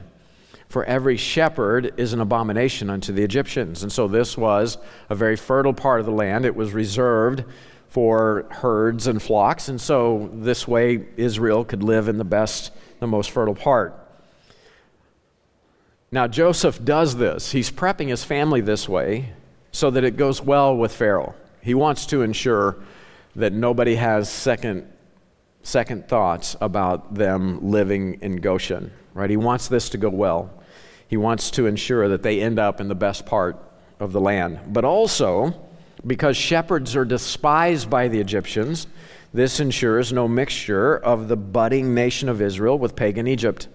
For 0.75 0.83
every 0.83 1.15
shepherd 1.15 1.93
is 1.95 2.11
an 2.11 2.19
abomination 2.19 2.89
unto 2.89 3.13
the 3.13 3.23
Egyptians. 3.23 3.81
And 3.81 3.89
so 3.89 4.09
this 4.09 4.37
was 4.37 4.77
a 5.09 5.15
very 5.15 5.37
fertile 5.37 5.71
part 5.71 6.01
of 6.01 6.05
the 6.05 6.11
land. 6.11 6.43
It 6.43 6.53
was 6.53 6.73
reserved 6.73 7.45
for 7.87 8.45
herds 8.51 9.07
and 9.07 9.21
flocks. 9.21 9.69
And 9.69 9.79
so 9.79 10.29
this 10.33 10.67
way 10.67 11.05
Israel 11.15 11.63
could 11.63 11.81
live 11.81 12.09
in 12.09 12.17
the 12.17 12.25
best, 12.25 12.73
the 12.99 13.07
most 13.07 13.31
fertile 13.31 13.55
part. 13.55 13.97
Now, 16.11 16.27
Joseph 16.27 16.83
does 16.83 17.15
this. 17.15 17.53
He's 17.53 17.71
prepping 17.71 18.09
his 18.09 18.25
family 18.25 18.59
this 18.59 18.89
way 18.89 19.31
so 19.71 19.89
that 19.91 20.03
it 20.03 20.17
goes 20.17 20.41
well 20.41 20.75
with 20.75 20.91
Pharaoh. 20.91 21.35
He 21.61 21.73
wants 21.73 22.05
to 22.07 22.21
ensure 22.21 22.75
that 23.37 23.53
nobody 23.53 23.95
has 23.95 24.29
second, 24.29 24.91
second 25.63 26.09
thoughts 26.09 26.57
about 26.59 27.13
them 27.13 27.71
living 27.71 28.19
in 28.19 28.35
Goshen, 28.35 28.91
right? 29.13 29.29
He 29.29 29.37
wants 29.37 29.69
this 29.69 29.87
to 29.91 29.97
go 29.97 30.09
well. 30.09 30.51
He 31.07 31.17
wants 31.17 31.51
to 31.51 31.65
ensure 31.67 32.07
that 32.09 32.23
they 32.23 32.41
end 32.41 32.59
up 32.59 32.81
in 32.81 32.87
the 32.87 32.95
best 32.95 33.25
part 33.25 33.57
of 33.99 34.11
the 34.11 34.21
land. 34.21 34.59
But 34.67 34.85
also, 34.85 35.53
because 36.05 36.37
shepherds 36.37 36.95
are 36.95 37.05
despised 37.05 37.89
by 37.89 38.07
the 38.07 38.19
Egyptians, 38.19 38.87
this 39.33 39.59
ensures 39.59 40.13
no 40.13 40.27
mixture 40.27 40.97
of 40.97 41.27
the 41.27 41.35
budding 41.35 41.93
nation 41.93 42.29
of 42.29 42.41
Israel 42.41 42.77
with 42.77 42.95
pagan 42.95 43.27
Egypt. 43.27 43.67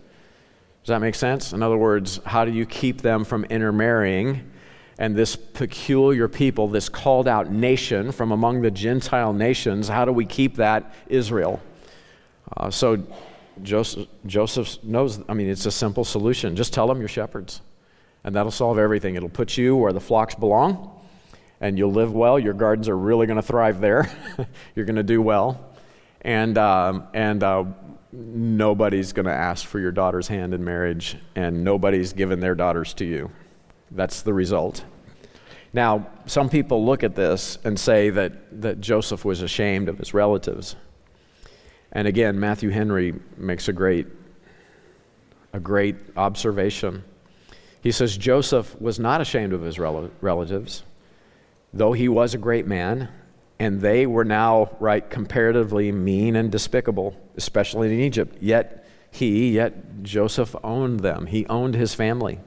Does 0.83 0.89
that 0.89 1.01
make 1.01 1.14
sense? 1.14 1.53
In 1.53 1.62
other 1.62 1.76
words, 1.76 2.20
how 2.24 2.45
do 2.45 2.53
you 2.53 2.64
keep 2.64 3.03
them 3.03 3.24
from 3.24 3.45
intermarrying? 3.45 4.51
And 4.99 5.14
this 5.14 5.37
peculiar 5.37 6.28
people, 6.28 6.68
this 6.68 6.89
called 6.89 7.28
out 7.28 7.51
nation 7.51 8.12
from 8.12 8.33
among 8.33 8.62
the 8.62 8.70
Gentile 8.70 9.33
nations, 9.33 9.89
how 9.89 10.05
do 10.05 10.12
we 10.12 10.24
keep 10.24 10.57
that 10.57 10.95
Israel? 11.09 11.61
Uh, 12.57 12.70
so 12.70 13.03
Joseph, 13.62 14.08
Joseph 14.26 14.82
knows, 14.82 15.20
I 15.28 15.34
mean, 15.34 15.48
it's 15.48 15.66
a 15.66 15.70
simple 15.70 16.04
solution. 16.04 16.56
Just 16.56 16.72
tell 16.72 16.86
them 16.86 16.98
you're 16.98 17.08
shepherds, 17.08 17.61
and 18.24 18.34
that'll 18.34 18.50
solve 18.50 18.78
everything. 18.78 19.14
It'll 19.14 19.28
put 19.28 19.56
you 19.56 19.76
where 19.76 19.92
the 19.92 20.00
flocks 20.00 20.34
belong, 20.34 21.00
and 21.61 21.78
you'll 21.78 21.92
live 21.92 22.12
well. 22.12 22.38
Your 22.38 22.54
gardens 22.54 22.88
are 22.88 22.96
really 22.96 23.26
going 23.26 23.36
to 23.36 23.42
thrive 23.42 23.80
there. 23.80 24.11
you're 24.74 24.86
going 24.86 24.96
to 24.96 25.02
do 25.02 25.20
well. 25.22 25.74
And, 26.22 26.58
um, 26.58 27.08
and 27.14 27.42
uh, 27.42 27.64
nobody's 28.12 29.12
going 29.12 29.26
to 29.26 29.32
ask 29.32 29.66
for 29.66 29.78
your 29.78 29.92
daughter's 29.92 30.28
hand 30.28 30.54
in 30.54 30.64
marriage, 30.64 31.16
and 31.34 31.64
nobody's 31.64 32.12
given 32.12 32.40
their 32.40 32.54
daughters 32.54 32.94
to 32.94 33.04
you. 33.04 33.30
That's 33.90 34.22
the 34.22 34.32
result. 34.32 34.84
Now, 35.72 36.08
some 36.26 36.48
people 36.48 36.84
look 36.84 37.04
at 37.04 37.14
this 37.14 37.58
and 37.64 37.78
say 37.78 38.11
that, 38.11 38.61
that 38.62 38.80
Joseph 38.80 39.24
was 39.24 39.42
ashamed 39.42 39.88
of 39.88 39.98
his 39.98 40.12
relatives. 40.12 40.76
And 41.93 42.07
again, 42.07 42.38
Matthew 42.38 42.70
Henry 42.70 43.14
makes 43.36 43.68
a 43.68 43.72
great, 43.72 44.07
a 45.53 45.61
great 45.61 45.97
observation. 46.16 47.05
He 47.82 47.93
says 47.93 48.16
Joseph 48.16 48.80
was 48.80 48.99
not 48.99 49.20
ashamed 49.20 49.53
of 49.53 49.62
his 49.62 49.78
rel- 49.78 50.11
relatives, 50.20 50.84
though 51.72 51.93
he 51.93 52.09
was 52.09 52.34
a 52.34 52.38
great 52.38 52.66
man 52.66 53.09
and 53.61 53.78
they 53.82 54.07
were 54.07 54.24
now, 54.24 54.70
right, 54.80 55.09
comparatively 55.09 55.93
mean 55.93 56.34
and 56.34 56.51
despicable, 56.51 57.14
especially 57.36 57.93
in 57.93 58.01
Egypt. 58.01 58.38
Yet 58.41 58.86
he, 59.11 59.51
yet 59.51 60.03
Joseph 60.03 60.57
owned 60.64 61.01
them. 61.01 61.26
He 61.26 61.45
owned 61.47 61.74
his 61.74 61.93
family. 61.93 62.41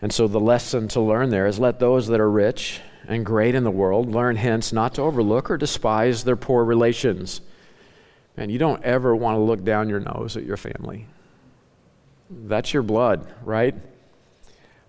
And 0.00 0.12
so 0.12 0.28
the 0.28 0.38
lesson 0.38 0.86
to 0.88 1.00
learn 1.00 1.30
there 1.30 1.48
is 1.48 1.58
let 1.58 1.80
those 1.80 2.06
that 2.06 2.20
are 2.20 2.30
rich 2.30 2.80
and 3.08 3.26
great 3.26 3.56
in 3.56 3.64
the 3.64 3.70
world 3.70 4.12
learn 4.12 4.36
hence 4.36 4.72
not 4.72 4.94
to 4.94 5.02
overlook 5.02 5.50
or 5.50 5.56
despise 5.56 6.22
their 6.22 6.36
poor 6.36 6.64
relations. 6.64 7.40
And 8.36 8.50
you 8.50 8.58
don't 8.58 8.82
ever 8.82 9.14
want 9.14 9.36
to 9.36 9.40
look 9.40 9.64
down 9.64 9.88
your 9.88 10.00
nose 10.00 10.36
at 10.36 10.44
your 10.44 10.56
family. 10.56 11.06
That's 12.30 12.72
your 12.72 12.82
blood, 12.82 13.32
right? 13.44 13.74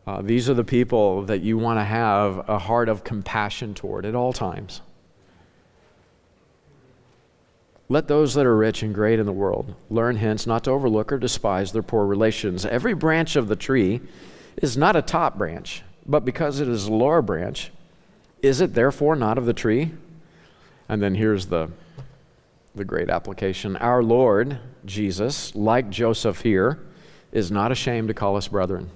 Uh, 0.07 0.21
these 0.21 0.49
are 0.49 0.53
the 0.53 0.63
people 0.63 1.23
that 1.23 1.41
you 1.41 1.57
want 1.57 1.79
to 1.79 1.83
have 1.83 2.47
a 2.49 2.59
heart 2.59 2.89
of 2.89 3.03
compassion 3.03 3.73
toward 3.73 4.05
at 4.05 4.15
all 4.15 4.33
times. 4.33 4.81
Let 7.87 8.07
those 8.07 8.33
that 8.33 8.45
are 8.45 8.55
rich 8.55 8.81
and 8.81 8.95
great 8.95 9.19
in 9.19 9.27
the 9.27 9.31
world 9.31 9.75
learn 9.89 10.15
hence 10.15 10.47
not 10.47 10.63
to 10.63 10.71
overlook 10.71 11.11
or 11.11 11.19
despise 11.19 11.71
their 11.71 11.83
poor 11.83 12.05
relations. 12.05 12.65
Every 12.65 12.95
branch 12.95 13.35
of 13.35 13.47
the 13.47 13.55
tree 13.55 14.01
is 14.57 14.75
not 14.75 14.95
a 14.95 15.03
top 15.03 15.37
branch, 15.37 15.83
but 16.05 16.25
because 16.25 16.59
it 16.59 16.67
is 16.67 16.87
a 16.87 16.93
lower 16.93 17.21
branch, 17.21 17.71
is 18.41 18.59
it 18.59 18.73
therefore 18.73 19.15
not 19.15 19.37
of 19.37 19.45
the 19.45 19.53
tree? 19.53 19.91
And 20.89 21.01
then 21.01 21.15
here's 21.15 21.47
the, 21.47 21.69
the 22.75 22.85
great 22.85 23.09
application. 23.09 23.75
Our 23.77 24.03
Lord 24.03 24.59
Jesus, 24.85 25.55
like 25.55 25.89
Joseph 25.89 26.41
here, 26.41 26.79
is 27.31 27.51
not 27.51 27.71
ashamed 27.71 28.09
to 28.09 28.13
call 28.13 28.35
us 28.35 28.47
brethren. 28.47 28.89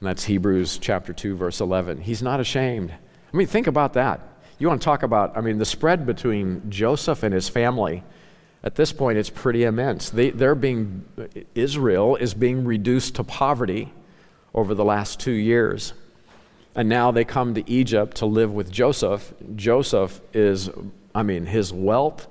And 0.00 0.08
that's 0.08 0.24
Hebrews 0.24 0.78
chapter 0.78 1.12
2, 1.12 1.36
verse 1.36 1.60
11. 1.60 2.00
He's 2.00 2.22
not 2.22 2.40
ashamed. 2.40 2.90
I 2.90 3.36
mean, 3.36 3.46
think 3.46 3.68
about 3.68 3.92
that. 3.94 4.20
You 4.58 4.68
want 4.68 4.80
to 4.80 4.84
talk 4.84 5.02
about, 5.02 5.36
I 5.36 5.40
mean, 5.40 5.58
the 5.58 5.64
spread 5.64 6.06
between 6.06 6.70
Joseph 6.70 7.22
and 7.22 7.32
his 7.32 7.48
family. 7.48 8.02
At 8.64 8.74
this 8.74 8.92
point, 8.92 9.18
it's 9.18 9.30
pretty 9.30 9.64
immense. 9.64 10.10
They, 10.10 10.30
they're 10.30 10.54
being, 10.54 11.04
Israel 11.54 12.16
is 12.16 12.34
being 12.34 12.64
reduced 12.64 13.16
to 13.16 13.24
poverty 13.24 13.92
over 14.54 14.74
the 14.74 14.84
last 14.84 15.18
two 15.18 15.32
years. 15.32 15.94
And 16.74 16.88
now 16.88 17.10
they 17.10 17.24
come 17.24 17.54
to 17.54 17.70
Egypt 17.70 18.18
to 18.18 18.26
live 18.26 18.52
with 18.52 18.70
Joseph. 18.70 19.34
Joseph 19.56 20.20
is, 20.32 20.70
I 21.14 21.22
mean, 21.22 21.46
his 21.46 21.72
wealth, 21.72 22.28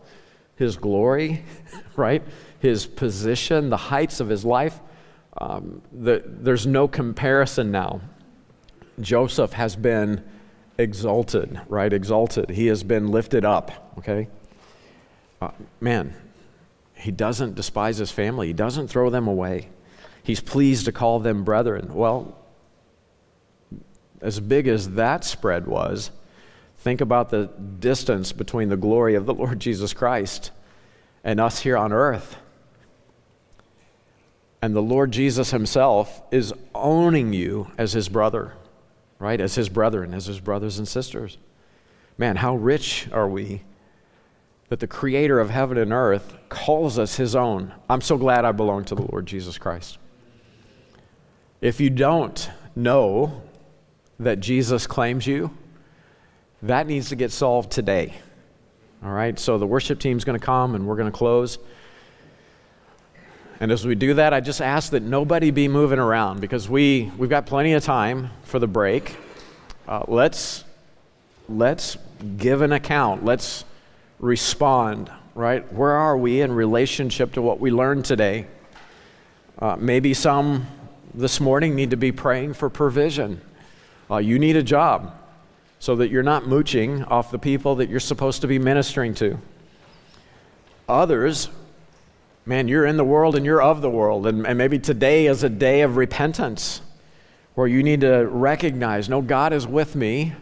his 0.62 0.78
glory, 0.78 1.44
right? 1.96 2.24
His 2.60 2.86
position, 2.86 3.70
the 3.70 3.78
heights 3.78 4.20
of 4.20 4.30
his 4.30 4.46
life. 4.46 4.80
Um, 5.38 5.82
the, 5.92 6.24
there's 6.26 6.68
no 6.68 6.88
comparison 6.88 7.72
now. 7.72 8.02
Joseph 9.00 9.54
has 9.54 9.76
been 9.76 10.24
exalted, 10.78 11.60
right? 11.68 11.92
Exalted. 11.92 12.50
He 12.50 12.68
has 12.68 12.84
been 12.84 13.10
lifted 13.10 13.44
up, 13.44 13.94
okay? 13.98 14.28
Uh, 15.42 15.52
man, 15.80 16.14
he 16.96 17.12
doesn't 17.12 17.56
despise 17.56 17.98
his 17.98 18.12
family, 18.12 18.48
he 18.48 18.54
doesn't 18.54 18.88
throw 18.88 19.10
them 19.10 19.28
away. 19.28 19.70
He's 20.24 20.40
pleased 20.40 20.86
to 20.86 20.92
call 20.92 21.20
them 21.20 21.44
brethren. 21.44 21.94
Well, 21.94 22.38
as 24.22 24.40
big 24.40 24.68
as 24.68 24.92
that 24.92 25.24
spread 25.24 25.66
was, 25.66 26.12
think 26.82 27.00
about 27.00 27.30
the 27.30 27.46
distance 27.80 28.32
between 28.32 28.70
the 28.70 28.78
glory 28.78 29.14
of 29.14 29.28
the 29.28 29.34
Lord 29.34 29.60
Jesus 29.60 29.94
Christ 29.94 30.52
and 31.24 31.40
us 31.40 31.60
here 31.60 31.78
on 31.78 31.94
earth. 31.94 32.38
And 34.64 34.76
the 34.76 34.82
Lord 34.82 35.12
Jesus 35.12 35.52
Himself 35.52 36.24
is 36.32 36.54
owning 36.74 37.34
you 37.34 37.72
as 37.78 37.94
His 37.94 38.10
brother, 38.10 38.54
right? 39.20 39.40
As 39.40 39.54
His 39.56 39.70
brethren, 39.70 40.14
as 40.14 40.26
His 40.26 40.40
brothers 40.40 40.80
and 40.80 40.88
sisters. 40.88 41.38
Man, 42.18 42.38
how 42.38 42.56
rich 42.56 43.08
are 43.12 43.30
we 43.30 43.62
that 44.70 44.80
the 44.80 44.88
Creator 44.88 45.40
of 45.40 45.52
heaven 45.52 45.78
and 45.78 45.94
earth 45.94 46.36
calls 46.50 46.98
us 46.98 47.18
His 47.18 47.36
own. 47.36 47.74
I'm 47.90 48.02
so 48.02 48.18
glad 48.18 48.44
I 48.44 48.54
belong 48.54 48.86
to 48.86 48.96
the 48.96 49.04
Lord 49.04 49.28
Jesus 49.28 49.58
Christ. 49.58 50.00
If 51.60 51.80
you 51.80 51.92
don't 51.92 52.50
know 52.76 53.44
that 54.20 54.40
Jesus 54.40 54.88
claims 54.88 55.28
you, 55.28 55.56
that 56.64 56.88
needs 56.88 57.10
to 57.10 57.16
get 57.16 57.32
solved 57.32 57.72
today. 57.72 58.14
All 59.04 59.12
right, 59.12 59.38
so 59.40 59.58
the 59.58 59.66
worship 59.66 60.00
team's 60.00 60.24
going 60.24 60.40
to 60.40 60.46
come 60.46 60.76
and 60.76 60.86
we're 60.86 60.96
going 60.96 61.12
to 61.12 61.18
close. 61.18 61.58
And 63.60 63.72
as 63.72 63.86
we 63.86 63.96
do 63.96 64.16
that, 64.16 64.34
I 64.34 64.42
just 64.42 64.62
ask 64.62 64.92
that 64.92 65.02
nobody 65.04 65.50
be 65.50 65.68
moving 65.68 66.00
around 66.00 66.40
because 66.40 66.70
we, 66.70 67.12
we've 67.18 67.30
got 67.30 67.46
plenty 67.46 67.74
of 67.74 67.84
time 67.84 68.30
for 68.44 68.60
the 68.60 68.68
break. 68.68 69.16
Uh, 69.88 70.04
let's, 70.08 70.64
let's 71.50 71.98
give 72.38 72.62
an 72.62 72.74
account. 72.74 73.26
Let's 73.26 73.66
respond, 74.20 75.12
right? 75.34 75.72
Where 75.74 75.92
are 75.92 76.18
we 76.18 76.42
in 76.42 76.52
relationship 76.52 77.34
to 77.34 77.42
what 77.42 77.60
we 77.60 77.72
learned 77.72 78.06
today? 78.06 78.46
Uh, 79.58 79.78
maybe 79.80 80.14
some 80.14 80.68
this 81.14 81.40
morning 81.40 81.76
need 81.76 81.90
to 81.92 81.98
be 81.98 82.12
praying 82.12 82.54
for 82.54 82.70
provision. 82.70 83.42
Uh, 84.10 84.18
you 84.18 84.38
need 84.38 84.56
a 84.56 84.64
job 84.64 85.16
so 85.82 85.98
that 85.98 86.10
you're 86.10 86.24
not 86.24 86.48
mooching 86.48 87.04
off 87.04 87.30
the 87.30 87.40
people 87.40 87.76
that 87.76 87.90
you're 87.90 88.00
supposed 88.00 88.40
to 88.40 88.48
be 88.48 88.58
ministering 88.58 89.14
to. 89.16 89.38
Others 90.88 91.50
man, 92.46 92.68
you're 92.68 92.86
in 92.86 92.98
the 92.98 93.04
world 93.04 93.36
and 93.36 93.46
you're 93.46 93.62
of 93.62 93.82
the 93.82 93.90
world. 93.90 94.28
And, 94.28 94.46
and 94.46 94.58
maybe 94.58 94.80
today 94.80 95.28
is 95.28 95.44
a 95.44 95.50
day 95.50 95.82
of 95.82 95.98
repentance 95.98 96.82
where 97.56 97.68
you 97.68 97.84
need 97.84 98.02
to 98.02 98.28
recognize 98.28 99.10
no, 99.10 99.22
God 99.22 99.54
is 99.54 99.68
with 99.68 99.96
me. 99.96 100.34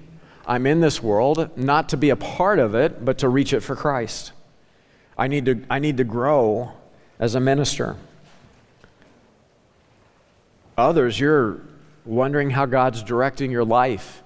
I'm 0.45 0.65
in 0.65 0.79
this 0.79 1.03
world, 1.03 1.55
not 1.57 1.89
to 1.89 1.97
be 1.97 2.09
a 2.09 2.15
part 2.15 2.59
of 2.59 2.73
it, 2.73 3.05
but 3.05 3.19
to 3.19 3.29
reach 3.29 3.53
it 3.53 3.59
for 3.59 3.75
Christ. 3.75 4.31
I 5.17 5.27
need 5.27 5.45
to, 5.45 5.63
I 5.69 5.79
need 5.79 5.97
to 5.97 6.03
grow 6.03 6.73
as 7.19 7.35
a 7.35 7.39
minister. 7.39 7.97
Others, 10.77 11.19
you're 11.19 11.59
wondering 12.05 12.51
how 12.51 12.65
God's 12.65 13.03
directing 13.03 13.51
your 13.51 13.65
life. 13.65 14.23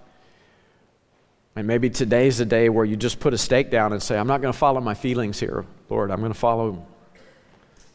And 1.55 1.67
maybe 1.67 1.89
today's 1.89 2.39
a 2.39 2.45
day 2.45 2.69
where 2.69 2.83
you 2.83 2.95
just 2.95 3.19
put 3.19 3.33
a 3.33 3.37
stake 3.37 3.69
down 3.69 3.93
and 3.93 4.01
say, 4.01 4.17
I'm 4.17 4.27
not 4.27 4.41
going 4.41 4.51
to 4.51 4.57
follow 4.57 4.81
my 4.81 4.95
feelings 4.95 5.39
here, 5.39 5.65
Lord. 5.89 6.09
I'm 6.09 6.19
going 6.19 6.33
to 6.33 6.39
follow 6.39 6.85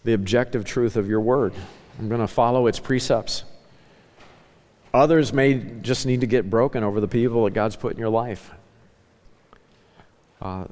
the 0.04 0.12
objective 0.12 0.64
truth 0.64 0.96
of 0.96 1.08
your 1.08 1.20
word. 1.20 1.54
I'm 1.98 2.08
going 2.08 2.20
to 2.20 2.28
follow 2.28 2.68
its 2.68 2.78
precepts. 2.78 3.42
Others 4.94 5.32
may 5.32 5.54
just 5.54 6.06
need 6.06 6.20
to 6.20 6.26
get 6.26 6.48
broken 6.48 6.84
over 6.84 7.00
the 7.00 7.08
people 7.08 7.44
that 7.44 7.52
God's 7.52 7.74
put 7.74 7.92
in 7.92 7.98
your 7.98 8.08
life. 8.08 8.52
Uh, 10.40 10.66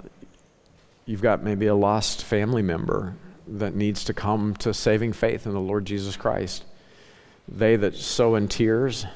you've 1.06 1.22
got 1.22 1.42
maybe 1.42 1.66
a 1.66 1.74
lost 1.74 2.24
family 2.24 2.62
member 2.62 3.14
that 3.48 3.74
needs 3.74 4.04
to 4.04 4.14
come 4.14 4.54
to 4.56 4.72
saving 4.72 5.12
faith 5.12 5.44
in 5.44 5.52
the 5.52 5.60
Lord 5.60 5.84
Jesus 5.84 6.16
Christ. 6.16 6.64
They 7.48 7.76
that 7.76 7.96
sow 7.96 8.36
in 8.36 8.48
tears, 8.48 9.06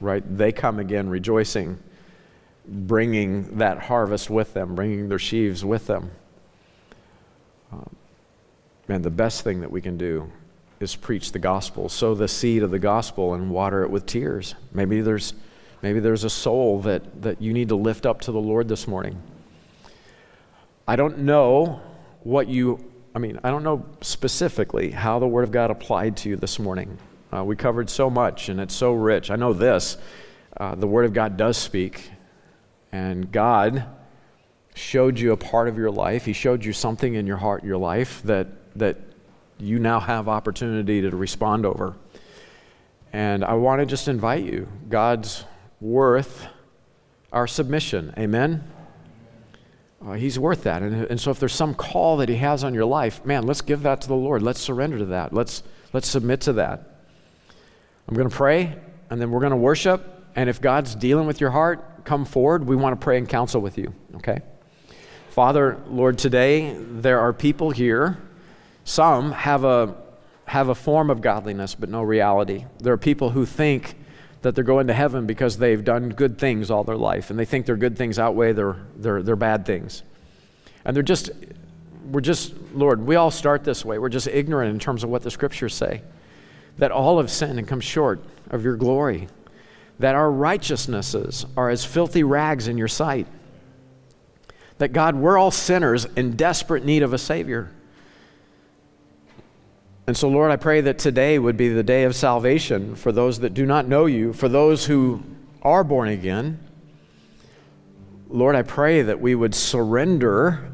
right, 0.00 0.22
they 0.36 0.52
come 0.52 0.78
again 0.78 1.08
rejoicing, 1.08 1.78
bringing 2.68 3.58
that 3.58 3.78
harvest 3.78 4.28
with 4.28 4.52
them, 4.54 4.74
bringing 4.74 5.08
their 5.08 5.18
sheaves 5.18 5.64
with 5.64 5.86
them. 5.86 6.10
Um, 7.72 7.96
man, 8.86 9.02
the 9.02 9.10
best 9.10 9.42
thing 9.42 9.60
that 9.60 9.70
we 9.70 9.80
can 9.80 9.96
do 9.96 10.30
is 10.80 10.94
preach 10.94 11.32
the 11.32 11.38
gospel, 11.38 11.88
sow 11.88 12.14
the 12.14 12.28
seed 12.28 12.62
of 12.62 12.70
the 12.70 12.78
gospel 12.78 13.34
and 13.34 13.50
water 13.50 13.82
it 13.82 13.90
with 13.90 14.06
tears. 14.06 14.54
Maybe 14.72 15.00
there's, 15.00 15.34
maybe 15.82 15.98
there's 15.98 16.24
a 16.24 16.30
soul 16.30 16.80
that, 16.82 17.22
that 17.22 17.42
you 17.42 17.52
need 17.52 17.68
to 17.70 17.76
lift 17.76 18.06
up 18.06 18.20
to 18.22 18.32
the 18.32 18.40
Lord 18.40 18.68
this 18.68 18.86
morning. 18.86 19.20
I 20.86 20.96
don't 20.96 21.18
know 21.18 21.80
what 22.22 22.48
you, 22.48 22.84
I 23.14 23.18
mean, 23.18 23.40
I 23.42 23.50
don't 23.50 23.64
know 23.64 23.84
specifically 24.02 24.90
how 24.90 25.18
the 25.18 25.26
Word 25.26 25.44
of 25.44 25.50
God 25.50 25.70
applied 25.70 26.16
to 26.18 26.28
you 26.28 26.36
this 26.36 26.58
morning. 26.58 26.98
Uh, 27.34 27.44
we 27.44 27.56
covered 27.56 27.90
so 27.90 28.08
much 28.08 28.48
and 28.48 28.60
it's 28.60 28.74
so 28.74 28.92
rich. 28.92 29.30
I 29.30 29.36
know 29.36 29.52
this 29.52 29.98
uh, 30.56 30.74
the 30.74 30.86
Word 30.86 31.04
of 31.04 31.12
God 31.12 31.36
does 31.36 31.56
speak, 31.56 32.10
and 32.92 33.30
God 33.30 33.84
showed 34.74 35.18
you 35.18 35.32
a 35.32 35.36
part 35.36 35.68
of 35.68 35.76
your 35.76 35.90
life. 35.90 36.24
He 36.24 36.32
showed 36.32 36.64
you 36.64 36.72
something 36.72 37.14
in 37.14 37.26
your 37.26 37.38
heart, 37.38 37.64
your 37.64 37.78
life 37.78 38.22
that 38.22 38.48
that 38.76 38.96
you 39.58 39.78
now 39.78 40.00
have 40.00 40.28
opportunity 40.28 41.00
to 41.00 41.10
respond 41.10 41.66
over. 41.66 41.96
And 43.12 43.44
I 43.44 43.54
want 43.54 43.80
to 43.80 43.86
just 43.86 44.08
invite 44.08 44.44
you. 44.44 44.68
God's 44.88 45.44
worth 45.80 46.46
our 47.32 47.46
submission. 47.46 48.14
Amen? 48.18 48.64
Uh, 50.04 50.12
he's 50.12 50.38
worth 50.38 50.62
that. 50.62 50.82
And, 50.82 51.06
and 51.06 51.20
so 51.20 51.30
if 51.30 51.40
there's 51.40 51.54
some 51.54 51.74
call 51.74 52.18
that 52.18 52.28
he 52.28 52.36
has 52.36 52.62
on 52.62 52.72
your 52.72 52.84
life, 52.84 53.24
man, 53.24 53.44
let's 53.44 53.62
give 53.62 53.82
that 53.82 54.00
to 54.02 54.08
the 54.08 54.14
Lord. 54.14 54.42
Let's 54.42 54.60
surrender 54.60 54.98
to 54.98 55.06
that. 55.06 55.32
Let's, 55.32 55.62
let's 55.92 56.06
submit 56.06 56.40
to 56.42 56.52
that. 56.54 57.00
I'm 58.06 58.14
going 58.14 58.28
to 58.28 58.34
pray, 58.34 58.76
and 59.10 59.20
then 59.20 59.30
we're 59.30 59.40
going 59.40 59.50
to 59.50 59.56
worship. 59.56 60.26
And 60.36 60.48
if 60.48 60.60
God's 60.60 60.94
dealing 60.94 61.26
with 61.26 61.40
your 61.40 61.50
heart, 61.50 61.84
come 62.08 62.24
forward. 62.24 62.66
We 62.66 62.74
want 62.74 62.98
to 62.98 63.04
pray 63.04 63.18
and 63.18 63.28
counsel 63.28 63.60
with 63.60 63.76
you, 63.76 63.94
okay? 64.16 64.40
Father, 65.30 65.80
Lord, 65.88 66.18
today 66.18 66.74
there 66.74 67.20
are 67.20 67.32
people 67.32 67.70
here 67.70 68.18
some 68.88 69.32
have 69.32 69.64
a, 69.64 69.94
have 70.46 70.70
a 70.70 70.74
form 70.74 71.10
of 71.10 71.20
godliness, 71.20 71.74
but 71.74 71.90
no 71.90 72.00
reality. 72.00 72.64
There 72.78 72.94
are 72.94 72.98
people 72.98 73.28
who 73.28 73.44
think 73.44 73.96
that 74.40 74.54
they're 74.54 74.64
going 74.64 74.86
to 74.86 74.94
heaven 74.94 75.26
because 75.26 75.58
they've 75.58 75.84
done 75.84 76.08
good 76.08 76.38
things 76.38 76.70
all 76.70 76.84
their 76.84 76.96
life, 76.96 77.28
and 77.28 77.38
they 77.38 77.44
think 77.44 77.66
their 77.66 77.76
good 77.76 77.98
things 77.98 78.18
outweigh 78.18 78.52
their, 78.52 78.76
their, 78.96 79.22
their 79.22 79.36
bad 79.36 79.66
things. 79.66 80.02
And 80.86 80.96
they're 80.96 81.02
just, 81.02 81.30
we're 82.10 82.22
just, 82.22 82.54
Lord, 82.72 83.06
we 83.06 83.16
all 83.16 83.30
start 83.30 83.62
this 83.62 83.84
way. 83.84 83.98
We're 83.98 84.08
just 84.08 84.26
ignorant 84.26 84.72
in 84.72 84.78
terms 84.78 85.04
of 85.04 85.10
what 85.10 85.22
the 85.22 85.30
scriptures 85.30 85.74
say. 85.74 86.00
That 86.78 86.90
all 86.90 87.18
have 87.18 87.30
sinned 87.30 87.58
and 87.58 87.68
come 87.68 87.80
short 87.80 88.20
of 88.48 88.64
your 88.64 88.76
glory. 88.76 89.28
That 89.98 90.14
our 90.14 90.30
righteousnesses 90.30 91.46
are 91.56 91.70
as 91.70 91.84
filthy 91.84 92.22
rags 92.22 92.68
in 92.68 92.78
your 92.78 92.88
sight. 92.88 93.26
That 94.78 94.92
God, 94.92 95.16
we're 95.16 95.36
all 95.36 95.50
sinners 95.50 96.04
in 96.04 96.36
desperate 96.36 96.84
need 96.84 97.02
of 97.02 97.12
a 97.12 97.18
Savior. 97.18 97.70
And 100.06 100.16
so, 100.16 100.28
Lord, 100.28 100.50
I 100.50 100.56
pray 100.56 100.80
that 100.80 100.98
today 100.98 101.38
would 101.38 101.56
be 101.56 101.68
the 101.68 101.82
day 101.82 102.04
of 102.04 102.14
salvation 102.14 102.94
for 102.94 103.12
those 103.12 103.40
that 103.40 103.52
do 103.52 103.66
not 103.66 103.86
know 103.86 104.06
you, 104.06 104.32
for 104.32 104.48
those 104.48 104.86
who 104.86 105.22
are 105.60 105.84
born 105.84 106.08
again. 106.08 106.60
Lord, 108.28 108.54
I 108.54 108.62
pray 108.62 109.02
that 109.02 109.20
we 109.20 109.34
would 109.34 109.54
surrender, 109.54 110.70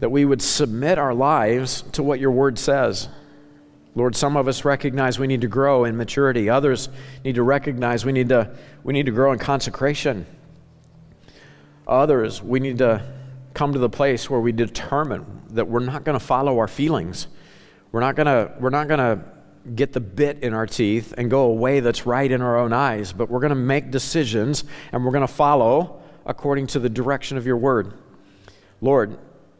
that 0.00 0.10
we 0.10 0.24
would 0.24 0.42
submit 0.42 0.98
our 0.98 1.14
lives 1.14 1.82
to 1.92 2.02
what 2.02 2.20
your 2.20 2.32
word 2.32 2.58
says. 2.58 3.08
Lord, 3.94 4.14
some 4.14 4.36
of 4.36 4.46
us 4.46 4.64
recognize 4.64 5.18
we 5.18 5.26
need 5.26 5.40
to 5.40 5.48
grow 5.48 5.84
in 5.84 5.96
maturity. 5.96 6.48
Others 6.48 6.88
need 7.24 7.34
to 7.34 7.42
recognize 7.42 8.04
we 8.04 8.12
need 8.12 8.28
to, 8.28 8.56
we 8.84 8.92
need 8.92 9.06
to 9.06 9.12
grow 9.12 9.32
in 9.32 9.38
consecration. 9.38 10.26
Others, 11.88 12.42
we 12.42 12.60
need 12.60 12.78
to 12.78 13.02
come 13.52 13.72
to 13.72 13.78
the 13.78 13.90
place 13.90 14.30
where 14.30 14.40
we 14.40 14.52
determine 14.52 15.42
that 15.50 15.66
we're 15.66 15.80
not 15.80 16.04
going 16.04 16.18
to 16.18 16.24
follow 16.24 16.58
our 16.58 16.68
feelings 16.68 17.26
we're 17.92 18.00
not 18.00 18.14
gonna, 18.14 18.52
we're 18.60 18.70
not 18.70 18.88
gonna 18.88 19.24
get 19.74 19.92
the 19.92 20.00
bit 20.00 20.42
in 20.42 20.54
our 20.54 20.66
teeth 20.66 21.12
and 21.18 21.30
go 21.30 21.42
a 21.42 21.52
way 21.52 21.80
that's 21.80 22.06
right 22.06 22.30
in 22.30 22.40
our 22.40 22.58
own 22.58 22.72
eyes, 22.72 23.12
but 23.12 23.28
we're 23.28 23.40
gonna 23.40 23.54
make 23.54 23.90
decisions 23.90 24.64
and 24.92 25.04
we're 25.04 25.12
gonna 25.12 25.26
follow 25.26 26.00
according 26.24 26.68
to 26.68 26.78
the 26.78 26.88
direction 26.88 27.36
of 27.36 27.46
your 27.46 27.56
word. 27.56 27.94
Lord, 28.80 29.18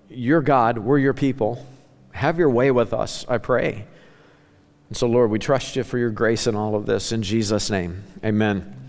you're 0.09 0.43
God, 0.43 0.79
we're 0.79 0.99
your 0.99 1.15
people. 1.15 1.67
Have 2.13 2.39
your 2.39 2.51
way 2.51 2.71
with 2.71 2.93
us, 2.93 3.25
I 3.29 3.39
pray. 3.39 3.87
And 4.91 4.97
so, 4.97 5.07
Lord, 5.07 5.31
we 5.31 5.39
trust 5.39 5.77
you 5.77 5.85
for 5.85 5.99
your 5.99 6.11
grace 6.11 6.49
in 6.49 6.57
all 6.57 6.75
of 6.75 6.85
this. 6.85 7.13
In 7.13 7.23
Jesus' 7.23 7.71
name, 7.71 8.03
amen. 8.25 8.80